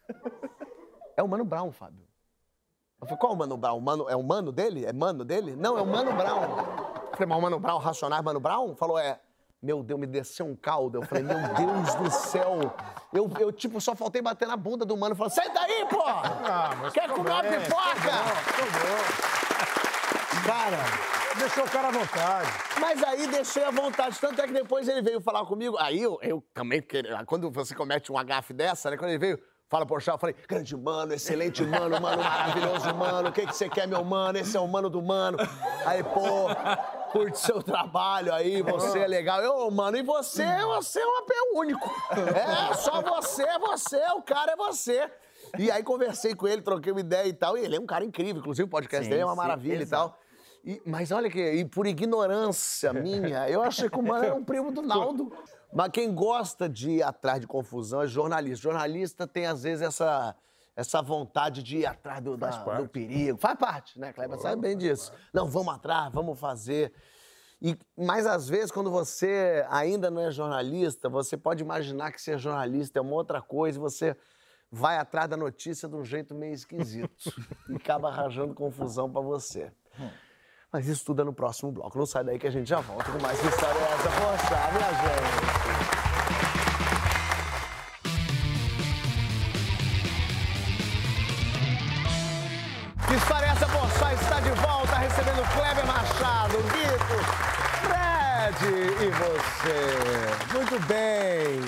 É 1.17 1.23
o 1.23 1.29
Mano 1.29 1.47
Brown, 1.47 1.73
Fábio. 1.73 2.07
Eu 3.01 3.07
falei, 3.07 3.19
qual 3.19 3.33
é 3.33 3.35
o 3.37 3.39
Mano 3.39 3.57
Brown? 3.57 3.81
Mano, 3.81 4.07
é 4.07 4.17
o 4.17 4.23
Mano 4.23 4.53
dele? 4.53 4.85
É 4.85 4.93
Mano 4.93 5.25
dele? 5.25 5.57
Não, 5.57 5.79
é 5.79 5.81
o 5.81 5.87
Mano 5.87 6.13
Brown. 6.13 6.43
Eu 6.43 7.13
falei, 7.13 7.27
mas 7.27 7.39
o 7.39 7.41
Mano 7.41 7.59
Brown, 7.59 7.79
Racionais 7.79 8.23
Mano 8.23 8.39
Brown? 8.39 8.77
Falou, 8.77 8.99
é. 8.99 9.19
Meu 9.63 9.83
Deus, 9.83 10.01
me 10.01 10.07
desceu 10.07 10.47
um 10.47 10.57
caldo. 10.57 10.99
Eu 10.99 11.03
falei, 11.03 11.23
meu 11.23 11.37
Deus 11.37 11.95
do 11.95 12.11
céu. 12.11 12.75
Eu, 13.13 13.31
eu 13.39 13.53
tipo, 13.53 13.79
só 13.81 13.95
faltei 13.95 14.23
bater 14.23 14.49
na 14.49 14.57
bunda 14.57 14.87
do 14.87 14.97
Mano. 14.97 15.15
Falei, 15.15 15.33
senta 15.33 15.61
aí, 15.61 15.87
pô! 15.91 16.03
Ah, 16.03 16.77
mas 16.81 16.93
Quer 16.95 17.09
comer 17.11 17.31
uma 17.31 17.43
bem, 17.43 17.61
pipoca? 17.61 18.11
Cara... 20.47 21.11
Deixou 21.39 21.65
o 21.65 21.71
cara 21.71 21.89
à 21.89 21.91
vontade. 21.91 22.51
Mas 22.81 23.03
aí 23.05 23.27
deixei 23.29 23.63
à 23.63 23.71
vontade, 23.71 24.19
tanto 24.21 24.41
é 24.43 24.47
que 24.47 24.53
depois 24.53 24.89
ele 24.89 25.01
veio 25.01 25.21
falar 25.21 25.47
comigo. 25.47 25.77
Aí 25.79 26.03
eu, 26.03 26.19
eu 26.23 26.45
também, 26.53 26.83
porque 26.83 27.03
quando 27.25 27.51
você 27.51 27.75
comete 27.75 28.11
um 28.11 28.19
agafe 28.19 28.53
dessa, 28.53 28.91
né? 28.91 28.97
Quando 28.97 29.11
ele 29.11 29.19
veio, 29.19 29.39
fala 29.69 29.87
por 29.87 30.03
chá, 30.03 30.13
eu 30.13 30.19
falei, 30.19 30.35
grande 30.49 30.77
mano, 30.77 31.15
excelente 31.15 31.63
mano, 31.63 32.01
mano 32.01 32.23
maravilhoso 32.23 32.95
mano, 32.95 33.29
o 33.29 33.33
que, 33.33 33.47
que 33.47 33.55
você 33.55 33.69
quer, 33.69 33.87
meu 33.87 34.05
mano? 34.05 34.39
Esse 34.39 34.57
é 34.57 34.61
o 34.61 34.67
mano 34.67 34.91
do 34.91 35.01
mano. 35.01 35.39
Aí, 35.87 36.03
pô, 36.03 36.49
curte 37.11 37.39
seu 37.39 37.63
trabalho 37.63 38.33
aí, 38.33 38.63
você 38.63 39.01
é 39.01 39.07
legal. 39.07 39.41
Eu, 39.43 39.71
mano, 39.71 39.97
e 39.97 40.03
você, 40.03 40.45
você 40.67 41.01
é 41.01 41.07
um 41.07 41.19
apé 41.19 41.35
único. 41.55 41.91
É, 42.35 42.75
só 42.75 43.03
você 43.03 43.43
é 43.43 43.59
você, 43.59 44.01
o 44.17 44.23
cara 44.23 44.53
é 44.53 44.57
você. 44.57 45.11
E 45.59 45.71
aí 45.71 45.83
conversei 45.83 46.35
com 46.35 46.47
ele, 46.47 46.63
troquei 46.63 46.93
uma 46.93 47.01
ideia 47.01 47.27
e 47.27 47.33
tal, 47.33 47.57
e 47.59 47.65
ele 47.65 47.77
é 47.77 47.81
um 47.81 47.87
cara 47.87 48.05
incrível, 48.05 48.41
inclusive 48.41 48.67
o 48.67 48.71
podcast 48.71 49.05
Sim, 49.05 49.11
dele 49.11 49.23
é 49.23 49.25
uma 49.25 49.33
sim, 49.33 49.39
maravilha 49.39 49.83
e 49.83 49.87
tal. 49.87 50.17
E- 50.65 50.83
mas 50.85 51.11
olha 51.11 51.31
que, 51.31 51.41
e 51.53 51.65
por 51.65 51.87
ignorância 51.87 52.93
minha, 52.93 53.49
eu 53.49 53.63
achei 53.63 53.89
que 53.89 53.99
o 53.99 54.03
mano 54.03 54.25
era 54.25 54.35
um 54.35 54.45
primo 54.45 54.71
do 54.71 54.83
Naldo. 54.83 55.33
Mas 55.73 55.91
quem 55.93 56.13
gosta 56.15 56.69
de 56.69 56.91
ir 56.91 57.03
atrás 57.03 57.41
de 57.41 57.47
confusão 57.47 58.03
é 58.03 58.07
jornalista. 58.07 58.63
Jornalista 58.65 59.27
tem, 59.27 59.47
às 59.47 59.63
vezes, 59.63 59.83
essa, 59.83 60.35
essa 60.81 61.03
vontade 61.03 61.63
de 61.63 61.79
ir 61.79 61.87
atrás 61.87 62.21
do, 62.23 62.37
da- 62.37 62.51
do 62.51 62.89
perigo. 62.89 63.39
Faz 63.39 63.59
parte, 63.59 63.99
né, 63.99 64.13
Kleber? 64.13 64.39
Sabe 64.39 64.61
bem 64.63 64.77
disso. 64.77 65.13
Não, 65.33 65.47
vamos 65.49 65.75
atrás, 65.75 66.11
vamos 66.13 66.39
fazer. 66.39 66.93
E, 67.63 67.77
mas 67.97 68.27
às 68.27 68.49
vezes, 68.49 68.71
quando 68.73 68.91
você 68.91 69.65
ainda 69.69 70.11
não 70.11 70.23
é 70.23 70.31
jornalista, 70.31 71.09
você 71.11 71.37
pode 71.37 71.63
imaginar 71.63 72.11
que 72.13 72.21
ser 72.21 72.39
jornalista 72.39 72.99
é 72.99 73.03
uma 73.03 73.13
outra 73.15 73.43
coisa 73.43 73.79
e 73.79 73.81
você 73.81 74.17
vai 74.73 74.97
atrás 74.97 75.29
da 75.29 75.37
notícia 75.37 75.87
de 75.89 75.95
um 75.95 76.05
jeito 76.05 76.35
meio 76.35 76.55
esquisito 76.55 77.31
e 77.69 77.77
acaba 77.77 78.09
arranjando 78.09 78.55
confusão 78.55 79.11
pra 79.11 79.21
você. 79.21 79.71
Mas 80.73 80.87
isso 80.87 81.05
tudo 81.05 81.21
é 81.21 81.25
no 81.25 81.33
próximo 81.35 81.71
bloco. 81.73 81.99
Não 81.99 82.07
sai 82.07 82.25
daí 82.25 82.39
que 82.39 82.47
a 82.47 82.51
gente 82.51 82.69
já 82.69 82.81
volta 82.81 83.11
com 83.13 83.21
mais 83.21 83.39
história 83.45 83.79
essa. 83.79 84.09
Poxa, 84.09 84.73
minha 84.73 84.93
gente. 84.95 85.50
Muito 100.71 100.87
bem. 100.87 101.61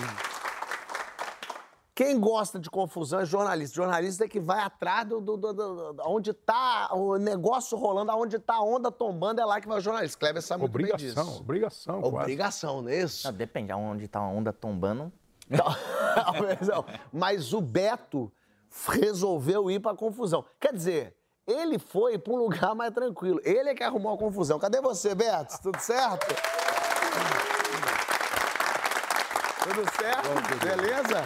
Quem 1.95 2.19
gosta 2.19 2.59
de 2.59 2.71
confusão 2.71 3.21
é 3.21 3.25
jornalista. 3.27 3.75
Jornalista 3.77 4.25
é 4.25 4.29
que 4.29 4.41
vai 4.41 4.61
atrás 4.61 5.07
do, 5.07 5.21
do, 5.21 5.37
do- 5.37 5.53
do- 5.53 5.93
do- 5.93 6.03
onde 6.07 6.33
tá 6.33 6.89
o 6.95 7.17
negócio 7.19 7.77
rolando, 7.77 8.11
aonde 8.11 8.39
tá 8.39 8.55
a 8.55 8.63
onda 8.63 8.91
tombando, 8.91 9.41
é 9.41 9.45
lá 9.45 9.61
que 9.61 9.69
vai 9.69 9.79
o 9.79 9.81
jornalista. 9.81 10.19
Kleber 10.19 10.41
sabe 10.43 10.61
muito 10.63 10.73
bem 10.79 10.87
Obrigação, 10.93 11.25
disso. 11.25 11.41
obrigação. 11.41 12.01
quase. 12.01 12.17
Obrigação, 12.17 12.83
não 12.83 12.89
é 12.89 13.01
isso? 13.03 13.29
Ah, 13.29 13.31
depende, 13.31 13.73
aonde 13.73 14.09
tá 14.09 14.21
a 14.21 14.27
onda 14.29 14.53
tombando. 14.53 15.13
Talvez 16.15 16.61
não. 16.69 16.85
Mas 17.13 17.53
o 17.53 17.61
Beto 17.61 18.33
resolveu 18.89 19.71
ir 19.71 19.81
pra 19.81 19.95
confusão. 19.95 20.45
Quer 20.59 20.73
dizer, 20.73 21.15
Ele 21.47 21.79
foi 21.79 22.17
para 22.19 22.33
um 22.33 22.37
lugar 22.37 22.75
mais 22.75 22.93
tranquilo. 22.95 23.39
Ele 23.45 23.69
é 23.69 23.75
que 23.75 23.83
arrumou 23.83 24.15
a 24.15 24.19
confusão. 24.19 24.59
Cadê 24.59 24.81
você, 24.81 25.15
Beto? 25.15 25.61
Tudo 25.61 25.79
certo? 25.81 26.27
Tudo 29.63 29.91
certo? 30.01 30.29
Beleza? 30.65 31.23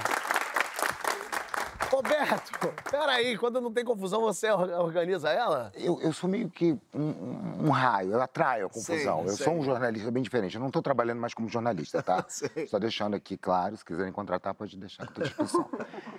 Ô, 1.93 2.03
Beto, 2.03 2.53
peraí, 2.91 3.39
quando 3.39 3.61
não 3.61 3.73
tem 3.73 3.85
confusão, 3.85 4.21
você 4.21 4.51
or- 4.51 4.69
organiza 4.81 5.31
ela? 5.31 5.73
Eu, 5.75 5.99
eu 6.03 6.13
sou 6.13 6.29
meio 6.29 6.51
que 6.51 6.73
um, 6.93 7.01
um- 7.01 7.67
um 7.67 7.71
raio, 7.71 8.13
eu 8.13 8.21
atraio 8.21 8.67
a 8.67 8.69
confusão. 8.69 9.19
Sei, 9.21 9.27
eu 9.33 9.37
sei. 9.37 9.45
sou 9.45 9.55
um 9.55 9.63
jornalista 9.63 10.11
bem 10.11 10.23
diferente. 10.23 10.57
Eu 10.57 10.61
não 10.61 10.67
estou 10.67 10.83
trabalhando 10.83 11.21
mais 11.21 11.33
como 11.33 11.49
jornalista, 11.49 12.03
tá? 12.03 12.25
Sei. 12.29 12.67
Só 12.67 12.79
deixando 12.79 13.15
aqui 13.15 13.39
claro, 13.39 13.77
se 13.77 13.85
quiserem 13.85 14.13
contratar, 14.13 14.53
pode 14.53 14.77
deixar 14.77 15.07
que 15.07 15.21
eu 15.21 15.25
estou 15.25 15.25
à 15.25 15.27
disposição. 15.29 15.71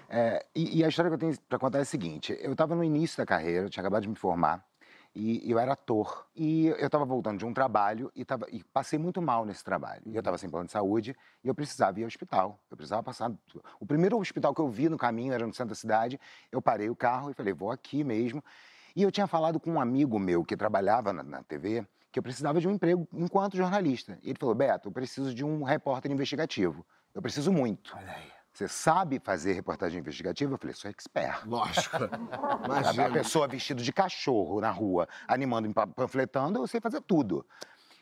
É, 0.09 0.45
e, 0.55 0.80
e 0.80 0.84
a 0.86 0.88
história 0.88 1.11
que 1.11 1.15
eu 1.15 1.20
tenho 1.20 1.38
para 1.49 1.59
contar 1.59 1.80
é 1.80 1.82
a 1.82 1.86
seguinte: 1.86 2.36
eu 2.41 2.53
estava 2.53 2.74
no 2.74 2.84
início 2.84 3.18
da 3.18 3.26
carreira, 3.26 3.65
eu 3.65 3.70
tinha 3.70 3.82
acabado 3.84 4.01
de 4.03 4.09
me 4.09 4.15
formar. 4.15 4.65
E 5.20 5.49
eu 5.49 5.57
era 5.57 5.74
ator. 5.74 6.28
E 6.36 6.68
eu 6.68 6.86
estava 6.86 7.03
voltando 7.03 7.39
de 7.39 7.45
um 7.45 7.51
trabalho 7.51 8.11
e, 8.15 8.24
tava, 8.24 8.45
e 8.51 8.63
passei 8.63 8.99
muito 8.99 9.20
mal 9.20 9.45
nesse 9.45 9.63
trabalho. 9.63 10.03
E 10.05 10.15
eu 10.15 10.20
estava 10.20 10.38
sem 10.38 10.47
plano 10.47 10.68
de 10.68 10.72
saúde 10.72 11.15
e 11.43 11.47
eu 11.47 11.55
precisava 11.55 11.99
ir 11.99 12.03
ao 12.03 12.07
hospital. 12.07 12.59
Eu 12.70 12.78
precisava 12.78 13.01
passar. 13.01 13.32
O 13.80 13.86
primeiro 13.86 14.15
hospital 14.20 14.53
que 14.53 14.61
eu 14.61 14.70
vi 14.70 14.88
no 14.88 14.97
caminho 14.97 15.34
era 15.34 15.47
no 15.47 15.53
centro 15.53 15.70
da 15.70 15.76
cidade. 15.76 16.20
Eu 16.51 16.61
parei 16.61 16.88
o 16.88 16.95
carro 16.95 17.32
e 17.32 17.34
falei, 17.34 17.51
vou 17.51 17.72
aqui 17.72 18.03
mesmo. 18.03 18.43
E 18.95 19.01
eu 19.01 19.11
tinha 19.11 19.26
falado 19.26 19.59
com 19.59 19.72
um 19.72 19.82
amigo 19.82 20.20
meu 20.20 20.45
que 20.45 20.55
trabalhava 20.55 21.11
na, 21.11 21.24
na 21.24 21.43
TV 21.43 21.84
que 22.11 22.20
eu 22.20 22.24
precisava 22.24 22.59
de 22.59 22.68
um 22.68 22.72
emprego 22.72 23.07
enquanto 23.13 23.57
jornalista. 23.57 24.18
E 24.22 24.30
ele 24.30 24.39
falou: 24.39 24.55
Beto, 24.55 24.88
eu 24.88 24.91
preciso 24.91 25.34
de 25.34 25.43
um 25.43 25.63
repórter 25.63 26.11
investigativo. 26.11 26.86
Eu 27.13 27.22
preciso 27.22 27.51
muito. 27.51 27.95
Olha 27.95 28.11
aí. 28.11 28.36
Você 28.57 28.67
sabe 28.67 29.19
fazer 29.19 29.53
reportagem 29.53 29.99
investigativa? 29.99 30.51
Eu 30.51 30.57
falei: 30.57 30.73
sou 30.73 30.89
expert. 30.89 31.47
Lógico. 31.47 32.05
A 32.49 32.65
Imagina. 32.65 33.11
pessoa 33.11 33.47
vestida 33.47 33.83
de 33.83 33.93
cachorro 33.93 34.59
na 34.59 34.71
rua, 34.71 35.07
animando, 35.27 35.71
pa- 35.71 35.85
panfletando, 35.85 36.57
eu 36.57 36.65
sei 36.65 36.81
fazer 36.81 36.99
tudo. 37.01 37.45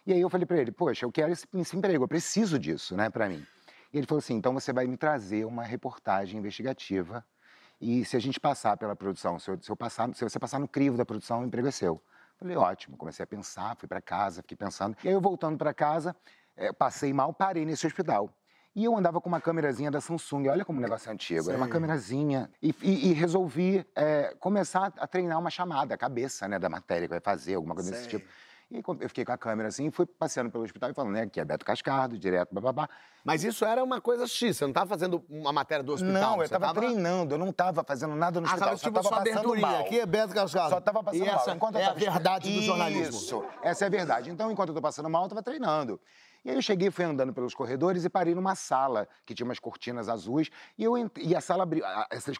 E 0.07 0.13
aí 0.13 0.21
eu 0.21 0.29
falei 0.29 0.45
pra 0.45 0.55
ele, 0.57 0.71
poxa, 0.71 1.05
eu 1.05 1.11
quero 1.11 1.33
esse, 1.33 1.45
esse 1.55 1.75
emprego, 1.75 2.05
eu 2.05 2.07
preciso 2.07 2.57
disso, 2.57 2.95
né, 2.95 3.09
pra 3.09 3.27
mim. 3.27 3.45
E 3.91 3.97
ele 3.97 4.07
falou 4.07 4.19
assim, 4.19 4.35
então 4.35 4.53
você 4.53 4.71
vai 4.71 4.87
me 4.87 4.95
trazer 4.95 5.43
uma 5.45 5.63
reportagem 5.63 6.39
investigativa 6.39 7.25
e 7.81 8.05
se 8.05 8.15
a 8.15 8.19
gente 8.19 8.39
passar 8.39 8.77
pela 8.77 8.95
produção, 8.95 9.37
se, 9.37 9.51
eu, 9.51 9.61
se 9.61 9.69
eu 9.69 9.75
passar, 9.75 10.13
se 10.15 10.23
você 10.23 10.39
passar 10.39 10.57
no 10.59 10.69
crivo 10.69 10.95
da 10.95 11.05
produção, 11.05 11.41
o 11.41 11.45
emprego 11.45 11.67
é 11.67 11.71
seu. 11.71 12.01
Falei, 12.37 12.55
ótimo, 12.55 12.95
comecei 12.95 13.23
a 13.23 13.27
pensar, 13.27 13.75
fui 13.75 13.89
pra 13.89 13.99
casa, 14.01 14.41
fiquei 14.41 14.55
pensando. 14.55 14.95
E 15.03 15.09
aí 15.09 15.13
eu 15.13 15.19
voltando 15.19 15.57
pra 15.57 15.73
casa, 15.73 16.15
eh, 16.55 16.71
passei 16.71 17.11
mal, 17.11 17.33
parei 17.33 17.65
nesse 17.65 17.85
hospital. 17.85 18.33
E 18.75 18.83
eu 18.83 18.95
andava 18.97 19.21
com 19.21 19.29
uma 19.29 19.39
câmerazinha 19.39 19.89
da 19.89 20.01
Samsung, 20.01 20.49
olha 20.49 20.65
como 20.65 20.79
o 20.79 20.81
negócio 20.81 21.09
é 21.09 21.13
antigo, 21.13 21.47
era 21.49 21.57
uma 21.57 21.69
câmerazinha. 21.69 22.49
E, 22.61 22.75
e- 22.81 23.09
e 23.09 23.13
resolvi 23.13 23.85
eh, 23.95 24.35
começar 24.39 24.91
a 24.97 25.07
treinar 25.07 25.39
uma 25.39 25.49
chamada, 25.49 25.95
a 25.95 25.97
cabeça 25.97 26.45
né, 26.47 26.59
da 26.59 26.67
matéria 26.67 27.07
que 27.07 27.13
vai 27.13 27.21
fazer, 27.21 27.55
alguma 27.55 27.73
coisa 27.73 27.89
desse 27.91 28.09
Sei. 28.09 28.19
tipo. 28.19 28.29
E 28.71 28.77
eu 28.99 29.07
fiquei 29.09 29.23
com 29.23 29.31
a 29.31 29.37
câmera 29.37 29.69
assim, 29.69 29.91
fui 29.91 30.07
passeando 30.07 30.49
pelo 30.49 30.63
hospital 30.63 30.89
e 30.89 30.93
falando, 30.93 31.13
né, 31.13 31.21
aqui 31.21 31.39
é 31.39 31.45
Beto 31.45 31.63
Cascardo, 31.63 32.17
direto, 32.17 32.53
bababá. 32.53 32.89
Mas 33.23 33.43
isso 33.43 33.63
era 33.63 33.81
uma 33.83 34.01
coisa 34.01 34.25
X, 34.27 34.57
você 34.57 34.65
não 34.65 34.71
estava 34.71 34.89
fazendo 34.89 35.23
uma 35.29 35.53
matéria 35.53 35.83
do 35.83 35.93
hospital? 35.93 36.13
Não, 36.13 36.41
eu 36.41 36.47
você 36.47 36.59
tava, 36.59 36.73
treinando, 36.73 37.35
eu 37.35 37.37
não 37.37 37.53
tava 37.53 37.83
fazendo 37.83 38.15
nada 38.15 38.41
no 38.41 38.47
Ah, 38.47 38.49
hospital, 38.49 38.67
tava 38.69 38.77
só 38.79 38.83
tipo 38.87 38.95
tava 38.95 39.07
sua 39.07 39.17
passando 39.23 39.61
mal. 39.61 39.81
Aqui 39.81 39.99
é 39.99 40.05
Beto 40.05 40.33
Cascado. 40.33 40.69
Só 40.71 40.81
tava 40.81 41.03
passando 41.03 41.23
e 41.23 41.29
essa 41.29 41.45
mal. 41.47 41.55
Enquanto 41.55 41.75
eu 41.75 41.81
é 41.81 41.83
a 41.83 41.87
tava- 41.89 41.99
verdade 41.99 42.53
do 42.53 42.61
jornalismo. 42.63 43.15
Isso, 43.17 43.45
essa 43.61 43.85
é 43.85 43.87
a 43.87 43.89
verdade. 43.91 44.29
Então, 44.31 44.51
enquanto 44.51 44.69
eu 44.69 44.75
tô 44.75 44.81
passando 44.81 45.09
mal, 45.09 45.23
eu 45.23 45.29
tava 45.29 45.43
treinando. 45.43 46.01
E 46.45 46.49
aí 46.51 46.55
eu 46.55 46.61
cheguei, 46.61 46.91
fui 46.91 47.03
andando 47.03 47.33
pelos 47.33 47.55
corredores 47.55 48.05
e 48.05 48.09
parei 48.09 48.35
numa 48.35 48.53
sala 48.53 49.07
que 49.25 49.33
tinha 49.33 49.43
umas 49.43 49.57
cortinas 49.57 50.07
azuis. 50.07 50.51
E, 50.77 50.83
eu 50.83 50.93
e 51.17 51.35
a 51.35 51.41
sala 51.41 51.63
abriu, 51.63 51.83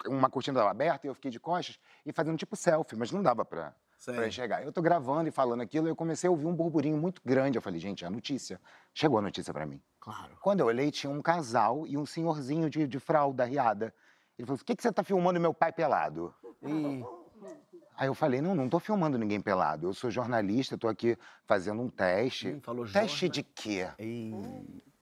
uma 0.06 0.30
cortina 0.30 0.60
estava 0.60 0.70
aberta 0.70 1.08
e 1.08 1.10
eu 1.10 1.16
fiquei 1.16 1.32
de 1.32 1.39
costas 1.39 1.80
e 2.06 2.14
fazendo 2.14 2.38
tipo 2.38 2.56
selfie, 2.56 2.95
mas 2.95 3.12
não 3.12 3.24
dava 3.24 3.43
pra, 3.43 3.74
Sei. 3.97 4.14
pra 4.14 4.28
enxergar. 4.28 4.64
Eu 4.64 4.72
tô 4.72 4.80
gravando 4.80 5.28
e 5.28 5.32
falando 5.32 5.62
aquilo 5.62 5.88
e 5.88 5.89
eu 5.89 5.95
comecei 5.95 6.28
a 6.28 6.32
ouvir 6.32 6.45
um 6.45 6.53
burburinho 6.53 6.97
muito 6.97 7.20
grande. 7.26 7.58
Eu 7.58 7.64
falei, 7.64 7.80
gente, 7.80 8.03
é 8.03 8.08
a 8.08 8.12
notícia. 8.12 8.62
Chegou 8.93 9.18
a 9.18 9.24
notícia 9.24 9.51
pra 9.51 9.66
mim. 9.66 9.82
Claro. 9.99 10.38
Quando 10.39 10.60
eu 10.60 10.68
olhei, 10.68 10.91
tinha 10.91 11.12
um 11.12 11.20
casal 11.20 11.88
e 11.88 11.97
um 11.97 12.06
senhorzinho 12.06 12.70
de, 12.70 12.88
de 12.88 12.99
fralda 12.99 13.43
riada. 13.43 13.91
Ele 14.38 14.45
falou: 14.45 14.62
o 14.62 14.64
que, 14.64 14.76
que 14.76 14.84
você 14.84 14.91
tá 14.91 15.03
filmando 15.03 15.39
meu 15.39 15.51
pai 15.53 15.72
pelado? 15.72 16.32
E 16.62 17.03
Aí 17.98 18.08
eu 18.08 18.14
falei, 18.14 18.41
não, 18.41 18.54
não 18.54 18.68
tô 18.68 18.80
filmando 18.80 19.18
ninguém 19.18 19.39
pelado. 19.39 19.88
Eu 19.88 19.93
sou 19.93 20.12
jornalista, 20.12 20.78
tô 20.78 20.88
aqui 20.88 21.18
fazendo 21.46 21.82
um 21.82 21.89
teste. 21.89 22.50
Hum, 22.50 22.60
falou 22.62 22.86
teste 22.86 23.28
jorna- 23.28 23.34
de 23.34 23.43
quê? 23.43 23.88
e 24.00 24.32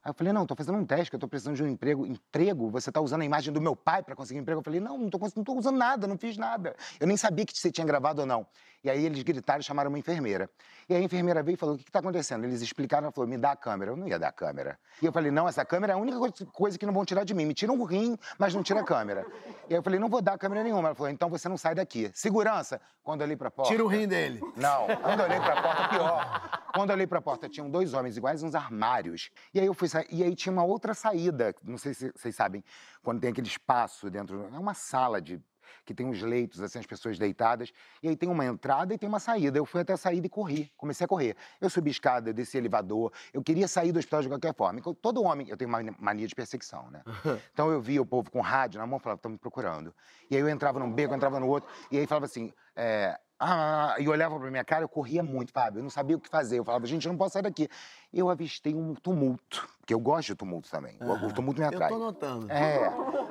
Aí 0.04 0.10
eu 0.10 0.14
falei, 0.14 0.34
não, 0.34 0.45
tô 0.45 0.54
fazendo 0.54 0.78
um 0.78 0.86
teste, 0.86 1.10
que 1.10 1.16
eu 1.16 1.20
tô 1.20 1.30
precisando 1.30 1.56
de 1.56 1.64
um 1.64 1.68
emprego. 1.68 2.06
Emprego? 2.06 2.70
Você 2.72 2.91
tá 2.91 2.99
usando 2.99 3.22
a 3.22 3.26
imagem 3.26 3.54
do 3.54 3.62
meu 3.62 3.74
pai 3.74 4.04
para 4.04 4.14
conseguir 4.16 4.39
emprego? 4.41 4.60
Eu 4.60 4.64
falei, 4.64 4.82
não, 4.82 4.97
não 4.97 5.10
tô 5.10 5.54
usando 5.54 5.78
nada, 5.78 6.06
não 6.08 6.18
fiz 6.18 6.36
nada. 6.38 6.76
Eu 6.99 7.08
nem 7.08 7.16
sabia 7.16 7.45
que 7.45 7.58
você 7.58 7.72
tinha 7.72 7.88
gravado 7.88 8.20
ou 8.22 8.28
não. 8.28 8.45
E 8.84 8.89
aí 8.89 9.06
eles 9.06 9.24
gritaram 9.24 9.62
e 9.62 9.64
chamaram 9.64 9.88
uma 9.89 9.97
enfermeira. 9.97 10.49
E 10.89 10.93
aí 10.93 11.01
a 11.01 11.06
enfermeira 11.06 11.41
veio 11.41 11.54
e 11.54 11.58
falou, 11.58 11.76
o 11.76 11.78
que 11.78 11.86
que 11.86 11.91
tá 11.91 11.99
acontecendo? 11.99 12.43
Eles 12.43 12.62
explicaram, 12.62 13.06
ela 13.06 13.14
falou, 13.14 13.30
me 13.30 13.38
dá 13.38 13.51
a 13.54 13.56
câmera. 13.56 13.91
Eu 13.91 13.95
não 13.95 14.06
ia 14.06 14.20
dar 14.20 14.28
a 14.28 14.32
câmera. 14.34 14.78
E 15.01 15.06
eu 15.06 15.12
falei, 15.14 15.32
não, 15.32 15.47
essa 15.47 15.64
câmera 15.64 15.93
é 15.93 15.95
a 15.95 15.97
única 15.97 16.18
coisa- 16.51 16.78
que 16.78 16.86
não 16.86 16.93
vão 16.93 17.06
tirar 17.06 17.24
de 17.24 17.34
mim. 17.34 17.45
Me 17.45 17.54
tiram 17.54 17.80
o 17.80 17.86
rim, 17.86 18.18
mas 18.38 18.54
não 18.54 18.62
tira 18.62 18.82
a 18.82 18.84
câmera. 18.84 19.26
E 19.70 19.74
aí 19.74 19.80
eu 19.80 19.84
falei, 19.84 20.01
não 20.01 20.10
vou 20.10 20.22
dar 20.22 20.34
a 20.34 20.38
câmera 20.38 20.64
nenhuma. 20.64 20.89
Ela 20.89 20.95
falou, 20.95 21.10
então 21.10 21.30
você 21.30 21.47
não 21.47 21.58
sai 21.58 21.76
daqui. 21.76 22.12
Segurança. 22.14 22.82
Quando 23.01 23.22
eu 23.22 23.26
olhei 23.26 23.38
pra 23.38 23.49
porta... 23.49 23.72
tira 23.72 23.86
o 23.86 23.88
rim 23.88 24.06
dele. 24.06 24.41
Não, 24.58 24.86
quando 25.01 25.22
eu 25.22 25.26
olhei 25.28 25.39
pra 25.39 25.62
porta, 25.62 25.88
pior. 25.88 26.62
Quando 26.74 26.90
eu 26.90 26.96
olhei 26.96 27.08
pra 27.08 27.22
porta, 27.22 27.48
tinham 27.48 27.70
dois 27.70 27.94
homens 27.94 28.18
iguais 28.18 28.42
uns 28.42 28.56
armários. 28.56 29.30
E 29.54 29.60
aí 29.60 29.66
eu 29.66 29.74
fui 29.74 29.88
sair, 29.88 30.08
e 30.10 30.24
aí 30.24 30.36
tinha 30.36 30.52
uma 30.52 30.64
outra 30.64 30.94
saída, 30.94 31.54
não 31.64 31.78
sei 31.78 31.94
se 31.94 32.12
vocês 32.16 32.36
sabem, 32.36 32.64
quando 33.04 33.22
tem 33.22 33.30
aquele 33.30 33.48
espaço 33.48 34.10
dentro, 34.10 34.50
é 34.54 34.58
uma 34.58 34.74
sala 34.74 35.22
de 35.22 35.40
que 35.86 35.94
tem 35.94 36.06
uns 36.06 36.22
leitos, 36.22 36.62
assim, 36.62 36.80
as 36.80 36.86
pessoas 36.86 37.18
deitadas, 37.18 37.72
e 38.02 38.08
aí 38.08 38.16
tem 38.16 38.30
uma 38.30 38.46
entrada 38.46 38.94
e 38.94 38.98
tem 38.98 39.08
uma 39.08 39.20
saída. 39.20 39.58
Eu 39.58 39.66
fui 39.66 39.82
até 39.82 39.94
a 39.94 39.98
saída 39.98 40.26
e 40.28 40.30
corri, 40.30 40.72
comecei 40.78 41.06
a 41.06 41.08
correr. 41.08 41.36
Eu 41.60 41.70
subi 41.70 41.92
escada, 41.92 42.30
eu 42.30 42.34
desci 42.34 42.58
elevador, 42.58 43.12
eu 43.34 43.44
queria 43.44 43.68
sair 43.68 43.92
do 43.92 44.00
hospital 44.00 44.22
de 44.22 44.30
qualquer 44.30 44.54
forma. 44.56 44.82
Todo 45.02 45.24
homem, 45.24 45.50
eu 45.50 45.58
tenho 45.58 45.70
uma 45.70 45.80
mania 46.00 46.28
de 46.28 46.36
perseguição, 46.36 46.90
né? 46.90 47.04
Então 47.52 47.72
eu 47.72 47.82
via 47.82 48.02
o 48.02 48.06
povo 48.06 48.32
com 48.32 48.40
rádio 48.40 48.80
na 48.80 48.88
mão 48.88 48.98
e 48.98 49.02
falava, 49.02 49.18
estão 49.18 49.32
me 49.32 49.38
procurando. 49.38 49.94
E 50.30 50.36
aí 50.36 50.42
eu 50.42 50.50
entrava 50.50 50.80
num 50.80 50.92
beco, 50.92 51.14
eu 51.14 51.18
entrava 51.18 51.40
no 51.40 51.48
outro, 51.48 51.70
e 51.92 51.98
aí 51.98 52.08
falava 52.08 52.26
assim, 52.26 52.54
é, 52.76 53.20
ah, 53.40 53.96
e 54.00 54.08
olhava 54.08 54.40
pra 54.40 54.50
minha 54.50 54.64
cara, 54.64 54.84
eu 54.84 54.90
corria 54.90 55.22
muito, 55.24 55.52
Fábio, 55.52 55.80
eu 55.80 55.84
não 55.84 55.90
sabia 55.90 56.16
o 56.16 56.20
que 56.20 56.30
fazer. 56.30 56.60
Eu 56.60 56.64
falava, 56.64 56.86
gente, 56.86 57.06
eu 57.06 57.12
não 57.12 57.18
posso 57.18 57.34
sair 57.34 57.42
daqui. 57.44 57.68
Eu 58.14 58.30
avistei 58.30 58.74
um 58.74 58.94
tumulto, 58.96 59.68
porque 59.80 59.94
eu 59.94 60.00
gosto 60.00 60.28
de 60.28 60.36
tumulto 60.36 60.70
também. 60.70 60.98
O- 61.02 61.28
O 61.28 61.34
tumulto 61.34 61.60
me 61.60 61.66
Eu 61.66 61.70
atrai. 61.70 61.90
tô 61.90 61.98
notando. 61.98 62.52
É. 62.52 62.80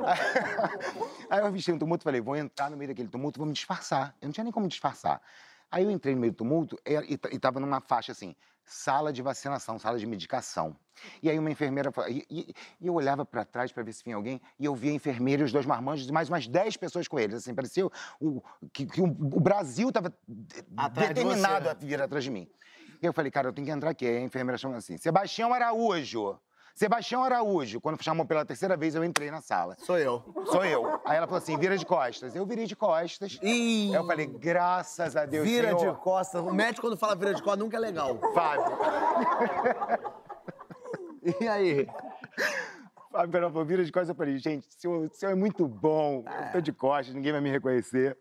Aí 1.30 1.38
eu 1.40 1.46
avistei 1.46 1.74
um 1.74 1.78
tumulto 1.78 2.02
e 2.02 2.04
falei, 2.04 2.20
vou 2.20 2.36
entrar 2.36 2.70
no 2.70 2.76
meio 2.76 2.88
daquele 2.88 3.08
tumulto, 3.08 3.38
vou 3.38 3.46
me 3.46 3.52
disfarçar. 3.52 4.14
Eu 4.20 4.26
não 4.26 4.32
tinha 4.32 4.44
nem 4.44 4.52
como 4.52 4.68
disfarçar. 4.68 5.20
Aí 5.70 5.84
eu 5.84 5.90
entrei 5.90 6.14
no 6.14 6.20
meio 6.20 6.32
do 6.32 6.36
tumulto 6.36 6.78
e, 6.86 6.92
e, 7.14 7.34
e 7.34 7.38
tava 7.38 7.58
numa 7.58 7.80
faixa 7.80 8.12
assim, 8.12 8.34
sala 8.64 9.12
de 9.12 9.22
vacinação, 9.22 9.78
sala 9.78 9.98
de 9.98 10.06
medicação. 10.06 10.76
E 11.22 11.28
aí 11.30 11.38
uma 11.38 11.50
enfermeira, 11.50 11.90
e, 12.08 12.24
e- 12.30 12.54
e 12.80 12.86
eu 12.86 12.94
olhava 12.94 13.24
para 13.24 13.44
trás 13.44 13.72
para 13.72 13.82
ver 13.82 13.92
se 13.92 14.04
vinha 14.04 14.16
alguém, 14.16 14.40
e 14.58 14.64
eu 14.64 14.74
via 14.74 14.90
a 14.92 14.94
enfermeira 14.94 15.42
e 15.42 15.44
os 15.44 15.52
dois 15.52 15.66
marmanjos 15.66 16.08
e 16.08 16.12
mais 16.12 16.28
umas 16.28 16.46
10 16.46 16.76
pessoas 16.76 17.08
com 17.08 17.18
eles. 17.18 17.36
Assim, 17.36 17.54
parecia 17.54 17.86
o, 18.20 18.42
que, 18.72 18.86
que 18.86 19.00
o, 19.00 19.04
o 19.06 19.40
Brasil 19.40 19.88
estava 19.88 20.12
Atrás 20.76 21.08
de 21.08 21.14
determinado 21.14 21.64
você. 21.64 21.70
a 21.70 21.74
vir 21.74 22.00
atrás 22.02 22.22
de 22.24 22.30
mim. 22.30 22.48
E 23.02 23.06
eu 23.06 23.12
falei, 23.12 23.30
cara, 23.32 23.48
eu 23.48 23.52
tenho 23.52 23.66
que 23.66 23.72
entrar 23.72 23.90
aqui. 23.90 24.06
Aí 24.06 24.18
a 24.18 24.20
enfermeira 24.20 24.56
chamou 24.58 24.76
assim, 24.76 24.96
Sebastião 24.96 25.52
Araújo. 25.52 26.38
Sebastião 26.74 27.22
Araújo. 27.22 27.80
Quando 27.80 28.02
chamou 28.02 28.24
pela 28.26 28.44
terceira 28.44 28.76
vez, 28.76 28.94
eu 28.94 29.04
entrei 29.04 29.30
na 29.30 29.40
sala. 29.40 29.76
Sou 29.80 29.98
eu. 29.98 30.22
Sou 30.46 30.64
eu. 30.64 31.00
Aí 31.04 31.16
ela 31.16 31.26
falou 31.26 31.38
assim, 31.38 31.56
vira 31.58 31.76
de 31.76 31.84
costas. 31.86 32.34
Eu 32.34 32.46
virei 32.46 32.66
de 32.66 32.74
costas. 32.74 33.38
Ih, 33.42 33.88
Aí 33.90 33.94
eu 33.94 34.06
falei, 34.06 34.26
graças 34.26 35.16
a 35.16 35.26
Deus, 35.26 35.46
vira 35.46 35.76
Senhor. 35.76 35.94
de 35.94 36.00
costas. 36.00 36.40
O 36.42 36.52
médico, 36.52 36.86
quando 36.86 36.96
fala 36.96 37.14
vira 37.14 37.34
de 37.34 37.42
costas, 37.42 37.58
nunca 37.60 37.76
é 37.76 37.80
legal. 37.80 38.18
Fábio. 38.34 38.64
E 41.40 41.46
aí? 41.46 41.86
Fábio 43.12 43.38
ela 43.38 43.48
falou, 43.50 43.64
vira 43.64 43.84
de 43.84 43.92
costas. 43.92 44.08
Eu 44.08 44.14
falei, 44.16 44.38
gente, 44.38 44.66
o 44.66 44.72
senhor, 44.80 45.04
o 45.04 45.14
senhor 45.14 45.32
é 45.32 45.34
muito 45.36 45.68
bom. 45.68 46.24
Eu 46.46 46.52
tô 46.52 46.60
de 46.60 46.72
costas, 46.72 47.14
ninguém 47.14 47.30
vai 47.30 47.40
me 47.40 47.50
reconhecer. 47.50 48.16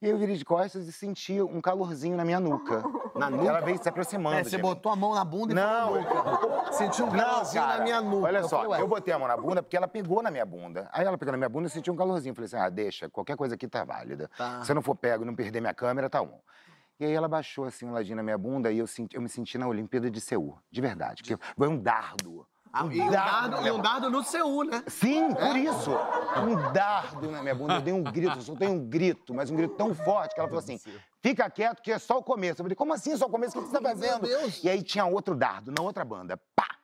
E 0.00 0.08
eu 0.08 0.16
virei 0.16 0.36
de 0.36 0.44
costas 0.44 0.86
e 0.86 0.92
senti 0.92 1.42
um 1.42 1.60
calorzinho 1.60 2.16
na 2.16 2.24
minha 2.24 2.38
nuca. 2.38 2.84
Na 3.18 3.28
nuca? 3.28 3.48
Ela 3.48 3.60
veio 3.60 3.82
se 3.82 3.88
aproximando. 3.88 4.36
É, 4.36 4.44
você 4.44 4.50
de 4.50 4.56
mim. 4.58 4.62
botou 4.62 4.92
a 4.92 4.94
mão 4.94 5.12
na 5.12 5.24
bunda 5.24 5.52
e 5.52 5.54
Não. 5.56 6.04
falou 6.04 6.48
nuca. 6.50 6.72
Senti 6.72 7.02
um 7.02 7.06
Não, 7.06 7.18
calorzinho 7.18 7.62
cara, 7.64 7.78
na 7.78 7.82
minha 7.84 8.00
nuca. 8.00 8.26
Olha 8.28 8.42
só, 8.44 8.48
falei, 8.58 8.70
ué, 8.70 8.80
eu 8.80 8.86
botei 8.86 9.12
a 9.12 9.18
mão 9.18 9.26
na 9.26 9.36
bunda 9.36 9.60
porque 9.60 9.76
ela 9.76 9.88
pegou 9.88 10.22
na 10.22 10.30
minha 10.30 10.46
bunda. 10.46 10.88
Aí 10.92 11.04
ela 11.04 11.18
pegou 11.18 11.32
na 11.32 11.38
minha 11.38 11.48
bunda 11.48 11.66
e 11.66 11.70
senti 11.70 11.90
um 11.90 11.96
calorzinho. 11.96 12.32
Falei 12.32 12.46
assim: 12.46 12.56
ah, 12.56 12.68
deixa, 12.68 13.10
qualquer 13.10 13.36
coisa 13.36 13.56
aqui 13.56 13.66
tá 13.66 13.82
válida. 13.82 14.30
Tá. 14.38 14.62
Se 14.62 14.70
eu 14.70 14.74
não 14.76 14.82
for 14.82 14.94
pego 14.94 15.24
e 15.24 15.26
não 15.26 15.34
perder 15.34 15.60
minha 15.60 15.74
câmera, 15.74 16.08
tá 16.08 16.22
bom. 16.22 16.40
E 17.00 17.04
aí 17.04 17.12
ela 17.12 17.26
baixou 17.26 17.64
assim 17.64 17.86
um 17.86 17.92
ladinho 17.92 18.16
na 18.16 18.22
minha 18.22 18.38
bunda 18.38 18.70
e 18.70 18.78
eu, 18.78 18.86
senti, 18.86 19.16
eu 19.16 19.22
me 19.22 19.28
senti 19.28 19.58
na 19.58 19.66
Olimpíada 19.66 20.08
de 20.08 20.20
Seul, 20.20 20.56
de 20.70 20.80
verdade. 20.80 21.24
Que 21.24 21.36
foi 21.56 21.66
um 21.66 21.76
dardo. 21.76 22.46
Ah, 22.72 22.84
um 22.84 22.92
e 22.92 23.00
um 23.00 23.10
dardo 23.10 23.56
e 23.56 23.60
minha 23.60 23.74
um 23.74 23.80
dardo 23.80 24.10
no 24.10 24.22
Seul, 24.22 24.64
né? 24.64 24.82
Sim, 24.86 25.34
por 25.34 25.56
isso. 25.56 25.90
Um 25.90 26.72
dardo 26.72 27.30
na 27.30 27.42
minha 27.42 27.54
bunda. 27.54 27.74
Eu 27.74 27.80
dei 27.80 27.92
um 27.94 28.02
grito, 28.02 28.36
eu 28.36 28.42
soltei 28.42 28.68
um 28.68 28.84
grito, 28.84 29.34
mas 29.34 29.50
um 29.50 29.56
grito 29.56 29.74
tão 29.74 29.94
forte 29.94 30.34
que 30.34 30.40
ela 30.40 30.48
falou 30.48 30.62
assim: 30.62 30.78
fica 31.22 31.48
quieto 31.50 31.82
que 31.82 31.92
é 31.92 31.98
só 31.98 32.18
o 32.18 32.22
começo. 32.22 32.60
Eu 32.60 32.64
falei, 32.64 32.76
como 32.76 32.92
assim 32.92 33.16
só 33.16 33.26
o 33.26 33.30
começo? 33.30 33.58
O 33.58 33.62
que 33.62 33.68
você 33.68 33.80
tá 33.80 33.88
fazendo? 33.88 34.22
Deus. 34.22 34.62
E 34.62 34.68
aí 34.68 34.82
tinha 34.82 35.04
outro 35.04 35.34
dardo, 35.34 35.72
na 35.72 35.82
outra 35.82 36.04
banda. 36.04 36.40
Pá! 36.54 36.77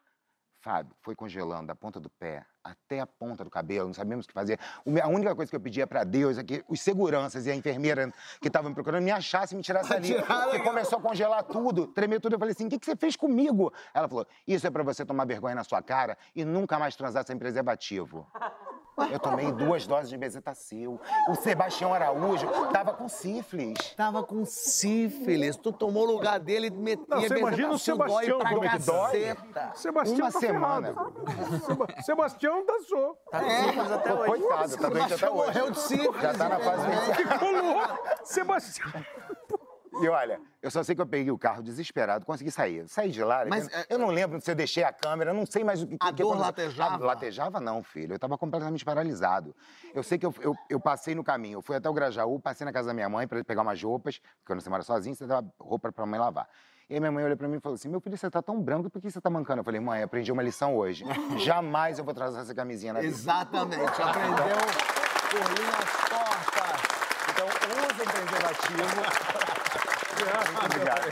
Fábio, 0.65 0.97
foi 1.03 1.15
congelando 1.15 1.67
da 1.67 1.75
ponta 1.75 2.01
do 2.01 2.09
pé 2.09 2.47
até 2.65 2.99
a 2.99 3.07
ponta 3.07 3.45
do 3.45 3.51
cabelo, 3.51 3.89
não 3.89 3.93
sabíamos 3.93 4.25
o 4.25 4.29
que 4.29 4.33
fazer. 4.33 4.59
A 5.03 5.09
única 5.09 5.35
coisa 5.37 5.51
que 5.51 5.55
eu 5.55 5.61
pedia 5.61 5.87
pra 5.87 6.03
Deus 6.05 6.39
é 6.39 6.43
que 6.43 6.65
os 6.67 6.81
seguranças 6.81 7.45
e 7.45 7.51
a 7.51 7.55
enfermeira 7.55 8.11
que 8.41 8.49
estavam 8.49 8.71
me 8.71 8.75
procurando 8.75 9.05
me 9.05 9.11
achassem 9.11 9.57
e 9.57 9.59
me 9.59 9.63
tirassem 9.63 9.93
ali. 9.95 10.15
Porque 10.15 10.61
começou 10.61 10.99
a 10.99 11.03
congelar 11.03 11.43
tudo, 11.43 11.87
tremeu 11.89 12.19
tudo. 12.19 12.37
Eu 12.37 12.39
falei 12.39 12.53
assim: 12.53 12.67
o 12.67 12.71
que, 12.71 12.79
que 12.79 12.87
você 12.87 12.97
fez 12.97 13.15
comigo? 13.15 13.71
Ela 13.93 14.09
falou: 14.09 14.27
isso 14.49 14.67
é 14.67 14.71
pra 14.71 14.83
você 14.83 15.05
tomar 15.05 15.27
vergonha 15.27 15.55
na 15.55 15.65
sua 15.65 15.83
cara 15.83 16.17
e 16.35 16.47
nunca 16.47 16.79
mais 16.79 16.97
transar 16.97 17.27
sem 17.27 17.37
preservativo. 17.37 18.27
Eu 19.11 19.19
tomei 19.19 19.51
duas 19.51 19.87
doses 19.87 20.09
de 20.09 20.17
bezetacil. 20.17 21.01
O 21.29 21.35
Sebastião 21.35 21.93
Araújo 21.93 22.47
tava 22.73 22.93
com 22.95 23.09
sífilis. 23.09 23.77
Tava 23.97 24.23
com 24.23 24.45
sífilis, 24.45 25.57
tu 25.57 25.73
tomou 25.73 26.05
o 26.05 26.13
lugar 26.13 26.39
dele 26.39 26.69
e 26.69 26.71
metia 26.71 27.05
Não, 27.09 27.21
você 27.21 27.39
imagina 27.39 27.69
o 27.69 27.73
bezetacil, 27.73 27.97
dói 27.97 28.09
Sebastião 28.09 28.39
pra 28.39 28.51
como 28.51 28.65
é 28.65 28.69
que 28.71 28.79
dói? 28.79 28.97
caceta. 29.35 29.73
Sebastião 29.75 30.17
Uma 30.27 30.33
tá 30.33 30.41
semana. 30.41 30.89
ferrado. 30.95 31.65
Seba- 31.67 32.03
Sebastião 32.03 32.67
dançou. 32.67 33.19
Tá 33.31 33.41
com 33.41 33.51
sífilis 33.51 33.93
até 33.93 34.15
hoje. 34.15 34.27
Coitado, 34.27 34.77
tá 34.77 34.89
doente 34.89 35.05
até 35.05 35.17
Sebastião 35.17 35.37
hoje. 35.37 35.47
morreu 35.47 35.71
de 35.71 35.79
sífilis. 35.81 36.23
Já 36.23 36.35
tá 36.35 36.49
na 36.49 36.59
fase. 36.61 37.15
Ficou 37.15 37.53
louco. 37.53 37.99
Sebastião. 38.25 38.93
E 40.03 40.09
olha, 40.09 40.41
eu 40.63 40.71
só 40.71 40.83
sei 40.83 40.95
que 40.95 41.01
eu 41.01 41.07
peguei 41.07 41.31
o 41.31 41.39
carro 41.39 41.63
desesperado, 41.63 42.25
consegui 42.27 42.51
sair. 42.51 42.89
Saí 42.89 43.11
de 43.11 43.23
lá. 43.23 43.45
Mas, 43.47 43.69
eu, 43.73 43.79
é- 43.79 43.87
eu 43.91 43.99
não 43.99 44.09
lembro 44.09 44.41
se 44.41 44.51
eu 44.51 44.55
deixei 44.55 44.83
a 44.83 44.93
câmera, 44.93 45.33
não 45.33 45.47
sei 45.47 45.63
mais 45.63 45.83
o 45.83 45.87
que 45.87 45.97
A 46.01 46.13
que 46.13 46.23
dor 46.23 46.37
latejava? 46.39 46.95
Ah, 46.95 47.07
latejava 47.07 47.61
não, 47.61 47.83
filho. 47.83 48.15
Eu 48.15 48.19
tava 48.19 48.37
completamente 48.39 48.85
paralisado. 48.85 49.55
Eu 49.95 50.03
sei 50.03 50.19
que 50.19 50.27
eu, 50.27 50.35
eu, 50.41 50.57
eu 50.69 50.81
passei 50.81 51.15
no 51.15 51.23
caminho. 51.23 51.59
Eu 51.59 51.63
fui 51.63 51.77
até 51.77 51.89
o 51.89 51.93
Grajaú, 51.93 52.41
passei 52.41 52.65
na 52.65 52.73
casa 52.73 52.89
da 52.89 52.95
minha 52.95 53.09
mãe 53.09 53.27
para 53.29 53.43
pegar 53.45 53.63
umas 53.63 53.83
roupas, 53.83 54.19
porque 54.39 54.53
eu 54.53 54.55
não 54.57 54.61
sei 54.61 54.71
mora 54.71 54.83
sozinho, 54.83 55.15
você 55.15 55.27
dava 55.27 55.47
roupa 55.61 55.93
pra 55.93 56.05
mãe 56.07 56.19
lavar. 56.19 56.49
E 56.91 56.95
aí 56.95 57.01
minha 57.01 57.11
mãe 57.13 57.25
olhou 57.25 57.37
pra 57.37 57.49
mim 57.49 57.57
e 57.57 57.61
falou 57.61 57.77
assim: 57.77 57.89
Meu 57.89 58.01
filho, 58.01 58.17
você 58.17 58.31
tá 58.31 58.43
tão 58.43 58.61
branco, 58.61 58.91
por 58.91 59.01
que 59.01 59.11
você 59.11 59.19
tá 59.21 59.31
mancando? 59.31 59.61
Eu 59.61 59.65
falei: 59.65 59.81
Mãe, 59.81 60.03
aprendi 60.03 60.31
uma 60.31 60.43
lição 60.43 60.77
hoje. 60.77 61.03
Jamais 61.39 61.99
eu 61.99 62.05
vou 62.05 62.13
trazer 62.13 62.41
essa 62.41 62.55
camisinha 62.55 62.93
na 62.93 63.01
vida. 63.01 63.11
Exatamente, 63.13 64.03
aprendeu 64.03 64.57
por 65.31 65.41
linhas 65.59 65.91
tortas. 66.11 66.95
Então, 67.31 67.47
usem 67.47 68.07
preservativo. 68.07 69.34
Obrigado. 70.65 71.11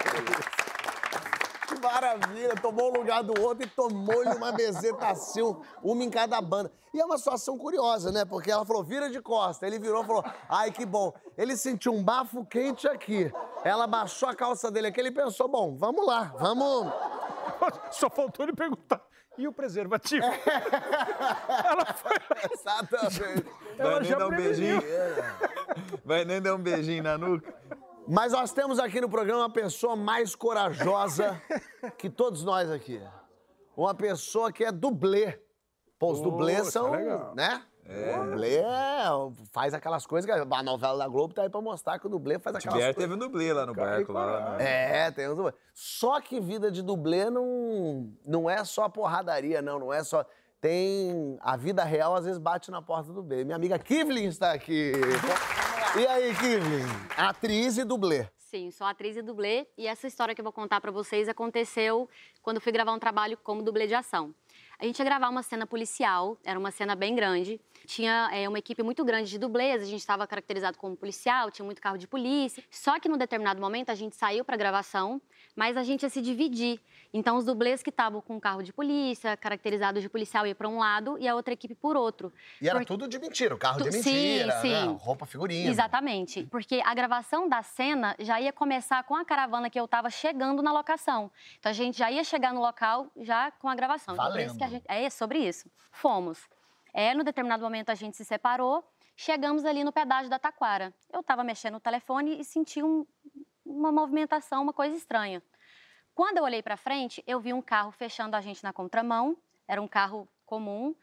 Que 1.66 1.80
maravilha, 1.80 2.54
tomou 2.60 2.90
o 2.90 2.98
lugar 2.98 3.22
do 3.22 3.40
outro 3.40 3.64
e 3.64 3.70
tomou-lhe 3.70 4.34
uma 4.34 4.52
bezetacil, 4.52 5.62
uma 5.82 6.02
em 6.04 6.10
cada 6.10 6.40
banda. 6.40 6.70
E 6.92 7.00
é 7.00 7.04
uma 7.04 7.16
situação 7.16 7.56
curiosa, 7.56 8.12
né? 8.12 8.24
Porque 8.24 8.50
ela 8.50 8.64
falou, 8.66 8.84
vira 8.84 9.08
de 9.08 9.20
costa. 9.20 9.66
Ele 9.66 9.78
virou 9.78 10.02
e 10.02 10.06
falou, 10.06 10.24
ai, 10.48 10.70
que 10.70 10.84
bom. 10.84 11.12
Ele 11.38 11.56
sentiu 11.56 11.94
um 11.94 12.02
bafo 12.02 12.44
quente 12.44 12.86
aqui. 12.86 13.32
Ela 13.64 13.86
baixou 13.86 14.28
a 14.28 14.34
calça 14.34 14.70
dele 14.70 14.88
aqui, 14.88 15.00
ele 15.00 15.10
pensou, 15.10 15.48
bom, 15.48 15.74
vamos 15.74 16.06
lá, 16.06 16.34
vamos... 16.38 16.92
Só 17.92 18.10
faltou 18.10 18.44
ele 18.44 18.54
perguntar. 18.54 19.00
E 19.38 19.48
o 19.48 19.52
preservativo? 19.52 20.26
Ela 20.26 21.86
foi. 21.94 22.16
Exatamente. 22.52 23.46
Ela 23.78 23.90
Vai 23.90 24.00
nem 24.00 24.10
já 24.10 24.18
dar 24.18 24.26
um 24.26 24.36
beijinho. 24.36 24.82
Vai 26.04 26.24
nem 26.26 26.42
dar 26.42 26.54
um 26.54 26.58
beijinho 26.58 27.02
na 27.02 27.16
nuca. 27.16 27.54
Mas 28.08 28.32
nós 28.32 28.52
temos 28.52 28.78
aqui 28.78 29.00
no 29.00 29.08
programa 29.08 29.40
uma 29.42 29.50
pessoa 29.50 29.94
mais 29.96 30.34
corajosa 30.34 31.40
que 31.96 32.10
todos 32.10 32.44
nós 32.44 32.70
aqui. 32.70 33.00
Uma 33.76 33.94
pessoa 33.94 34.52
que 34.52 34.64
é 34.64 34.72
dublê. 34.72 35.40
Pô, 35.98 36.12
os 36.12 36.20
dublês 36.20 36.68
é 36.68 36.70
são, 36.70 36.90
legal. 36.90 37.34
né? 37.34 37.62
O 37.84 38.24
dublê 38.30 38.56
é- 38.58 39.30
faz 39.52 39.74
aquelas 39.74 40.06
coisas 40.06 40.30
que 40.30 40.32
a 40.54 40.62
novela 40.62 40.98
da 40.98 41.08
Globo 41.08 41.34
tá 41.34 41.42
aí 41.42 41.48
pra 41.50 41.60
mostrar 41.60 41.98
que 41.98 42.06
o 42.06 42.10
dublê 42.10 42.38
faz 42.38 42.56
aquelas 42.56 42.74
Tiver 42.74 42.94
coisas. 42.94 43.10
teve 43.10 43.14
um 43.14 43.18
dublê 43.18 43.52
lá 43.52 43.66
no 43.66 43.74
barco. 43.74 44.12
Lá, 44.12 44.56
né? 44.56 45.06
É, 45.06 45.10
tem 45.10 45.28
os 45.28 45.36
dublês. 45.36 45.54
Só 45.74 46.20
que 46.20 46.40
vida 46.40 46.70
de 46.70 46.82
dublê 46.82 47.28
não, 47.30 48.12
não 48.24 48.48
é 48.50 48.64
só 48.64 48.88
porradaria, 48.88 49.60
não. 49.62 49.78
Não 49.78 49.92
é 49.92 50.02
só... 50.04 50.24
Tem... 50.60 51.36
A 51.40 51.56
vida 51.56 51.82
real, 51.82 52.14
às 52.14 52.24
vezes, 52.24 52.38
bate 52.38 52.70
na 52.70 52.80
porta 52.80 53.08
do 53.08 53.14
dublê. 53.14 53.42
Minha 53.44 53.56
amiga 53.56 53.78
Kivlin 53.78 54.26
está 54.26 54.52
aqui. 54.52 54.92
E 55.94 56.06
aí, 56.06 56.34
Kivlin? 56.34 56.86
Atriz 57.18 57.76
e 57.76 57.84
dublê. 57.84 58.26
Sim, 58.38 58.70
sou 58.70 58.86
atriz 58.86 59.14
e 59.14 59.22
dublê 59.22 59.66
e 59.76 59.86
essa 59.86 60.06
história 60.06 60.34
que 60.34 60.40
eu 60.40 60.42
vou 60.42 60.52
contar 60.52 60.80
pra 60.80 60.90
vocês 60.90 61.28
aconteceu 61.28 62.08
quando 62.40 62.62
fui 62.62 62.72
gravar 62.72 62.92
um 62.92 62.98
trabalho 62.98 63.36
como 63.36 63.62
dublê 63.62 63.86
de 63.86 63.94
ação. 63.94 64.34
A 64.78 64.86
gente 64.86 64.98
ia 64.98 65.04
gravar 65.04 65.28
uma 65.28 65.42
cena 65.42 65.66
policial, 65.66 66.38
era 66.44 66.58
uma 66.58 66.70
cena 66.70 66.96
bem 66.96 67.14
grande. 67.14 67.60
Tinha 67.86 68.30
é, 68.32 68.48
uma 68.48 68.58
equipe 68.58 68.82
muito 68.82 69.04
grande 69.04 69.30
de 69.30 69.38
dublês, 69.38 69.82
a 69.82 69.86
gente 69.86 70.00
estava 70.00 70.26
caracterizado 70.26 70.78
como 70.78 70.96
policial, 70.96 71.50
tinha 71.50 71.64
muito 71.64 71.80
carro 71.80 71.98
de 71.98 72.06
polícia. 72.06 72.62
Só 72.70 72.98
que 73.00 73.08
num 73.08 73.16
determinado 73.18 73.60
momento 73.60 73.90
a 73.90 73.94
gente 73.94 74.16
saiu 74.16 74.44
pra 74.44 74.56
gravação, 74.56 75.20
mas 75.56 75.76
a 75.76 75.82
gente 75.82 76.02
ia 76.02 76.08
se 76.08 76.20
dividir. 76.22 76.80
Então 77.14 77.36
os 77.36 77.44
dublês 77.44 77.82
que 77.82 77.90
estavam 77.90 78.20
com 78.22 78.40
carro 78.40 78.62
de 78.62 78.72
polícia, 78.72 79.36
caracterizados 79.36 80.02
de 80.02 80.08
policial, 80.08 80.46
ia 80.46 80.54
pra 80.54 80.68
um 80.68 80.78
lado 80.78 81.18
e 81.18 81.28
a 81.28 81.34
outra 81.34 81.52
equipe 81.52 81.74
por 81.74 81.96
outro. 81.96 82.32
E 82.60 82.68
era 82.68 82.78
Por- 82.78 82.86
tudo 82.86 83.06
de 83.08 83.18
mentira, 83.18 83.54
o 83.54 83.58
carro 83.58 83.82
de 83.82 83.90
Tu- 83.90 84.02
sim, 84.02 84.12
mentira, 84.12 84.52
sim. 84.60 84.70
né? 84.70 84.96
roupa 84.98 85.26
figurina. 85.26 85.68
Exatamente. 85.70 86.44
Porque 86.50 86.80
a 86.84 86.94
gravação 86.94 87.48
da 87.48 87.62
cena 87.62 88.16
já 88.18 88.40
ia 88.40 88.52
começar 88.52 89.02
com 89.04 89.14
a 89.14 89.24
caravana 89.24 89.68
que 89.68 89.78
eu 89.78 89.86
tava 89.86 90.08
chegando 90.08 90.62
na 90.62 90.72
locação. 90.72 91.30
Então 91.58 91.68
a 91.70 91.74
gente 91.74 91.98
já 91.98 92.10
ia 92.10 92.24
chegar 92.24 92.54
no 92.54 92.60
local 92.60 93.06
já 93.16 93.50
com 93.50 93.68
a 93.68 93.74
gravação. 93.74 94.14
Então, 94.14 94.30
por 94.30 94.40
isso 94.40 94.56
que 94.56 94.64
a 94.64 94.66
Valendo. 94.66 94.82
gente... 94.82 94.90
É 95.04 95.10
sobre 95.10 95.38
isso. 95.40 95.68
Fomos. 95.90 96.38
É, 96.92 97.14
no 97.14 97.24
determinado 97.24 97.62
momento 97.62 97.90
a 97.90 97.94
gente 97.94 98.16
se 98.16 98.24
separou, 98.24 98.84
chegamos 99.16 99.64
ali 99.64 99.82
no 99.84 99.92
pedágio 99.92 100.28
da 100.30 100.38
Taquara. 100.38 100.92
Eu 101.12 101.22
tava 101.22 101.42
mexendo 101.42 101.74
no 101.74 101.80
telefone 101.80 102.40
e 102.40 102.44
senti 102.44 102.82
um- 102.82 103.06
uma 103.64 103.90
movimentação, 103.90 104.62
uma 104.62 104.72
coisa 104.72 104.96
estranha. 104.96 105.42
Quando 106.14 106.36
eu 106.38 106.44
olhei 106.44 106.62
para 106.62 106.76
frente, 106.76 107.22
eu 107.26 107.40
vi 107.40 107.52
um 107.54 107.62
carro 107.62 107.90
fechando 107.90 108.36
a 108.36 108.40
gente 108.40 108.62
na 108.62 108.72
contramão. 108.72 109.36
Era 109.66 109.80
um 109.80 109.88
carro 109.88 110.28
comum. 110.44 110.94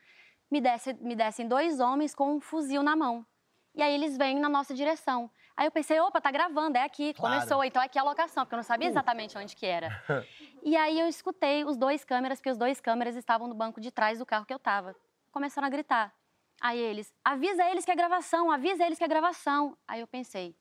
Me, 0.52 0.62
desce, 0.62 0.94
me 0.94 1.16
descem 1.16 1.48
dois 1.48 1.80
homens 1.80 2.14
com 2.14 2.36
um 2.36 2.40
fuzil 2.40 2.84
na 2.84 2.96
mão. 2.96 3.26
E 3.74 3.82
aí 3.82 3.94
eles 3.94 4.18
vêm 4.18 4.40
na 4.40 4.50
nossa 4.50 4.74
direção. 4.74 5.30
Aí 5.58 5.66
eu 5.66 5.72
pensei, 5.72 6.00
opa, 6.00 6.22
tá 6.22 6.32
gravando, 6.32 6.78
é 6.78 6.84
aqui, 6.84 7.14
Claro. 7.14 7.34
começou, 7.36 7.64
então 7.64 7.82
é 7.82 7.86
aqui 7.86 7.98
a 8.00 8.04
locação, 8.04 8.44
porque 8.46 8.56
eu 8.56 8.58
não 8.58 8.64
sabia 8.64 8.88
exatamente 8.88 9.38
onde 9.38 9.56
que 9.56 9.66
era. 9.66 9.90
e 10.64 10.76
aí 10.78 11.00
eu 11.00 11.08
escutei 11.08 11.66
os 11.66 11.76
dois 11.78 12.04
câmeras, 12.06 12.40
porque 12.40 12.50
os 12.52 12.58
dois 12.58 12.80
câmeras 12.80 13.16
estavam 13.16 13.48
no 13.48 13.54
banco 13.56 13.82
de 13.82 13.92
trás 13.92 14.20
do 14.20 14.26
carro 14.26 14.46
que 14.46 14.54
eu 14.54 14.60
tava. 14.60 14.96
Começaram 15.32 15.68
a 15.68 15.70
gritar. 15.70 16.14
Aí 16.62 16.78
eles, 16.78 17.14
avisa 17.24 17.64
eles 17.70 17.86
que 17.86 17.92
é 17.92 17.96
gravação, 17.96 18.52
avisa 18.52 18.86
eles 18.86 18.98
que 18.98 19.04
é 19.04 19.08
gravação. 19.08 19.78
Aí 19.88 20.02
eu 20.02 20.08
pensei, 20.08 20.56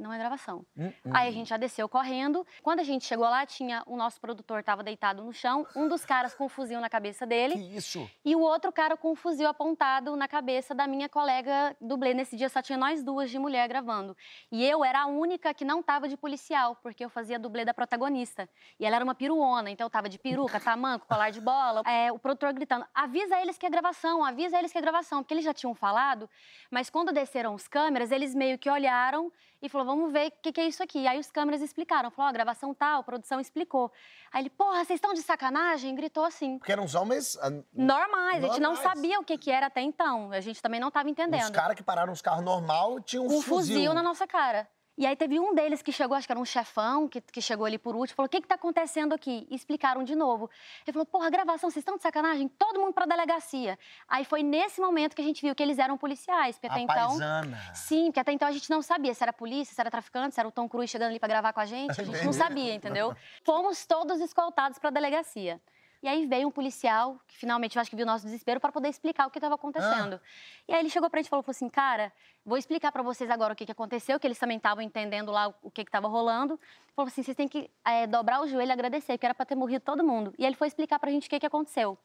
não 0.00 0.12
é 0.12 0.18
gravação. 0.18 0.64
Aí 1.12 1.28
a 1.28 1.30
gente 1.30 1.48
já 1.48 1.56
desceu 1.56 1.88
correndo. 1.88 2.46
Quando 2.62 2.80
a 2.80 2.82
gente 2.84 3.04
chegou 3.04 3.28
lá, 3.28 3.44
tinha 3.46 3.82
o 3.86 3.96
nosso 3.96 4.20
produtor 4.20 4.60
estava 4.60 4.82
deitado 4.82 5.22
no 5.22 5.32
chão, 5.32 5.66
um 5.76 5.86
dos 5.88 6.04
caras 6.04 6.34
com 6.34 6.44
um 6.46 6.48
fuzil 6.48 6.80
na 6.80 6.88
cabeça 6.88 7.26
dele 7.26 7.54
Que 7.54 7.76
isso? 7.76 8.10
e 8.24 8.34
o 8.34 8.40
outro 8.40 8.72
cara 8.72 8.96
com 8.96 9.12
um 9.12 9.14
fuzil 9.14 9.48
apontado 9.48 10.16
na 10.16 10.26
cabeça 10.26 10.74
da 10.74 10.86
minha 10.86 11.08
colega 11.08 11.76
dublê. 11.80 12.14
Nesse 12.14 12.36
dia 12.36 12.48
só 12.48 12.62
tinha 12.62 12.78
nós 12.78 13.02
duas 13.02 13.30
de 13.30 13.38
mulher 13.38 13.68
gravando. 13.68 14.16
E 14.50 14.64
eu 14.64 14.84
era 14.84 15.02
a 15.02 15.06
única 15.06 15.52
que 15.54 15.64
não 15.64 15.82
tava 15.82 16.08
de 16.08 16.16
policial, 16.16 16.76
porque 16.82 17.04
eu 17.04 17.10
fazia 17.10 17.38
dublê 17.38 17.64
da 17.64 17.74
protagonista. 17.74 18.48
E 18.78 18.86
ela 18.86 18.96
era 18.96 19.04
uma 19.04 19.14
piruona, 19.14 19.70
então 19.70 19.84
eu 19.86 19.90
tava 19.90 20.08
de 20.08 20.18
peruca, 20.18 20.58
tamanco, 20.60 21.06
colar 21.06 21.30
de 21.30 21.40
bola. 21.40 21.82
É, 21.86 22.10
o 22.10 22.18
produtor 22.18 22.52
gritando: 22.52 22.86
avisa 22.94 23.40
eles 23.40 23.58
que 23.58 23.66
é 23.66 23.70
gravação, 23.70 24.24
avisa 24.24 24.58
eles 24.58 24.72
que 24.72 24.78
é 24.78 24.80
gravação, 24.80 25.22
porque 25.22 25.34
eles 25.34 25.44
já 25.44 25.52
tinham 25.54 25.74
falado, 25.74 26.28
mas 26.70 26.88
quando 26.90 27.12
desceram 27.12 27.54
os 27.54 27.68
câmeras, 27.68 28.10
eles 28.10 28.34
meio 28.34 28.58
que 28.58 28.70
olharam 28.70 29.30
e 29.62 29.68
falou: 29.68 29.86
vamos 29.86 30.12
ver 30.12 30.28
o 30.28 30.32
que, 30.42 30.52
que 30.52 30.60
é 30.60 30.66
isso 30.66 30.82
aqui. 30.82 31.06
Aí 31.06 31.18
os 31.18 31.30
câmeras 31.30 31.60
explicaram, 31.60 32.10
falou: 32.10 32.30
ó, 32.30 32.32
gravação 32.32 32.72
tal, 32.74 33.04
produção 33.04 33.40
explicou. 33.40 33.90
Aí 34.32 34.42
ele, 34.42 34.50
porra, 34.50 34.84
vocês 34.84 34.96
estão 34.98 35.12
de 35.12 35.22
sacanagem? 35.22 35.94
Gritou 35.94 36.24
assim. 36.24 36.58
Porque 36.58 36.72
eram 36.72 36.84
os 36.84 36.94
homens. 36.94 37.36
ah, 37.40 37.50
Normais, 37.72 38.44
a 38.44 38.48
gente 38.48 38.60
não 38.60 38.74
Normais. 38.74 38.94
sabia 38.94 39.20
o 39.20 39.24
que, 39.24 39.36
que 39.36 39.50
era 39.50 39.66
até 39.66 39.80
então. 39.80 40.32
A 40.32 40.40
gente 40.40 40.62
também 40.62 40.80
não 40.80 40.88
estava 40.88 41.08
entendendo. 41.08 41.42
Os 41.44 41.50
caras 41.50 41.76
que 41.76 41.82
pararam 41.82 42.12
os 42.12 42.22
carros 42.22 42.44
normal 42.44 43.00
tinham 43.00 43.26
um 43.26 43.38
um 43.38 43.42
fuzil. 43.42 43.92
na 43.94 44.02
nossa 44.02 44.26
cara. 44.26 44.68
E 45.00 45.06
aí 45.06 45.16
teve 45.16 45.40
um 45.40 45.54
deles 45.54 45.80
que 45.80 45.90
chegou, 45.90 46.14
acho 46.14 46.28
que 46.28 46.32
era 46.32 46.38
um 46.38 46.44
chefão, 46.44 47.08
que, 47.08 47.22
que 47.22 47.40
chegou 47.40 47.64
ali 47.64 47.78
por 47.78 47.96
último, 47.96 48.16
falou: 48.16 48.26
o 48.26 48.28
que, 48.28 48.38
que 48.38 48.46
tá 48.46 48.56
acontecendo 48.56 49.14
aqui? 49.14 49.46
E 49.50 49.54
explicaram 49.54 50.04
de 50.04 50.14
novo. 50.14 50.50
Ele 50.86 50.92
falou: 50.92 51.06
porra, 51.06 51.30
gravação, 51.30 51.70
vocês 51.70 51.80
estão 51.80 51.96
de 51.96 52.02
sacanagem? 52.02 52.48
Todo 52.48 52.78
mundo 52.78 52.92
pra 52.92 53.06
delegacia. 53.06 53.78
Aí 54.06 54.26
foi 54.26 54.42
nesse 54.42 54.78
momento 54.78 55.16
que 55.16 55.22
a 55.22 55.24
gente 55.24 55.40
viu 55.40 55.54
que 55.54 55.62
eles 55.62 55.78
eram 55.78 55.96
policiais, 55.96 56.56
porque 56.56 56.66
até 56.66 56.80
A 56.80 56.82
então. 56.82 57.08
paisana. 57.08 57.58
Sim, 57.74 58.04
porque 58.08 58.20
até 58.20 58.32
então 58.32 58.46
a 58.46 58.52
gente 58.52 58.68
não 58.68 58.82
sabia 58.82 59.14
se 59.14 59.22
era 59.22 59.32
polícia, 59.32 59.74
se 59.74 59.80
era 59.80 59.90
traficante, 59.90 60.34
se 60.34 60.40
era 60.40 60.46
o 60.46 60.52
Tom 60.52 60.68
Cruise 60.68 60.92
chegando 60.92 61.08
ali 61.08 61.18
pra 61.18 61.30
gravar 61.30 61.54
com 61.54 61.60
a 61.60 61.64
gente. 61.64 61.98
A 61.98 62.04
gente 62.04 62.22
não 62.22 62.34
sabia, 62.34 62.74
entendeu? 62.74 63.16
Fomos 63.42 63.86
todos 63.86 64.20
escoltados 64.20 64.78
pra 64.78 64.90
delegacia. 64.90 65.58
E 66.02 66.08
aí 66.08 66.26
veio 66.26 66.48
um 66.48 66.50
policial, 66.50 67.20
que 67.28 67.36
finalmente 67.36 67.76
eu 67.76 67.80
acho 67.80 67.90
que 67.90 67.96
viu 67.96 68.04
o 68.04 68.06
nosso 68.06 68.24
desespero, 68.24 68.58
para 68.58 68.72
poder 68.72 68.88
explicar 68.88 69.26
o 69.26 69.30
que 69.30 69.36
estava 69.36 69.54
acontecendo. 69.54 70.18
E 70.66 70.72
aí 70.72 70.80
ele 70.80 70.88
chegou 70.88 71.10
pra 71.10 71.18
gente 71.18 71.26
e 71.26 71.30
falou, 71.30 71.42
falou 71.42 71.52
assim, 71.52 71.68
cara, 71.68 72.10
vou 72.44 72.56
explicar 72.56 72.90
para 72.90 73.02
vocês 73.02 73.30
agora 73.30 73.52
o 73.52 73.56
que, 73.56 73.66
que 73.66 73.72
aconteceu, 73.72 74.18
que 74.18 74.26
eles 74.26 74.38
também 74.38 74.56
estavam 74.56 74.82
entendendo 74.82 75.30
lá 75.30 75.54
o 75.62 75.70
que 75.70 75.82
estava 75.82 76.08
rolando. 76.08 76.58
Falou 76.96 77.08
assim, 77.08 77.22
vocês 77.22 77.36
têm 77.36 77.46
que 77.46 77.70
eh, 77.84 78.06
dobrar 78.06 78.40
o 78.40 78.48
joelho 78.48 78.70
e 78.70 78.72
agradecer, 78.72 79.12
porque 79.12 79.26
era 79.26 79.34
para 79.34 79.44
ter 79.44 79.54
morrido 79.54 79.84
todo 79.84 80.02
mundo. 80.02 80.32
E 80.38 80.46
ele 80.46 80.56
foi 80.56 80.68
explicar 80.68 80.98
pra 80.98 81.10
gente 81.10 81.26
o 81.26 81.30
que, 81.30 81.38
que 81.38 81.46
aconteceu. 81.46 81.98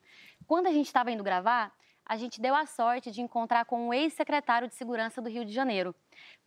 Quando 0.46 0.68
a 0.68 0.74
gente 0.74 0.88
estava 0.88 1.10
indo 1.10 1.24
gravar, 1.24 1.72
a 2.06 2.18
gente 2.18 2.42
deu 2.42 2.54
a 2.54 2.66
sorte 2.66 3.12
de 3.12 3.22
encontrar 3.22 3.64
com 3.64 3.88
um 3.88 3.94
ex-secretário 3.94 4.68
de 4.68 4.76
segurança 4.76 5.22
do 5.22 5.30
Rio 5.30 5.46
de 5.46 5.54
Janeiro. 5.54 5.96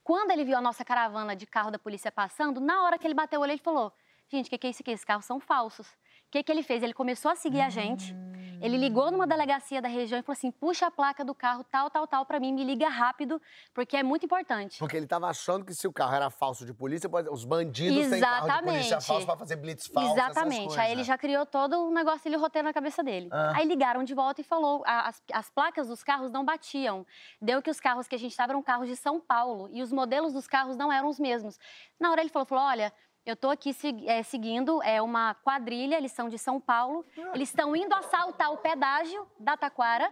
Quando 0.05 0.31
ele 0.31 0.45
viu 0.45 0.57
a 0.57 0.61
nossa 0.61 0.85
caravana 0.85 1.35
de 1.35 1.47
carro 1.47 1.71
da 1.71 1.79
polícia 1.79 2.13
passando, 2.13 2.61
na 2.61 2.83
hora 2.83 2.99
que 2.99 3.07
ele 3.07 3.15
bateu 3.15 3.41
o 3.41 3.43
olho, 3.43 3.53
ele 3.53 3.59
falou: 3.59 3.93
Gente, 4.29 4.47
o 4.47 4.51
que, 4.51 4.59
que 4.59 4.67
é 4.67 4.71
isso 4.71 4.83
aqui? 4.83 4.91
Esses 4.91 5.05
carros 5.05 5.25
são 5.25 5.41
falsos. 5.41 5.89
O 6.29 6.31
que, 6.31 6.43
que 6.43 6.53
ele 6.53 6.63
fez? 6.63 6.83
Ele 6.83 6.93
começou 6.93 7.31
a 7.31 7.35
seguir 7.37 7.63
a 7.63 7.71
gente 7.71 8.15
Ele 8.61 8.77
ligou 8.77 9.11
numa 9.11 9.27
delegacia 9.27 9.81
da 9.81 9.89
região 9.89 10.19
e 10.19 10.23
falou 10.23 10.37
assim: 10.37 10.51
puxa 10.51 10.87
a 10.89 10.91
placa 10.91 11.25
do 11.25 11.35
carro 11.35 11.65
tal, 11.65 11.89
tal, 11.89 12.07
tal 12.07 12.27
pra 12.27 12.39
mim, 12.39 12.53
me 12.53 12.65
liga 12.65 12.89
rápido, 12.89 13.41
porque 13.73 13.97
é 13.97 14.03
muito 14.03 14.27
importante. 14.27 14.79
Porque 14.79 14.97
ele 14.97 15.07
tava 15.07 15.29
achando 15.29 15.65
que 15.65 15.73
se 15.73 15.87
o 15.89 15.93
carro 15.93 16.15
era 16.15 16.29
falso 16.29 16.67
de 16.67 16.75
polícia, 16.75 17.09
os 17.31 17.45
bandidos 17.45 18.11
têm 18.11 18.21
carro 18.21 18.47
de 18.49 18.63
polícia 18.65 18.97
Exatamente. 18.97 19.07
falso 19.07 19.27
pra 19.27 19.37
fazer 19.37 19.57
blitz 19.57 19.87
falso, 19.87 20.13
Exatamente. 20.13 20.79
Aí 20.79 20.93
ele 20.93 21.05
já 21.05 21.17
criou 21.17 21.47
todo 21.47 21.79
um 21.87 21.93
negócio, 21.93 22.29
ele 22.29 22.37
roteiro 22.37 22.67
na 22.67 22.75
cabeça 22.75 23.03
dele. 23.03 23.29
Ah. 23.33 23.53
Aí 23.55 23.67
ligaram 23.67 24.05
de 24.05 24.13
volta 24.13 24.43
e 24.43 24.45
falou: 24.45 24.83
a- 24.85 25.09
as, 25.09 25.23
as 25.33 25.49
placas 25.49 25.89
dos 25.89 26.03
carros 26.03 26.31
não 26.31 26.45
batiam. 26.45 27.07
Deu 27.41 27.63
que 27.63 27.71
os 27.71 27.81
carros 27.81 28.07
que 28.07 28.17
a 28.17 28.19
gente 28.19 28.33
estava 28.33 28.53
eram 28.53 28.63
carros 28.63 28.89
de 28.89 28.97
São 28.97 29.19
Paulo 29.19 29.71
e 29.73 29.81
os 29.83 29.91
modelos 29.93 30.33
dos 30.35 30.47
carros 30.47 30.77
não 30.77 30.93
eram 30.93 31.09
os 31.09 31.19
mesmos. 31.19 31.59
Na 31.99 32.11
hora 32.11 32.21
ele 32.21 32.29
falou: 32.29 32.45
falou 32.45 32.65
olha. 32.65 32.93
Eu 33.29 33.37
tô 33.37 33.51
aqui 33.51 33.77
eh, 34.07 34.23
seguindo 34.23 34.83
é 34.83 35.03
uma 35.03 35.35
quadrilha, 35.35 35.97
eles 35.97 36.13
são 36.13 36.31
de 36.31 36.39
São 36.39 36.59
Paulo. 36.59 37.05
Eles 37.35 37.51
estão 37.51 37.77
indo 37.77 37.95
assaltar 37.95 38.51
o 38.51 38.57
pedágio 38.57 39.29
da 39.39 39.55
Taquara. 39.55 40.11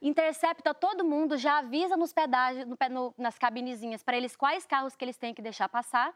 Intercepta 0.00 0.72
todo 0.72 1.04
mundo, 1.04 1.36
já 1.36 1.58
avisa 1.58 1.94
nos 1.94 2.10
pedágios, 2.10 2.64
no 2.66 2.74
no- 2.88 3.14
nas 3.18 3.36
cabinezinhas 3.36 4.02
para 4.02 4.16
eles 4.16 4.34
quais 4.34 4.64
carros 4.64 4.96
que 4.96 5.04
eles 5.04 5.18
têm 5.18 5.34
que 5.34 5.42
deixar 5.42 5.68
passar. 5.68 6.14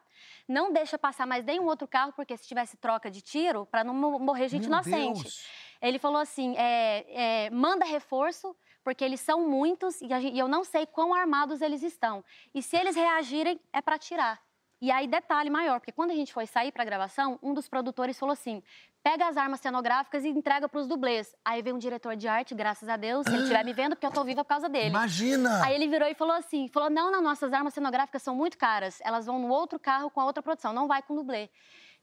Não 0.48 0.72
deixa 0.72 0.96
passar 0.96 1.26
mais 1.26 1.44
nenhum 1.44 1.66
outro 1.66 1.86
carro, 1.86 2.14
porque 2.14 2.34
se 2.38 2.48
tivesse 2.48 2.78
troca 2.78 3.10
de 3.10 3.20
tiro, 3.20 3.66
para 3.66 3.84
não 3.84 3.92
mo- 3.92 4.18
morrer 4.18 4.48
gente 4.48 4.68
Meu 4.70 4.78
inocente. 4.78 5.22
Deus. 5.24 5.46
Ele 5.82 5.98
falou 5.98 6.22
assim: 6.22 6.54
é, 6.56 7.44
é, 7.46 7.50
manda 7.50 7.84
reforço, 7.84 8.56
porque 8.82 9.04
eles 9.04 9.20
são 9.20 9.46
muitos 9.46 10.00
e, 10.00 10.06
e 10.06 10.38
eu 10.38 10.48
não 10.48 10.64
sei 10.64 10.86
quão 10.86 11.12
armados 11.12 11.60
eles 11.60 11.82
estão. 11.82 12.24
E 12.54 12.62
se 12.62 12.74
eles 12.74 12.96
reagirem, 12.96 13.60
é 13.70 13.82
para 13.82 13.98
tirar. 13.98 14.40
E 14.82 14.90
aí, 14.90 15.06
detalhe 15.06 15.48
maior, 15.48 15.78
porque 15.78 15.92
quando 15.92 16.10
a 16.10 16.14
gente 16.14 16.32
foi 16.32 16.44
sair 16.44 16.72
para 16.72 16.84
gravação, 16.84 17.38
um 17.40 17.54
dos 17.54 17.68
produtores 17.68 18.18
falou 18.18 18.32
assim: 18.32 18.60
pega 19.00 19.28
as 19.28 19.36
armas 19.36 19.60
cenográficas 19.60 20.24
e 20.24 20.28
entrega 20.28 20.68
para 20.68 20.80
os 20.80 20.88
dublês. 20.88 21.32
Aí 21.44 21.62
veio 21.62 21.76
um 21.76 21.78
diretor 21.78 22.16
de 22.16 22.26
arte, 22.26 22.52
graças 22.52 22.88
a 22.88 22.96
Deus, 22.96 23.24
se 23.24 23.32
ele 23.32 23.42
estiver 23.44 23.64
me 23.64 23.72
vendo, 23.72 23.94
porque 23.94 24.04
eu 24.06 24.10
tô 24.10 24.24
viva 24.24 24.42
por 24.42 24.48
causa 24.48 24.68
dele. 24.68 24.88
Imagina! 24.88 25.64
Aí 25.64 25.76
ele 25.76 25.86
virou 25.86 26.08
e 26.08 26.14
falou 26.16 26.34
assim: 26.34 26.66
falou, 26.66 26.90
não, 26.90 27.12
não, 27.12 27.22
nossas 27.22 27.52
armas 27.52 27.72
cenográficas 27.74 28.24
são 28.24 28.34
muito 28.34 28.58
caras. 28.58 29.00
Elas 29.04 29.24
vão 29.24 29.38
no 29.38 29.48
outro 29.50 29.78
carro 29.78 30.10
com 30.10 30.20
a 30.20 30.24
outra 30.24 30.42
produção, 30.42 30.72
não 30.72 30.88
vai 30.88 31.00
com 31.00 31.14
dublê. 31.14 31.48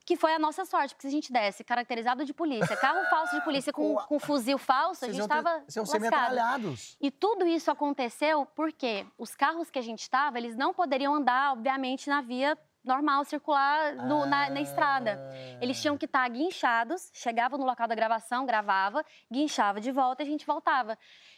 Que 0.05 0.15
foi 0.15 0.33
a 0.33 0.39
nossa 0.39 0.63
sorte, 0.63 0.95
porque 0.95 1.01
se 1.01 1.07
a 1.09 1.11
gente 1.11 1.31
desse 1.33 1.61
caracterizado 1.65 2.23
de 2.23 2.33
polícia, 2.33 2.77
carro 2.77 3.03
falso 3.11 3.35
de 3.35 3.43
polícia 3.43 3.73
com, 3.73 3.95
Com 3.95 4.15
a- 4.15 4.19
fuzil 4.21 4.57
falso, 4.57 5.03
a 5.03 5.07
Vocês 5.09 5.17
gente 5.17 5.19
iam 5.19 5.27
ter- 5.27 5.35
estava 5.35 5.99
metralhados. 5.99 6.95
E 7.01 7.11
tudo 7.11 7.45
isso 7.45 7.69
aconteceu 7.69 8.45
porque 8.55 9.05
os 9.17 9.35
carros 9.35 9.69
que 9.69 9.77
a 9.77 9.81
gente 9.81 10.01
estava, 10.01 10.37
eles 10.37 10.55
não 10.55 10.73
poderiam 10.73 11.13
andar, 11.13 11.51
obviamente, 11.51 12.07
na 12.09 12.21
via 12.21 12.57
normal, 12.89 13.23
circular 13.23 13.93
no- 13.95 14.25
na, 14.25 14.49
na 14.49 14.59
estrada. 14.61 15.19
Eles 15.61 15.79
tinham 15.81 15.97
que 15.97 16.05
estar 16.05 16.27
guinchados, 16.29 17.09
chegava 17.13 17.57
no 17.57 17.65
local 17.65 17.87
da 17.87 17.95
gravação, 17.95 18.45
gravava, 18.45 19.05
guinchava 19.31 19.79
de 19.79 19.91
volta 19.91 20.23
e 20.23 20.25
a 20.25 20.29
gente 20.29 20.45
voltava. 20.45 20.97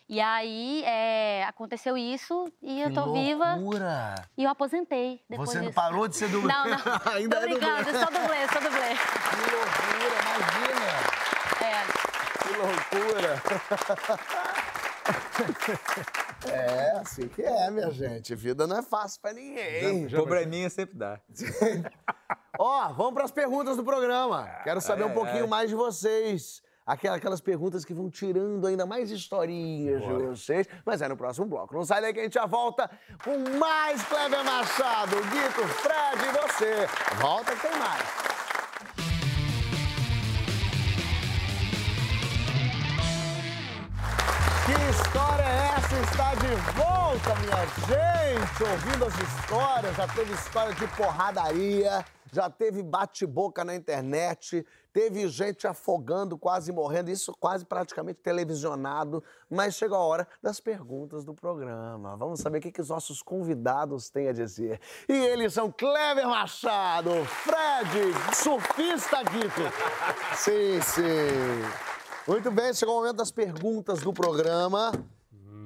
E 0.09 0.19
aí 0.19 0.83
é, 0.85 1.43
aconteceu 1.47 1.95
isso 1.97 2.51
e 2.61 2.81
eu 2.81 2.89
Que 2.89 2.95
tô 2.95 3.13
viva 3.13 3.55
loucura. 3.55 4.15
e 4.37 4.43
eu 4.43 4.49
aposentei 4.49 5.21
depois 5.29 5.49
Você 5.49 5.57
não 5.59 5.65
disso. 5.67 5.75
parou 5.75 6.07
de 6.07 6.15
ser 6.17 6.27
dublê? 6.29 6.51
Não, 6.53 6.65
não. 6.65 6.77
Ainda 7.15 7.37
tô 7.37 7.43
é 7.43 7.47
dublê. 7.47 7.59
brincando, 7.59 7.89
eu 7.89 7.99
sou 7.99 8.11
dublê, 8.11 8.47
sou 8.51 8.61
dublê. 8.61 8.89
Que 8.89 9.51
loucura, 9.55 10.15
imagina. 10.25 10.91
É. 11.61 11.81
Que 12.41 12.51
loucura. 12.57 13.41
É, 16.49 16.97
assim 16.97 17.27
que 17.27 17.43
é, 17.43 17.69
minha 17.69 17.91
gente. 17.91 18.33
Vida 18.33 18.65
não 18.65 18.77
é 18.77 18.81
fácil 18.81 19.21
pra 19.21 19.31
ninguém. 19.31 20.07
Probleminha 20.09 20.69
sempre 20.69 20.97
dá. 20.97 21.19
Ó, 22.57 22.91
vamos 22.93 23.13
pras 23.13 23.31
perguntas 23.31 23.77
do 23.77 23.83
programa. 23.83 24.47
Quero 24.63 24.81
saber 24.81 25.03
um 25.03 25.13
pouquinho 25.13 25.47
mais 25.47 25.69
de 25.69 25.75
vocês. 25.75 26.61
Aquelas, 26.85 27.17
aquelas 27.17 27.41
perguntas 27.41 27.85
que 27.85 27.93
vão 27.93 28.09
tirando 28.09 28.65
ainda 28.65 28.87
mais 28.87 29.11
historinhas 29.11 30.01
de 30.01 30.13
vocês. 30.13 30.67
Mas 30.83 31.01
é 31.01 31.07
no 31.07 31.15
próximo 31.15 31.45
bloco. 31.45 31.75
Não 31.75 31.85
sai 31.85 32.01
daí 32.01 32.13
que 32.13 32.19
a 32.19 32.23
gente 32.23 32.33
já 32.33 32.47
volta 32.47 32.89
com 33.23 33.37
mais 33.59 34.01
Kleber 34.03 34.43
Machado, 34.43 35.15
Guito, 35.17 35.67
Fred 35.67 36.25
e 36.27 36.31
você. 36.31 36.87
Volta 37.21 37.55
que 37.55 37.61
tem 37.61 37.77
mais. 37.77 38.30
História 45.11 45.43
é 45.43 45.75
essa? 45.75 45.99
Está 46.09 46.33
de 46.35 46.55
volta, 46.71 47.35
minha 47.41 47.65
gente! 47.85 48.63
Ouvindo 48.63 49.05
as 49.05 49.13
histórias, 49.19 49.95
já 49.97 50.07
teve 50.07 50.33
história 50.33 50.73
de 50.73 50.87
porradaria, 50.95 52.05
já 52.31 52.49
teve 52.49 52.81
bate-boca 52.81 53.65
na 53.65 53.75
internet, 53.75 54.65
teve 54.93 55.27
gente 55.27 55.67
afogando, 55.67 56.37
quase 56.37 56.71
morrendo, 56.71 57.11
isso 57.11 57.33
quase 57.37 57.65
praticamente 57.65 58.19
televisionado. 58.19 59.21
Mas 59.49 59.75
chegou 59.75 59.97
a 59.97 60.01
hora 60.01 60.27
das 60.41 60.61
perguntas 60.61 61.25
do 61.25 61.33
programa. 61.33 62.15
Vamos 62.15 62.39
saber 62.39 62.59
o 62.59 62.61
que, 62.61 62.71
que 62.71 62.81
os 62.81 62.89
nossos 62.89 63.21
convidados 63.21 64.09
têm 64.09 64.29
a 64.29 64.33
dizer. 64.33 64.79
E 65.09 65.13
eles 65.13 65.53
são 65.53 65.69
Kleber 65.69 66.25
Machado, 66.25 67.11
Fred, 67.25 68.13
surfista 68.33 69.21
Guito. 69.23 69.61
Sim, 70.37 70.79
sim. 70.81 71.90
Muito 72.27 72.51
bem, 72.51 72.71
chegou 72.71 72.95
o 72.95 72.99
momento 72.99 73.17
das 73.17 73.31
perguntas 73.31 74.01
do 74.01 74.13
programa. 74.13 74.91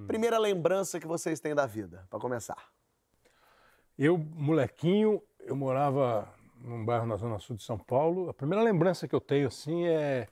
Primeira 0.07 0.39
lembrança 0.39 1.01
que 1.01 1.05
vocês 1.05 1.41
têm 1.41 1.53
da 1.53 1.65
vida, 1.65 2.07
para 2.09 2.17
começar. 2.17 2.57
Eu, 3.99 4.17
molequinho, 4.17 5.21
eu 5.41 5.53
morava 5.53 6.33
num 6.61 6.85
bairro 6.85 7.05
na 7.05 7.17
zona 7.17 7.39
sul 7.39 7.57
de 7.57 7.63
São 7.63 7.77
Paulo. 7.77 8.29
A 8.29 8.33
primeira 8.33 8.63
lembrança 8.63 9.05
que 9.05 9.13
eu 9.13 9.19
tenho, 9.19 9.49
assim, 9.49 9.85
é 9.85 10.29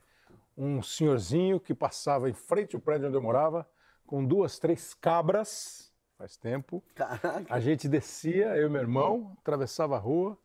um 0.56 0.82
senhorzinho 0.82 1.60
que 1.60 1.74
passava 1.74 2.30
em 2.30 2.32
frente 2.32 2.74
ao 2.74 2.80
prédio 2.80 3.08
onde 3.08 3.16
eu 3.16 3.22
morava, 3.22 3.68
com 4.06 4.24
duas, 4.24 4.58
três 4.58 4.94
cabras, 4.94 5.92
faz 6.16 6.38
tempo. 6.38 6.82
Caraca. 6.94 7.44
A 7.50 7.60
gente 7.60 7.86
descia, 7.86 8.56
eu 8.56 8.68
e 8.68 8.70
meu 8.70 8.80
irmão, 8.80 9.36
atravessava 9.42 9.96
a 9.96 9.98
rua 9.98 10.38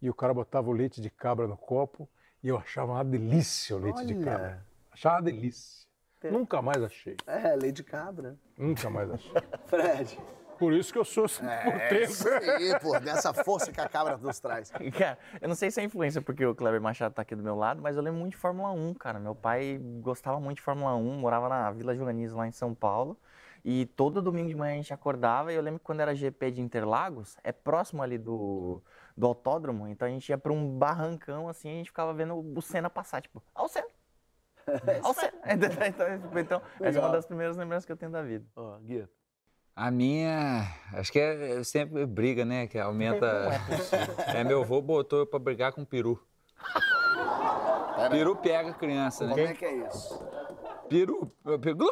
e 0.00 0.08
o 0.08 0.14
cara 0.14 0.32
botava 0.32 0.70
o 0.70 0.72
leite 0.72 1.00
de 1.00 1.10
cabra 1.10 1.46
no 1.46 1.58
copo 1.58 2.08
e 2.42 2.48
eu 2.48 2.56
achava 2.56 2.92
uma 2.92 3.04
delícia 3.04 3.76
o 3.76 3.78
leite 3.78 4.06
de 4.06 4.14
Olha. 4.14 4.24
cabra. 4.24 4.75
Achava 4.96 5.16
uma 5.16 5.22
delícia. 5.22 5.86
Nunca 6.24 6.62
mais 6.62 6.82
achei. 6.82 7.16
É, 7.26 7.54
lei 7.54 7.70
de 7.70 7.84
cabra. 7.84 8.38
Nunca 8.56 8.88
mais 8.88 9.10
achei. 9.10 9.30
Fred. 9.66 10.18
Por 10.58 10.72
isso 10.72 10.90
que 10.90 10.98
eu 10.98 11.04
sou 11.04 11.26
assim 11.26 11.46
É, 11.46 11.64
por 11.64 11.72
tempo. 11.90 12.02
isso 12.10 12.26
aí, 12.26 12.80
pô, 12.80 12.98
dessa 12.98 13.34
força 13.34 13.70
que 13.70 13.78
a 13.78 13.86
cabra 13.86 14.16
nos 14.16 14.40
traz. 14.40 14.70
Cara, 14.96 15.18
eu 15.38 15.48
não 15.48 15.54
sei 15.54 15.70
se 15.70 15.78
é 15.82 15.84
influência 15.84 16.22
porque 16.22 16.46
o 16.46 16.54
Kleber 16.54 16.80
Machado 16.80 17.14
tá 17.14 17.20
aqui 17.20 17.36
do 17.36 17.42
meu 17.42 17.54
lado, 17.54 17.82
mas 17.82 17.94
eu 17.94 18.02
lembro 18.02 18.18
muito 18.18 18.32
de 18.32 18.38
Fórmula 18.38 18.70
1, 18.70 18.94
cara. 18.94 19.20
Meu 19.20 19.34
pai 19.34 19.78
gostava 20.00 20.40
muito 20.40 20.56
de 20.56 20.62
Fórmula 20.62 20.96
1, 20.96 21.18
morava 21.18 21.50
na 21.50 21.70
Vila 21.72 21.94
Joaniz, 21.94 22.32
lá 22.32 22.46
em 22.48 22.52
São 22.52 22.74
Paulo. 22.74 23.18
E 23.62 23.84
todo 23.84 24.22
domingo 24.22 24.48
de 24.48 24.54
manhã 24.54 24.72
a 24.72 24.76
gente 24.76 24.94
acordava 24.94 25.52
e 25.52 25.56
eu 25.56 25.62
lembro 25.62 25.78
que 25.78 25.84
quando 25.84 26.00
era 26.00 26.14
GP 26.14 26.52
de 26.52 26.62
Interlagos, 26.62 27.36
é 27.44 27.52
próximo 27.52 28.02
ali 28.02 28.16
do, 28.16 28.80
do 29.14 29.26
autódromo, 29.26 29.86
então 29.88 30.08
a 30.08 30.10
gente 30.10 30.28
ia 30.30 30.38
pra 30.38 30.52
um 30.52 30.78
barrancão 30.78 31.48
assim 31.48 31.68
e 31.68 31.72
a 31.72 31.76
gente 31.78 31.90
ficava 31.90 32.14
vendo 32.14 32.34
o 32.34 32.62
Senna 32.62 32.88
passar, 32.88 33.20
tipo, 33.20 33.42
ó 33.54 33.64
o 33.64 33.68
Senna. 33.68 33.88
Então, 35.46 36.40
então, 36.40 36.62
essa 36.80 36.98
é 36.98 37.00
uma 37.00 37.10
das 37.12 37.26
primeiras 37.26 37.56
lembranças 37.56 37.84
que 37.86 37.92
eu 37.92 37.96
tenho 37.96 38.10
da 38.10 38.22
vida. 38.22 38.44
Ó, 38.56 38.78
Guito. 38.78 39.08
A 39.74 39.90
minha, 39.90 40.66
acho 40.94 41.12
que 41.12 41.18
é 41.20 41.62
sempre 41.62 42.06
briga, 42.06 42.46
né? 42.46 42.66
Que 42.66 42.78
aumenta. 42.78 43.50
É, 44.34 44.42
meu 44.42 44.62
avô 44.62 44.80
botou 44.80 45.20
eu 45.20 45.26
pra 45.26 45.38
brigar 45.38 45.72
com 45.72 45.82
o 45.82 45.86
peru. 45.86 46.20
Peru 48.10 48.36
pega 48.36 48.70
a 48.70 48.74
criança, 48.74 49.24
Como 49.24 49.36
né? 49.36 49.50
é 49.50 49.54
que 49.54 49.64
é 49.64 49.86
isso? 49.86 50.22
Peru. 50.88 51.32
peru 51.60 51.90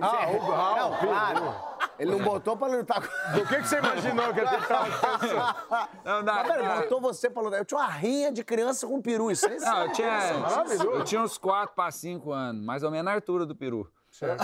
Ah, 0.00 0.30
o, 0.30 0.52
ah, 0.52 0.76
Não, 0.76 0.98
claro. 0.98 1.69
Ele 2.00 2.12
não 2.12 2.18
botou 2.24 2.56
pra 2.56 2.66
lutar 2.66 3.00
com... 3.00 3.06
O 3.40 3.46
que, 3.46 3.56
que 3.56 3.68
você 3.68 3.78
imaginou 3.78 4.32
que 4.32 4.40
eu 4.40 4.48
tentava 4.48 4.88
Não, 6.04 6.22
na- 6.22 6.32
Mas 6.34 6.46
peraí, 6.48 6.62
na- 6.66 6.76
botou 6.80 7.00
você 7.00 7.28
pra 7.28 7.42
lutar. 7.42 7.58
Eu 7.60 7.64
tinha 7.64 7.78
uma 7.78 7.86
rinha 7.90 8.32
de 8.32 8.42
criança 8.42 8.86
com 8.86 9.00
peru, 9.02 9.30
isso 9.30 9.46
é 9.46 9.58
Não, 9.58 9.82
eu 9.86 9.92
tinha, 9.92 10.34
Maravilhoso. 10.38 10.90
eu 10.90 11.04
tinha 11.04 11.20
uns 11.22 11.36
4 11.36 11.74
para 11.74 11.90
5 11.90 12.32
anos, 12.32 12.64
mais 12.64 12.82
ou 12.82 12.90
menos 12.90 13.10
a 13.12 13.14
altura 13.14 13.44
do 13.44 13.54
peru. 13.54 13.86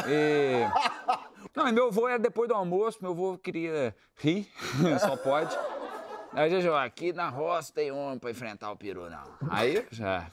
E... 0.07 0.61
Não, 1.57 1.67
e 1.67 1.73
meu 1.73 1.87
avô 1.89 2.07
era 2.09 2.19
depois 2.19 2.49
do 2.49 2.55
almoço, 2.55 2.99
meu 3.01 3.13
avô 3.13 3.39
queria 3.39 3.97
rir, 4.17 4.49
só 5.01 5.17
pode. 5.17 5.57
Aí 6.33 6.51
já 6.51 6.61
já, 6.61 6.85
aqui 6.85 7.13
na 7.15 7.31
roça 7.31 7.73
tem 7.73 7.91
homem 7.91 8.19
pra 8.19 8.31
enfrentar 8.31 8.71
o 8.71 8.77
peru, 8.77 9.09
não. 9.09 9.25
Aí 9.51 9.77
eu 9.77 9.87
já, 9.91 10.27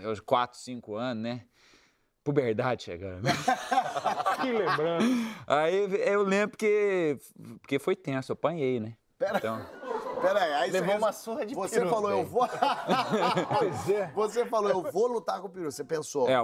eu 0.00 0.24
4, 0.24 0.58
5 0.58 0.94
anos, 0.94 1.22
né? 1.22 1.42
Puberdade 2.24 2.82
chegando. 2.84 3.24
Que 4.40 4.52
lembrança. 4.52 5.06
Aí 5.46 5.76
eu 6.08 6.22
lembro 6.22 6.56
que, 6.56 7.18
porque 7.60 7.78
foi 7.78 7.96
tenso, 7.96 8.30
eu 8.30 8.34
apanhei, 8.34 8.78
né? 8.78 8.96
Pera- 9.18 9.38
Então, 9.38 9.60
Peraí, 10.20 10.52
aí 10.54 10.70
Levou 10.70 10.90
você... 10.94 10.98
uma 10.98 11.12
surra 11.12 11.46
de 11.46 11.54
Você 11.54 11.76
peru. 11.78 11.90
falou, 11.90 12.10
eu 12.10 12.24
vou... 12.24 12.46
Pois 13.58 13.88
é. 13.90 14.06
Você 14.14 14.46
falou, 14.46 14.70
eu 14.70 14.92
vou 14.92 15.06
lutar 15.06 15.40
com 15.40 15.46
o 15.46 15.50
peru. 15.50 15.70
Você 15.70 15.84
pensou... 15.84 16.28
É, 16.28 16.36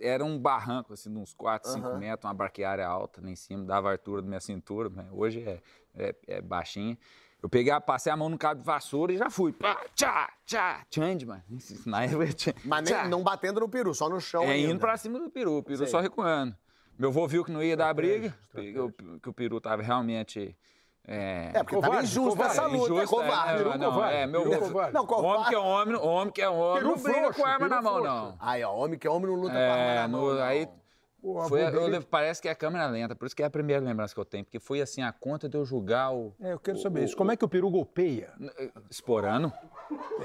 era 0.00 0.24
um 0.24 0.38
barranco, 0.38 0.92
assim, 0.92 1.12
de 1.12 1.18
uns 1.18 1.32
4, 1.34 1.70
5 1.70 1.86
Aham. 1.86 1.98
metros, 1.98 2.24
uma 2.24 2.34
barqueária 2.34 2.86
alta 2.86 3.20
lá 3.22 3.30
em 3.30 3.36
cima, 3.36 3.64
dava 3.64 3.88
a 3.88 3.92
altura 3.92 4.22
da 4.22 4.28
minha 4.28 4.40
cintura, 4.40 4.90
mas 4.90 5.06
hoje 5.12 5.42
é, 5.46 5.60
é, 5.96 6.14
é 6.26 6.40
baixinha. 6.40 6.96
Eu 7.42 7.48
peguei, 7.48 7.72
a- 7.72 7.80
passei 7.80 8.12
a 8.12 8.16
mão 8.16 8.28
no 8.28 8.36
cabo 8.36 8.60
de 8.60 8.66
vassoura 8.66 9.12
e 9.12 9.16
já 9.16 9.30
fui. 9.30 9.52
Pá, 9.52 9.80
tchá, 9.94 10.30
tchá, 10.44 10.82
Changeman. 10.90 11.42
Na 11.86 12.04
época, 12.04 12.26
tchá, 12.34 12.52
Mas 12.64 12.84
nem, 12.84 12.92
tchá. 12.94 13.08
não 13.08 13.22
batendo 13.22 13.60
no 13.60 13.68
peru, 13.68 13.94
só 13.94 14.08
no 14.08 14.20
chão 14.20 14.42
É, 14.44 14.50
ainda. 14.52 14.72
indo 14.72 14.80
pra 14.80 14.96
cima 14.96 15.18
do 15.18 15.30
peru, 15.30 15.58
o 15.58 15.62
peru 15.62 15.78
Sei. 15.78 15.86
só 15.86 16.00
recuando. 16.00 16.54
Meu 16.98 17.08
avô 17.08 17.26
viu 17.26 17.42
que 17.44 17.50
não 17.50 17.62
ia 17.62 17.76
dar 17.76 17.94
briga, 17.94 18.34
que 18.54 18.78
o, 18.78 18.92
que 19.20 19.28
o 19.28 19.32
peru 19.32 19.60
tava 19.60 19.82
realmente... 19.82 20.54
É, 21.08 21.50
É, 21.54 21.62
porque 21.62 21.74
tava 21.76 21.86
Covarde, 21.86 22.08
injusto 22.10 22.30
covarde, 22.36 22.52
essa 22.52 22.66
luta, 22.66 22.76
é 22.76 22.94
injusto, 22.96 23.16
covarde. 23.16 23.56
Peru 23.64 23.78
não, 23.78 23.92
covarde, 23.92 24.16
é, 24.16 24.26
meu 24.26 24.42
peru 24.42 24.60
covarde. 24.60 24.92
Não, 24.94 25.06
covarde. 25.06 25.34
Homem 25.38 25.48
que 25.48 25.54
é 25.54 25.58
homem, 25.58 25.96
homem 25.96 26.32
que 26.32 26.42
é 26.42 26.48
homem, 26.50 26.74
Peru 26.82 26.88
não 26.94 27.02
briga 27.02 27.18
frouxo, 27.20 27.40
com 27.40 27.46
arma 27.46 27.68
na 27.68 27.82
mão, 27.82 28.02
não. 28.04 28.36
Aí, 28.38 28.62
ó, 28.62 28.74
homem 28.74 28.98
que 28.98 29.06
é 29.06 29.10
homem 29.10 29.26
não 29.30 29.34
luta 29.34 29.54
com 29.54 29.58
arma 29.58 29.74
É, 29.76 30.00
na 30.02 30.08
mão, 30.08 30.20
no- 30.20 30.34
não. 30.34 30.80
O 31.22 31.42
foi, 31.48 31.62
eu 31.62 31.70
dele- 31.70 32.00
parece 32.00 32.40
que 32.40 32.48
é 32.48 32.50
a 32.50 32.54
câmera 32.54 32.86
lenta, 32.86 33.14
por 33.14 33.26
isso 33.26 33.36
que 33.36 33.42
é 33.42 33.46
a 33.46 33.50
primeira 33.50 33.84
lembrança 33.84 34.14
que 34.14 34.20
eu 34.20 34.24
tenho, 34.24 34.44
porque 34.44 34.58
foi 34.58 34.80
assim 34.80 35.02
a 35.02 35.12
conta 35.12 35.48
de 35.48 35.56
eu 35.56 35.64
julgar 35.64 36.12
o 36.14 36.34
É, 36.40 36.52
eu 36.52 36.58
quero 36.58 36.78
saber 36.78 37.04
isso. 37.04 37.16
Como 37.16 37.30
é 37.30 37.36
que 37.36 37.44
o 37.44 37.48
peru 37.48 37.68
golpeia? 37.70 38.32
Esporano. 38.90 39.52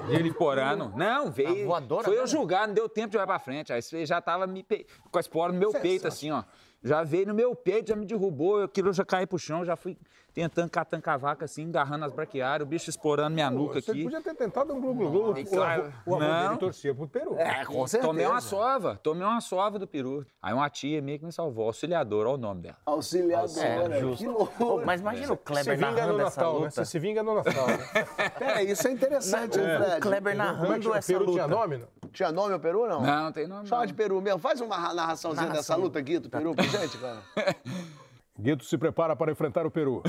Ele 0.10 0.30
esporano. 0.30 0.94
Não, 0.96 1.32
veio. 1.32 1.66
Voadora 1.68 2.04
foi 2.06 2.18
eu 2.18 2.28
julgar, 2.28 2.68
não 2.68 2.74
deu 2.74 2.88
tempo 2.88 3.10
de 3.10 3.18
olhar 3.18 3.28
pra 3.28 3.40
frente. 3.40 3.74
Aí 3.74 3.82
você 3.82 4.06
já 4.06 4.22
tava 4.22 4.48
me 4.48 4.64
pe... 4.64 4.86
com 5.12 5.18
a 5.18 5.22
espora 5.22 5.52
no 5.52 5.60
meu 5.60 5.72
peito, 5.72 6.08
assim, 6.08 6.32
ó. 6.32 6.44
Já 6.84 7.04
veio 7.04 7.28
no 7.28 7.34
meu 7.34 7.56
peito, 7.56 7.90
já 7.90 7.96
me 7.96 8.06
derrubou, 8.06 8.64
aquilo 8.64 8.90
eu 8.90 8.94
já 8.94 9.04
caí 9.04 9.26
pro 9.26 9.40
chão, 9.40 9.66
já 9.66 9.76
fui 9.76 9.98
tentando 10.36 10.70
catando 10.70 11.02
cavaca, 11.02 11.46
assim, 11.46 11.68
agarrando 11.70 12.04
as 12.04 12.12
braquiárias, 12.12 12.68
o 12.68 12.70
bicho 12.70 12.90
esporando 12.90 13.34
minha 13.34 13.50
nuca 13.50 13.80
Você 13.82 13.92
aqui. 13.92 14.04
podia 14.04 14.22
ter 14.22 14.36
tentado 14.36 14.74
um 14.74 14.82
glu-glu-glu. 14.82 15.32
O 15.32 15.46
claro. 15.46 15.94
o 16.06 16.16
avô 16.16 16.26
Não. 16.26 16.48
dele 16.48 16.60
torcia 16.60 16.94
pro 16.94 17.08
peru. 17.08 17.36
É, 17.40 17.64
com 17.64 17.88
certeza. 17.88 18.10
Tomei 18.12 18.26
uma 18.26 18.42
sova, 18.42 19.00
tomei 19.02 19.26
uma 19.26 19.40
sova 19.40 19.80
do 19.80 19.88
peru. 19.88 20.26
Aí 20.42 20.54
uma 20.54 20.70
tia 20.70 21.02
minha 21.02 21.18
que 21.18 21.24
me 21.26 21.32
salvou, 21.32 21.68
auxiliadora, 21.68 22.28
olha 22.30 22.38
o 22.38 22.42
nome 22.42 22.64
dela. 22.64 22.76
Auxiliadora, 22.86 23.96
É, 23.96 24.00
justo. 24.02 24.18
que 24.26 24.30
loucura. 24.30 24.86
Mas 24.86 25.00
imagina 25.00 25.32
o 25.34 25.38
Se 25.38 25.42
Kleber 25.44 25.76
vinga 25.78 25.90
no 25.92 25.96
narrando 25.96 26.22
essa 26.22 26.42
Natal, 26.42 26.54
né? 26.54 26.60
luta. 26.60 26.72
Você 26.72 26.86
se 26.86 27.00
vinga 27.00 27.24
no 27.24 27.36
Natal, 27.36 27.68
né? 27.68 27.78
Pera, 28.38 28.64
isso 28.64 28.88
é 28.88 28.92
interessante, 28.92 29.58
hein, 29.58 29.66
O 29.66 29.84
Fred? 29.86 30.02
Kleber 30.02 30.34
é 30.34 30.36
que 30.36 30.38
narrando 30.38 30.94
essa 30.94 31.14
peru 31.14 31.26
tinha 31.32 31.46
luta. 31.46 31.56
nome, 31.56 31.78
não? 31.78 31.88
Tinha 32.12 32.32
nome 32.34 32.54
o 32.56 32.60
peru, 32.60 32.88
não? 32.90 33.02
Não, 33.02 33.24
não 33.24 33.32
tem 33.32 33.48
nome. 33.48 33.68
Chama 33.68 33.88
de 33.88 33.94
peru 33.94 34.22
mesmo. 34.22 34.40
Faz 34.40 34.60
uma 34.60 34.94
narraçãozinha 34.94 35.46
dessa 35.48 35.54
Narração. 35.54 35.80
luta 35.80 36.00
aqui 36.00 36.20
do 36.20 36.30
peru 36.30 36.54
pra 36.54 36.66
gente, 36.66 36.98
cara. 36.98 37.20
Guito 38.38 38.66
se 38.66 38.78
prepara 38.78 39.16
para 39.16 39.32
enfrentar 39.32 39.66
o 39.66 39.72
Peru. 39.72 40.04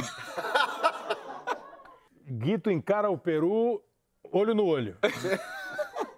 Guito 2.29 2.71
encara 2.71 3.09
o 3.09 3.17
Peru 3.17 3.83
olho 4.33 4.55
no 4.55 4.67
olho. 4.67 4.99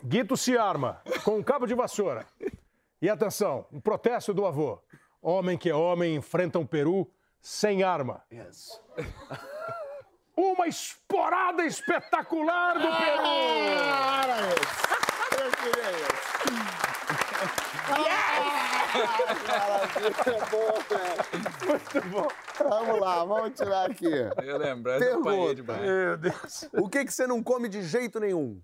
Guito 0.02 0.36
se 0.36 0.56
arma 0.56 1.02
com 1.24 1.36
um 1.36 1.42
cabo 1.42 1.66
de 1.66 1.74
vassoura. 1.74 2.26
E 3.00 3.08
atenção, 3.08 3.66
um 3.72 3.80
protesto 3.80 4.32
do 4.32 4.46
avô. 4.46 4.82
Homem 5.20 5.58
que 5.58 5.68
é 5.68 5.74
homem 5.74 6.16
enfrenta 6.16 6.58
um 6.58 6.66
Peru 6.66 7.10
sem 7.40 7.82
arma. 7.82 8.22
Yes. 8.32 8.80
Uma 10.34 10.66
esporada 10.66 11.64
espetacular 11.64 12.74
do 12.74 12.88
Peru! 12.96 13.22
Eu 15.36 15.50
queria 15.52 15.90
isso. 15.90 16.28
Maravilha, 19.48 20.46
boa, 20.50 20.72
velho. 20.88 21.68
Muito 21.68 22.08
bom. 22.10 22.28
Vamos 22.68 23.00
lá, 23.00 23.24
vamos 23.24 23.50
tirar 23.54 23.90
aqui. 23.90 24.06
Eu 24.06 24.58
lembrando, 24.58 25.02
eu 25.02 25.08
Pergunta. 25.22 25.30
apanhei 25.30 25.54
demais. 25.54 25.80
Meu 25.82 26.16
Deus. 26.16 26.68
O 26.74 26.88
que, 26.88 27.04
que 27.04 27.12
você 27.12 27.26
não 27.26 27.42
come 27.42 27.68
de 27.68 27.82
jeito 27.82 28.18
nenhum? 28.18 28.60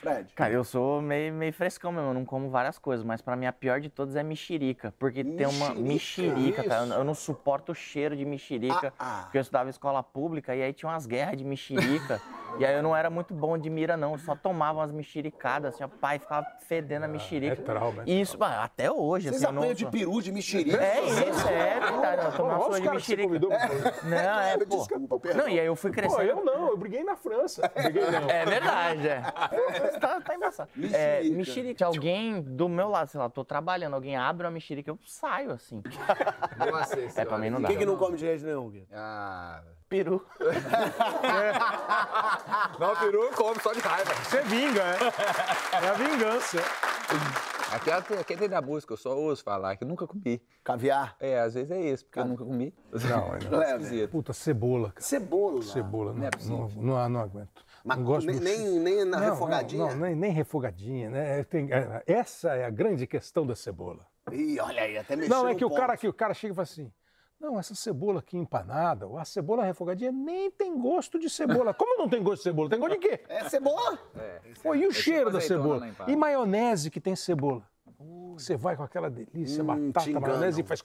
Fred. 0.00 0.32
Cara, 0.34 0.50
eu 0.54 0.64
sou 0.64 1.02
meio, 1.02 1.30
meio 1.34 1.52
frescão 1.52 1.92
mesmo, 1.92 2.08
eu 2.08 2.14
não 2.14 2.24
como 2.24 2.48
várias 2.48 2.78
coisas, 2.78 3.04
mas 3.04 3.20
pra 3.20 3.36
mim 3.36 3.44
a 3.44 3.52
pior 3.52 3.80
de 3.80 3.90
todas 3.90 4.16
é 4.16 4.22
mexerica. 4.22 4.94
Porque 4.98 5.22
tem 5.22 5.46
uma 5.46 5.74
Mexerica? 5.74 6.34
mexerica, 6.34 6.64
cara. 6.64 6.86
eu- 6.86 6.92
Eu 6.94 7.04
não 7.04 7.12
suporto 7.14 7.72
o 7.72 7.74
cheiro 7.74 8.16
de 8.16 8.24
mexerica. 8.24 8.94
Ah, 8.98 9.18
ah. 9.18 9.22
Porque 9.24 9.36
eu 9.36 9.42
estudava 9.42 9.68
em 9.68 9.70
escola 9.70 10.02
pública 10.02 10.56
e 10.56 10.62
aí 10.62 10.72
tinha 10.72 10.90
umas 10.90 11.04
guerras 11.04 11.36
de 11.36 11.44
mexerica. 11.44 12.18
e 12.58 12.64
aí 12.64 12.74
eu 12.74 12.82
não 12.82 12.94
era 12.96 13.08
muito 13.10 13.32
bom 13.34 13.56
de 13.56 13.70
mira, 13.70 13.96
não. 13.96 14.12
Eu 14.12 14.18
só 14.18 14.34
tomava 14.36 14.78
umas 14.80 14.92
mexericadas, 14.92 15.74
assim, 15.74 15.84
o 15.84 15.88
pai 15.88 16.18
ficava 16.18 16.46
fedendo 16.66 17.04
a 17.04 17.08
mexerica. 17.08 17.52
é 17.54 17.56
trauma, 17.64 18.02
é 18.06 18.10
isso, 18.10 18.36
ah, 18.40 18.64
até 18.64 18.90
hoje, 18.90 19.28
Vocês 19.28 19.42
assim, 19.42 19.52
não. 19.52 19.60
apanham 19.60 19.74
de 19.74 19.86
peru, 19.86 20.20
de 20.22 20.32
mexerica? 20.32 20.76
É 20.82 21.02
isso, 21.04 21.48
é 21.48 21.80
verdade. 21.80 22.24
Eu 22.26 22.32
tomava 22.32 22.80
de 22.80 22.90
mexerica. 22.90 23.28
convidou 23.28 23.50
pra 23.50 23.68
Não, 24.04 24.40
é, 24.40 24.58
pô. 24.58 24.86
Não, 25.34 25.48
e 25.48 25.60
aí 25.60 25.66
eu 25.66 25.76
fui 25.76 25.90
Pô, 25.90 25.96
crescendo. 25.96 26.22
eu 26.22 26.44
não, 26.44 26.68
eu 26.68 26.76
briguei 26.76 27.02
na 27.04 27.16
França. 27.16 27.70
Briguei 27.74 28.10
não. 28.10 28.28
É 28.30 28.44
verdade, 28.44 29.08
é. 29.08 29.20
Pô, 29.22 29.98
tá, 30.00 30.20
tá 30.20 30.34
embaçado. 30.34 30.70
É, 30.92 31.22
Mexerica. 31.24 31.86
alguém 31.86 32.40
do 32.42 32.68
meu 32.68 32.88
lado, 32.88 33.08
sei 33.08 33.20
lá, 33.20 33.28
tô 33.30 33.44
trabalhando, 33.44 33.94
alguém 33.94 34.16
abre 34.16 34.46
uma 34.46 34.50
mexerica, 34.52 34.90
eu 34.90 34.98
saio 35.04 35.52
assim. 35.52 35.82
Nossa, 36.58 36.98
É, 37.16 37.24
pra 37.24 37.38
mim 37.38 37.50
não 37.50 37.60
dá. 37.60 37.68
que, 37.68 37.76
que 37.76 37.86
não 37.86 37.96
come 37.96 38.16
de 38.16 38.20
jeito 38.22 38.44
nenhum, 38.44 38.68
Gui? 38.70 38.86
Ah, 38.92 39.62
Peru. 39.88 40.24
não, 42.78 42.96
peru 42.96 43.24
eu 43.24 43.32
como 43.32 43.60
só 43.60 43.72
de 43.72 43.80
raiva. 43.80 44.12
Você 44.24 44.42
vinga, 44.42 44.82
é. 44.82 45.84
É 45.84 45.88
a 45.88 45.92
vingança. 45.92 46.58
Aquela, 47.72 47.98
aquele 47.98 48.48
da 48.48 48.60
música, 48.60 48.92
eu 48.92 48.96
só 48.96 49.16
ouço 49.16 49.44
falar, 49.44 49.76
que 49.76 49.84
eu 49.84 49.88
nunca 49.88 50.06
comi. 50.06 50.42
Caviar? 50.64 51.16
É, 51.20 51.38
às 51.38 51.54
vezes 51.54 51.70
é 51.70 51.80
isso, 51.80 52.04
porque 52.04 52.18
eu 52.18 52.24
nunca 52.24 52.44
comi. 52.44 52.74
Não, 52.92 53.38
não. 53.50 53.62
Esquisito. 53.62 54.10
Puta, 54.10 54.32
cebola, 54.32 54.88
cara. 54.90 55.00
Cebola. 55.00 55.62
Cebola, 55.62 56.12
não, 56.12 56.20
Não 56.20 56.26
é 56.26 56.30
não, 56.48 56.68
não, 56.82 57.08
não 57.08 57.20
aguento. 57.20 57.64
Mas 57.84 57.96
não 57.98 58.04
gosto 58.04 58.26
nem, 58.26 58.36
do 58.36 58.42
nem, 58.42 58.80
nem 58.80 59.04
na 59.04 59.20
Não, 59.20 59.30
refogadinha? 59.30 59.84
Não, 59.86 59.90
não, 59.92 60.06
nem, 60.06 60.14
nem 60.16 60.32
refogadinha, 60.32 61.10
né? 61.10 61.44
Tem- 61.44 61.72
é, 61.72 62.02
essa 62.06 62.54
é 62.54 62.64
a 62.64 62.70
grande 62.70 63.06
questão 63.06 63.46
da 63.46 63.54
cebola. 63.54 64.04
Ih, 64.32 64.60
olha 64.60 64.82
aí, 64.82 64.98
até 64.98 65.16
mexeu 65.16 65.34
Não, 65.34 65.48
é 65.48 65.54
que 65.54 65.64
o 65.64 65.68
ponto. 65.68 65.80
cara, 65.80 65.96
que 65.96 66.06
o 66.08 66.12
cara 66.12 66.34
chega 66.34 66.52
e 66.52 66.54
fala 66.56 66.64
assim: 66.64 66.92
não, 67.40 67.58
essa 67.58 67.74
cebola 67.74 68.20
aqui 68.20 68.36
empanada, 68.36 69.06
ou 69.06 69.16
a 69.16 69.24
cebola 69.24 69.64
refogadinha 69.64 70.12
nem 70.12 70.50
tem 70.50 70.78
gosto 70.78 71.18
de 71.18 71.30
cebola. 71.30 71.72
Como 71.72 71.98
não 71.98 72.08
tem 72.08 72.22
gosto 72.22 72.38
de 72.38 72.42
cebola? 72.42 72.68
Tem 72.68 72.78
gosto 72.78 72.98
de 73.00 73.08
quê? 73.08 73.24
É 73.28 73.48
cebola? 73.48 73.98
Pô, 74.62 74.74
e 74.74 74.86
o 74.86 74.92
cheiro 74.92 75.30
da 75.30 75.40
cebola? 75.40 75.88
E 76.06 76.14
maionese 76.14 76.90
que 76.90 77.00
tem 77.00 77.16
cebola? 77.16 77.62
Você 78.34 78.56
vai 78.56 78.76
com 78.76 78.82
aquela 78.82 79.10
delícia, 79.10 79.62
Hum, 79.62 79.90
batata, 79.90 80.20
maionese 80.20 80.60
e 80.60 80.64
faz. 80.64 80.84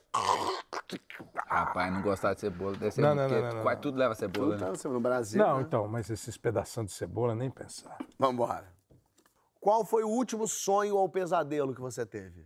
Rapaz, 1.47 1.93
não 1.93 2.01
gostar 2.01 2.33
de 2.33 2.41
cebola, 2.41 2.73
deve 2.73 2.91
ser 2.91 3.01
Não, 3.01 3.15
não, 3.15 3.27
não, 3.29 3.41
não, 3.41 3.61
quase 3.61 3.75
não. 3.75 3.81
tudo 3.81 3.97
leva 3.97 4.15
cebola, 4.15 4.57
né? 4.57 4.71
Então, 4.73 4.91
no 4.91 4.99
Brasil. 4.99 5.45
Não, 5.45 5.57
né? 5.57 5.63
então, 5.63 5.87
mas 5.87 6.09
esses 6.09 6.37
pedaços 6.37 6.85
de 6.85 6.91
cebola 6.91 7.35
nem 7.35 7.49
pensar. 7.49 7.97
Vambora. 8.19 8.73
Qual 9.59 9.85
foi 9.85 10.03
o 10.03 10.09
último 10.09 10.47
sonho 10.47 10.95
ou 10.95 11.07
pesadelo 11.09 11.73
que 11.73 11.81
você 11.81 12.05
teve? 12.05 12.45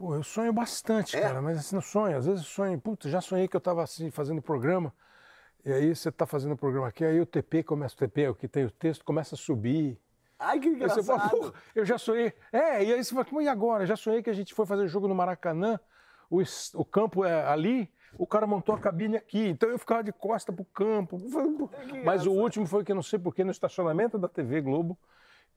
Pô, 0.00 0.14
eu 0.14 0.22
sonho 0.22 0.50
bastante, 0.50 1.14
É? 1.14 1.20
cara, 1.20 1.42
mas 1.42 1.58
assim, 1.58 1.74
não 1.74 1.82
sonho. 1.82 2.16
Às 2.16 2.24
vezes 2.24 2.40
eu 2.40 2.46
sonho, 2.46 2.80
putz, 2.80 3.10
já 3.10 3.20
sonhei 3.20 3.46
que 3.46 3.54
eu 3.54 3.60
tava 3.60 3.82
assim, 3.82 4.10
fazendo 4.10 4.40
programa, 4.40 4.94
e 5.62 5.70
aí 5.70 5.94
você 5.94 6.10
tá 6.10 6.24
fazendo 6.24 6.52
o 6.52 6.56
programa 6.56 6.88
aqui, 6.88 7.04
aí 7.04 7.20
o 7.20 7.26
TP 7.26 7.62
começa, 7.62 7.94
o 7.94 7.98
TP, 7.98 8.28
o 8.28 8.34
que 8.34 8.48
tem 8.48 8.64
o 8.64 8.70
texto, 8.70 9.04
começa 9.04 9.34
a 9.34 9.38
subir. 9.38 10.00
Ai, 10.38 10.58
que 10.58 10.68
engraçado. 10.68 11.04
fala, 11.04 11.28
pô, 11.28 11.52
eu 11.74 11.84
já 11.84 11.98
sonhei. 11.98 12.32
É, 12.50 12.82
e 12.82 12.94
aí 12.94 13.04
você 13.04 13.14
fala, 13.14 13.42
e 13.42 13.46
agora? 13.48 13.84
Já 13.84 13.94
sonhei 13.94 14.22
que 14.22 14.30
a 14.30 14.32
gente 14.32 14.54
foi 14.54 14.64
fazer 14.64 14.88
jogo 14.88 15.06
no 15.06 15.14
Maracanã, 15.14 15.78
o, 16.30 16.40
o 16.76 16.84
campo 16.86 17.22
é 17.22 17.46
ali, 17.46 17.92
o 18.16 18.26
cara 18.26 18.46
montou 18.46 18.74
a 18.74 18.78
cabine 18.78 19.18
aqui, 19.18 19.48
então 19.48 19.68
eu 19.68 19.78
ficava 19.78 20.02
de 20.02 20.14
costa 20.14 20.50
pro 20.50 20.64
campo. 20.64 21.18
Pô. 21.58 21.68
Mas 22.06 22.24
o 22.24 22.32
último 22.32 22.64
foi 22.66 22.84
que 22.84 22.94
não 22.94 23.02
sei 23.02 23.18
porquê, 23.18 23.44
no 23.44 23.50
estacionamento 23.50 24.18
da 24.18 24.28
TV 24.28 24.62
Globo, 24.62 24.98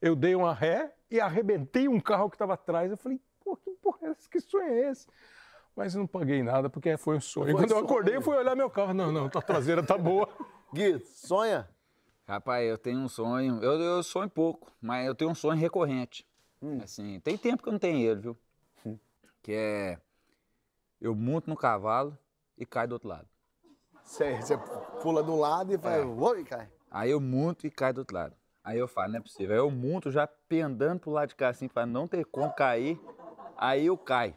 eu 0.01 0.17
dei 0.17 0.35
uma 0.35 0.53
ré 0.53 0.91
e 1.09 1.21
arrebentei 1.21 1.87
um 1.87 1.97
carro 1.97 2.29
que 2.29 2.35
estava 2.35 2.55
atrás. 2.55 2.91
Eu 2.91 2.97
falei, 2.97 3.21
pô, 3.43 3.55
que 3.57 3.71
porra 3.81 4.07
é 4.07 4.11
esse? 4.11 4.29
Que 4.29 4.39
sonho 4.39 4.63
é 4.63 4.91
esse? 4.91 5.07
Mas 5.75 5.95
eu 5.95 5.99
não 5.99 6.07
paguei 6.07 6.43
nada, 6.43 6.69
porque 6.69 6.95
foi 6.97 7.17
um 7.17 7.21
sonho. 7.21 7.47
Foi 7.47 7.53
Quando 7.53 7.71
eu 7.71 7.77
sonho. 7.77 7.85
acordei, 7.85 8.15
eu 8.15 8.21
fui 8.21 8.35
olhar 8.35 8.55
meu 8.55 8.69
carro. 8.69 8.93
Não, 8.93 9.11
não, 9.11 9.29
tua 9.29 9.41
traseira 9.41 9.83
tá 9.83 9.97
boa. 9.97 10.29
Gui, 10.73 10.99
sonha? 10.99 11.67
Rapaz, 12.27 12.67
eu 12.67 12.77
tenho 12.77 12.99
um 12.99 13.09
sonho, 13.09 13.61
eu, 13.61 13.73
eu 13.73 14.03
sonho 14.03 14.29
pouco, 14.29 14.71
mas 14.81 15.05
eu 15.05 15.13
tenho 15.13 15.31
um 15.31 15.35
sonho 15.35 15.59
recorrente. 15.59 16.25
Hum. 16.61 16.79
Assim, 16.81 17.19
tem 17.19 17.37
tempo 17.37 17.61
que 17.61 17.69
eu 17.69 17.73
não 17.73 17.79
tenho 17.79 17.99
ele, 17.99 18.21
viu? 18.21 18.37
Que 19.41 19.51
é, 19.51 19.99
eu 21.01 21.13
monto 21.13 21.49
no 21.49 21.57
cavalo 21.57 22.17
e 22.57 22.65
caio 22.65 22.87
do 22.87 22.93
outro 22.93 23.09
lado. 23.09 23.27
Você, 24.03 24.37
você 24.37 24.57
pula 25.01 25.21
de 25.21 25.29
um 25.29 25.37
lado 25.37 25.73
e 25.73 25.77
vai. 25.77 26.01
É. 26.01 26.05
Oi, 26.05 26.43
cai. 26.45 26.69
Aí 26.89 27.11
eu 27.11 27.19
monto 27.19 27.67
e 27.67 27.69
caio 27.69 27.95
do 27.95 27.97
outro 27.99 28.15
lado. 28.15 28.35
Aí 28.63 28.79
eu 28.79 28.87
falo, 28.87 29.11
não 29.11 29.19
é 29.19 29.21
possível. 29.21 29.53
Aí 29.53 29.59
eu 29.59 29.69
monto 29.69 30.09
já 30.09 30.25
pendando 30.25 31.01
pro 31.01 31.11
lado 31.11 31.29
de 31.29 31.35
cá 31.35 31.49
assim, 31.49 31.67
pra 31.67 31.85
não 31.85 32.07
ter 32.07 32.23
como 32.25 32.53
cair. 32.53 32.97
Aí 33.57 33.85
eu 33.85 33.97
caio. 33.97 34.33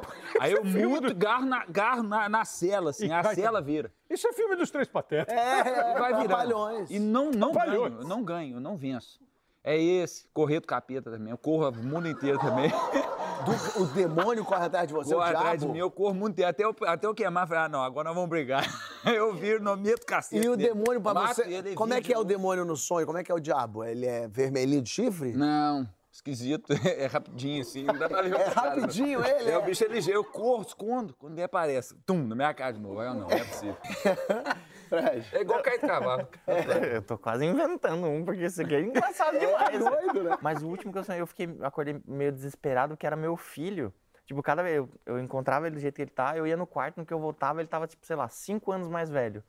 Aí 0.40 0.52
eu 0.52 0.64
monto 0.64 1.08
e 1.08 1.14
garro 1.14 1.44
na, 1.44 1.64
garro 1.66 2.02
na, 2.02 2.28
na 2.28 2.44
cela, 2.44 2.90
assim, 2.90 3.08
E 3.08 3.12
a 3.12 3.22
cai 3.22 3.34
cela 3.34 3.60
vira. 3.60 3.92
Isso 4.08 4.26
é 4.26 4.32
filme 4.32 4.56
dos 4.56 4.70
Três 4.70 4.88
Patetas. 4.88 5.32
É, 5.34 5.92
E 5.94 5.98
vai. 5.98 6.24
Trapalhões. 6.24 6.90
E 6.90 6.98
não, 6.98 7.30
não 7.30 7.52
ganho, 7.52 7.90
não 8.04 8.22
ganho, 8.24 8.56
eu 8.56 8.60
não 8.60 8.76
venço. 8.76 9.20
É 9.62 9.78
esse, 9.78 10.26
correr 10.32 10.60
do 10.60 10.66
capeta 10.66 11.10
também. 11.10 11.30
Eu 11.30 11.36
corro 11.36 11.68
o 11.68 11.74
mundo 11.84 12.08
inteiro 12.08 12.38
também. 12.38 12.70
Do- 13.44 13.82
o 13.82 13.86
demônio 13.86 14.44
corre 14.44 14.66
atrás 14.66 14.86
de 14.86 14.92
você, 14.92 15.14
Corro 15.14 15.24
o 15.24 15.26
atrás 15.26 15.52
de 15.52 15.58
diabo. 15.60 15.72
mim, 15.72 15.78
eu 15.78 15.90
corro 15.90 16.10
o 16.10 16.14
mundo 16.14 16.30
inteiro. 16.32 16.50
Até 16.50 16.64
eu, 16.64 16.74
até 16.86 17.06
eu 17.06 17.14
queimar, 17.14 17.46
falei, 17.48 17.64
ah, 17.64 17.68
não, 17.70 17.82
agora 17.82 18.04
nós 18.08 18.14
vamos 18.14 18.28
brigar. 18.28 18.64
Eu 19.04 19.34
viro, 19.34 19.62
não 19.62 19.76
meto 19.76 20.04
cacete. 20.06 20.44
E 20.44 20.48
o 20.48 20.56
nele. 20.56 20.68
demônio 20.70 21.00
pra 21.00 21.14
Mato 21.14 21.36
você. 21.36 21.74
Como 21.74 21.92
é 21.94 22.00
que 22.02 22.12
é 22.12 22.18
o 22.18 22.24
demônio 22.24 22.64
no 22.66 22.76
sonho? 22.76 23.06
Como 23.06 23.16
é 23.18 23.24
que 23.24 23.32
é 23.32 23.34
o 23.34 23.40
diabo? 23.40 23.82
Ele 23.84 24.04
é 24.06 24.28
vermelhinho 24.28 24.82
de 24.82 24.90
chifre? 24.90 25.32
Não, 25.32 25.88
esquisito, 26.20 26.72
é 26.86 27.06
rapidinho 27.06 27.62
assim, 27.62 27.82
não 27.84 27.96
dá 27.98 28.08
pra 28.08 28.22
ver. 28.22 28.34
o 28.34 28.36
É 28.36 28.50
cara, 28.50 28.70
não. 28.76 28.80
rapidinho 28.82 29.24
ele, 29.24 29.50
É, 29.50 29.52
é. 29.52 29.58
o 29.58 29.62
bicho 29.62 29.84
é 29.84 29.88
ligeiro, 29.88 30.20
eu 30.20 30.24
corro, 30.24 30.62
escondo, 30.62 31.14
quando 31.18 31.32
ele 31.34 31.42
aparece, 31.42 31.94
tum, 32.06 32.22
na 32.26 32.34
minha 32.34 32.52
cara 32.54 32.72
de 32.72 32.80
novo. 32.80 33.00
Aí 33.00 33.08
eu 33.08 33.14
não, 33.14 33.20
não 33.22 33.30
é 33.30 33.44
possível. 33.44 33.76
É 35.32 35.40
igual 35.42 35.62
cair 35.62 35.78
de 35.80 35.86
cavalo. 35.86 36.26
Eu 36.92 37.00
tô 37.02 37.16
quase 37.16 37.44
inventando 37.46 38.04
um, 38.08 38.24
porque 38.24 38.44
isso 38.44 38.60
aqui 38.60 38.74
é 38.74 38.80
engraçado 38.80 39.38
demais. 39.38 39.78
doido, 39.78 40.24
né? 40.24 40.36
Mas 40.42 40.64
o 40.64 40.66
último 40.66 40.92
que 40.92 40.98
eu 40.98 41.04
sonhei, 41.04 41.22
eu 41.22 41.28
fiquei, 41.28 41.48
acordei 41.62 42.00
meio 42.04 42.32
desesperado, 42.32 42.96
que 42.96 43.06
era 43.06 43.14
meu 43.14 43.36
filho. 43.36 43.94
Tipo, 44.26 44.42
cada 44.42 44.64
vez 44.64 44.78
eu, 44.78 44.88
eu 45.06 45.20
encontrava 45.20 45.68
ele 45.68 45.76
do 45.76 45.80
jeito 45.80 45.94
que 45.94 46.02
ele 46.02 46.10
tá, 46.10 46.36
eu 46.36 46.44
ia 46.44 46.56
no 46.56 46.66
quarto, 46.66 46.98
no 46.98 47.06
que 47.06 47.14
eu 47.14 47.20
voltava, 47.20 47.60
ele 47.60 47.68
tava, 47.68 47.86
tipo, 47.86 48.04
sei 48.04 48.16
lá, 48.16 48.28
cinco 48.28 48.72
anos 48.72 48.88
mais 48.88 49.08
velho. 49.08 49.44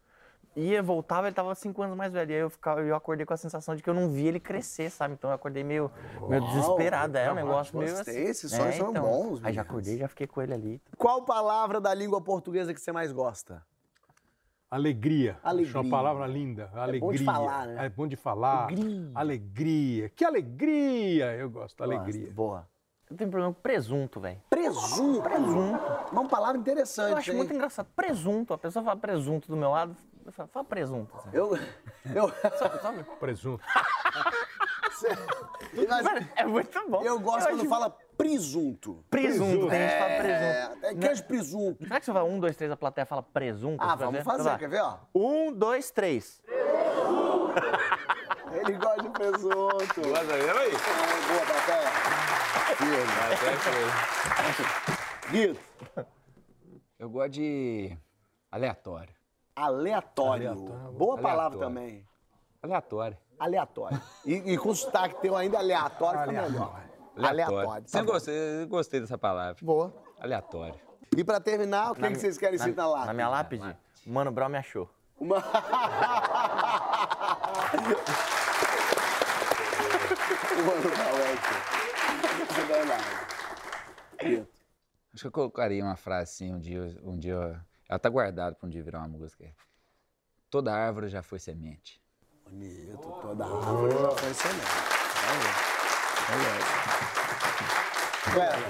Ia, 0.55 0.83
voltava, 0.83 1.27
ele 1.27 1.35
tava 1.35 1.55
cinco 1.55 1.81
anos 1.81 1.95
mais 1.95 2.11
velho. 2.11 2.31
E 2.31 2.33
aí 2.33 2.41
eu, 2.41 2.49
ficava, 2.49 2.81
eu 2.81 2.93
acordei 2.93 3.25
com 3.25 3.33
a 3.33 3.37
sensação 3.37 3.73
de 3.73 3.81
que 3.81 3.89
eu 3.89 3.93
não 3.93 4.09
vi 4.09 4.27
ele 4.27 4.39
crescer, 4.39 4.89
sabe? 4.89 5.13
Então 5.13 5.29
eu 5.29 5.35
acordei 5.35 5.63
meio, 5.63 5.89
meio 6.27 6.45
desesperado. 6.47 7.17
É 7.17 7.31
um 7.31 7.35
negócio 7.35 7.77
meio 7.77 7.95
gostei, 7.95 8.21
assim. 8.21 8.29
esses 8.29 8.51
sonhos 8.51 8.75
são 8.75 8.91
bons, 8.91 9.43
Aí 9.43 9.53
já 9.53 9.61
acordei, 9.61 9.97
já 9.97 10.09
fiquei 10.09 10.27
com 10.27 10.41
ele 10.41 10.53
ali. 10.53 10.81
Qual 10.97 11.23
palavra 11.23 11.79
da 11.79 11.93
língua 11.93 12.19
portuguesa 12.19 12.73
que 12.73 12.81
você 12.81 12.91
mais 12.91 13.13
gosta? 13.13 13.63
Alegria. 14.69 15.37
Alegria. 15.43 15.69
Acho 15.69 15.79
uma 15.81 15.89
palavra 15.89 16.27
linda. 16.27 16.69
Alegria. 16.73 17.01
bom 17.01 17.11
de 17.11 17.23
falar, 17.25 17.67
né? 17.67 17.85
É 17.85 17.89
bom 17.89 18.07
de 18.07 18.15
falar. 18.15 18.67
Alegria. 19.13 20.09
Que 20.09 20.23
alegria! 20.23 21.33
Eu 21.35 21.49
gosto, 21.49 21.81
alegria. 21.81 22.21
Gosto. 22.21 22.33
Boa. 22.33 22.67
Eu 23.09 23.17
tenho 23.17 23.29
problema 23.29 23.53
com 23.53 23.61
presunto, 23.61 24.21
velho. 24.21 24.41
Presunto. 24.49 25.21
Presunto. 25.21 25.83
Uma 26.13 26.25
palavra 26.29 26.57
interessante, 26.57 27.11
Eu 27.11 27.17
acho 27.17 27.31
hein? 27.31 27.37
muito 27.37 27.53
engraçado. 27.53 27.87
Presunto. 27.93 28.53
A 28.53 28.57
pessoa 28.57 28.85
fala 28.85 28.97
presunto 28.97 29.49
do 29.49 29.57
meu 29.57 29.71
lado, 29.71 29.93
eu 30.25 30.31
falo, 30.31 30.49
fala 30.49 30.65
presunto. 30.65 31.15
assim. 31.17 31.29
Eu... 31.33 31.55
eu... 32.15 32.29
Sabe? 32.81 33.03
Presunto. 33.19 33.63
Mas 35.89 36.05
É 36.35 36.45
muito 36.45 36.89
bom. 36.89 37.01
eu 37.03 37.19
gosto 37.19 37.47
quando 37.47 37.61
acho- 37.61 37.69
fala 37.69 37.89
presunto. 38.17 39.03
Presunto, 39.09 39.67
tem 39.69 39.79
gente 39.79 39.91
que 39.93 39.97
fala 39.99 40.17
presunto. 40.17 40.85
É, 40.85 40.89
é 40.89 40.95
queijo 40.95 41.23
presunto. 41.23 41.83
Será 41.87 41.99
que 41.99 42.05
você 42.05 42.13
fala 42.13 42.25
um, 42.25 42.39
dois, 42.39 42.55
três, 42.55 42.71
a 42.71 42.77
plateia 42.77 43.05
fala 43.05 43.23
presunto? 43.23 43.81
Ah, 43.83 43.95
vai 43.95 43.97
vamos 43.97 44.13
ver? 44.19 44.23
fazer, 44.23 44.41
Então 44.41 44.51
vai. 44.51 44.59
quer 44.59 44.69
ver, 44.69 44.81
ó? 44.81 44.97
Um, 45.15 45.51
dois, 45.53 45.89
três. 45.91 46.41
Ele 48.53 48.73
gosta 48.73 49.01
de 49.01 49.09
presunto. 49.09 50.01
Gosta 50.01 50.33
mesmo 50.37 50.59
aí? 50.59 50.71
Ah, 50.75 51.27
boa, 51.27 51.45
plateia. 51.45 51.91
Guido, 55.31 55.59
Eu 56.99 57.09
gosto 57.09 57.29
de 57.31 57.97
aleatório. 58.51 59.13
Aleatório. 59.55 60.51
Aleatório. 60.51 60.91
Boa 60.93 61.17
palavra 61.17 61.57
Aleatório. 61.57 61.67
também. 61.67 62.07
Aleatório. 62.61 63.17
Aleatório. 63.39 64.01
E, 64.25 64.33
e 64.53 64.57
com 64.57 64.73
sotaque 64.73 65.19
teu 65.21 65.35
ainda 65.35 65.57
aleatório 65.59 66.19
fica 66.21 66.31
melhor. 66.43 66.81
Aleatório. 67.17 67.83
tá 67.83 67.87
Sempre 67.87 68.07
bom. 68.07 68.13
gostei, 68.13 68.65
gostei 68.67 68.99
dessa 69.01 69.17
palavra. 69.17 69.57
Boa. 69.61 69.93
Aleatório. 70.19 70.79
E 71.17 71.23
pra 71.23 71.39
terminar, 71.39 71.91
o 71.91 71.95
que, 71.95 72.01
que 72.07 72.15
vocês 72.15 72.37
querem 72.37 72.57
Na, 72.57 72.65
escrito 72.65 72.77
na 72.77 72.87
lápide? 72.87 73.07
na 73.07 73.13
minha 73.13 73.29
lápide, 73.29 73.77
Mano 74.05 74.31
Brown 74.31 74.49
me 74.49 74.57
achou. 74.57 74.89
Uma... 75.19 75.37
Mano, 80.65 80.81
tá 80.95 81.07
ótimo. 81.11 81.61
É. 84.19 84.23
Guido. 84.23 84.47
Acho 85.13 85.21
que 85.23 85.27
eu 85.27 85.31
colocaria 85.31 85.83
uma 85.83 85.95
frase 85.95 86.31
assim 86.31 86.53
um 86.53 86.59
dia. 86.59 86.97
Um 87.03 87.17
dia 87.17 87.59
ela 87.91 87.99
tá 87.99 88.07
guardada 88.07 88.55
pra 88.55 88.65
um 88.65 88.69
dia 88.69 88.81
virar 88.81 88.99
uma 88.99 89.09
música. 89.09 89.53
Toda 90.49 90.73
árvore 90.73 91.09
já 91.09 91.21
foi 91.21 91.39
semente. 91.39 92.01
Bonito, 92.45 92.97
toda 93.21 93.45
árvore 93.45 93.91
já 93.91 94.11
foi 94.11 94.33
semente. 94.33 94.71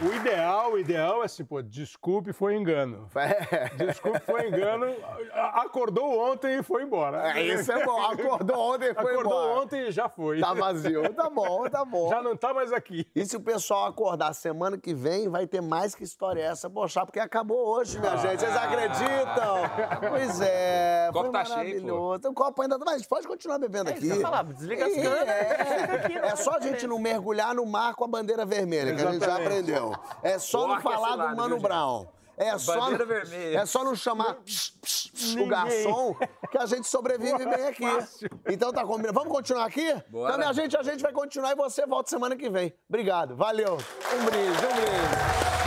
O 0.01 0.13
ideal, 0.15 0.71
o 0.71 0.79
ideal 0.79 1.21
é 1.21 1.25
assim, 1.25 1.43
pô, 1.43 1.61
desculpe, 1.61 2.31
foi 2.31 2.55
engano. 2.55 3.09
É, 3.15 3.69
Desculpe, 3.85 4.19
foi 4.21 4.47
engano. 4.47 4.85
Acordou 5.33 6.31
ontem 6.31 6.59
e 6.59 6.63
foi 6.63 6.83
embora. 6.83 7.37
é, 7.37 7.41
isso 7.43 7.69
é 7.71 7.85
bom. 7.85 8.01
Acordou 8.01 8.57
ontem 8.73 8.89
e 8.89 8.93
foi 8.93 9.11
Acordou 9.13 9.43
embora. 9.43 9.59
ontem 9.61 9.87
e 9.87 9.91
já 9.91 10.07
foi. 10.07 10.39
Tá 10.39 10.53
vazio. 10.53 11.13
Tá 11.13 11.29
bom, 11.29 11.69
tá 11.69 11.83
bom. 11.83 12.09
Já 12.09 12.21
não 12.21 12.35
tá 12.35 12.53
mais 12.53 12.71
aqui. 12.71 13.05
E 13.13 13.25
se 13.25 13.35
o 13.35 13.41
pessoal 13.41 13.87
acordar 13.87 14.33
semana 14.33 14.77
que 14.77 14.93
vem, 14.93 15.27
vai 15.29 15.45
ter 15.45 15.61
mais 15.61 15.93
que 15.93 16.03
história 16.03 16.41
essa, 16.41 16.69
poxa, 16.69 17.05
porque 17.05 17.19
acabou 17.19 17.75
hoje, 17.75 17.99
minha 17.99 18.15
gente. 18.17 18.39
Vocês 18.39 18.55
acreditam? 18.55 20.09
Pois 20.09 20.41
é, 20.41 21.07
O 21.09 21.13
copo 21.13 21.23
foi 21.25 21.33
tá 21.33 21.45
cheio, 21.45 21.57
maravilhoso. 21.57 22.29
O 22.29 22.33
copo 22.33 22.61
ainda 22.61 22.79
tá, 22.79 22.85
mas 22.85 23.05
pode 23.05 23.27
continuar 23.27 23.59
bebendo 23.59 23.89
É 23.89 23.93
aqui. 23.93 24.09
falar, 24.21 24.43
desliga 24.45 24.85
as 24.85 24.93
É, 24.97 25.01
câmeras, 25.01 25.95
aqui, 26.05 26.17
É, 26.17 26.21
né? 26.21 26.35
só 26.37 26.55
a 26.55 26.59
gente 26.61 26.87
não 26.87 26.97
mergulhar 26.97 27.53
no 27.53 27.65
mar 27.65 27.95
com 27.95 28.05
a 28.05 28.07
bandeira 28.07 28.45
vermelha, 28.45 28.95
que 28.95 29.01
a 29.01 29.11
gente 29.11 29.19
já 29.19 29.25
Exatamente. 29.25 29.40
Aprendeu. 29.41 29.95
É 30.23 30.39
só 30.39 30.67
não 30.67 30.75
Porca 30.75 30.83
falar 30.83 31.07
esse 31.09 31.17
do 31.17 31.23
lado, 31.23 31.37
Mano 31.37 31.55
viu? 31.55 31.63
Brown. 31.63 32.07
É 32.37 32.57
só, 32.57 32.89
não, 32.89 32.97
é 33.53 33.65
só 33.67 33.83
não 33.83 33.95
chamar 33.95 34.33
pss, 34.35 34.71
pss, 34.81 35.11
pss, 35.11 35.39
o 35.39 35.45
garçom 35.45 36.15
que 36.49 36.57
a 36.57 36.65
gente 36.65 36.87
sobrevive 36.87 37.45
bem 37.45 37.67
aqui. 37.67 37.85
Fácil. 37.85 38.29
Então 38.49 38.73
tá 38.73 38.83
combinado. 38.83 39.13
Vamos 39.13 39.31
continuar 39.31 39.65
aqui? 39.65 39.93
Bora. 40.09 40.29
Então, 40.29 40.39
minha 40.39 40.53
gente, 40.53 40.75
a 40.75 40.81
gente 40.81 41.03
vai 41.03 41.11
continuar 41.11 41.51
e 41.51 41.55
você 41.55 41.85
volta 41.85 42.09
semana 42.09 42.35
que 42.35 42.49
vem. 42.49 42.73
Obrigado, 42.89 43.35
valeu. 43.35 43.73
Um 43.75 44.25
brinde, 44.25 44.65
um 44.65 44.75
brinde. 44.75 45.60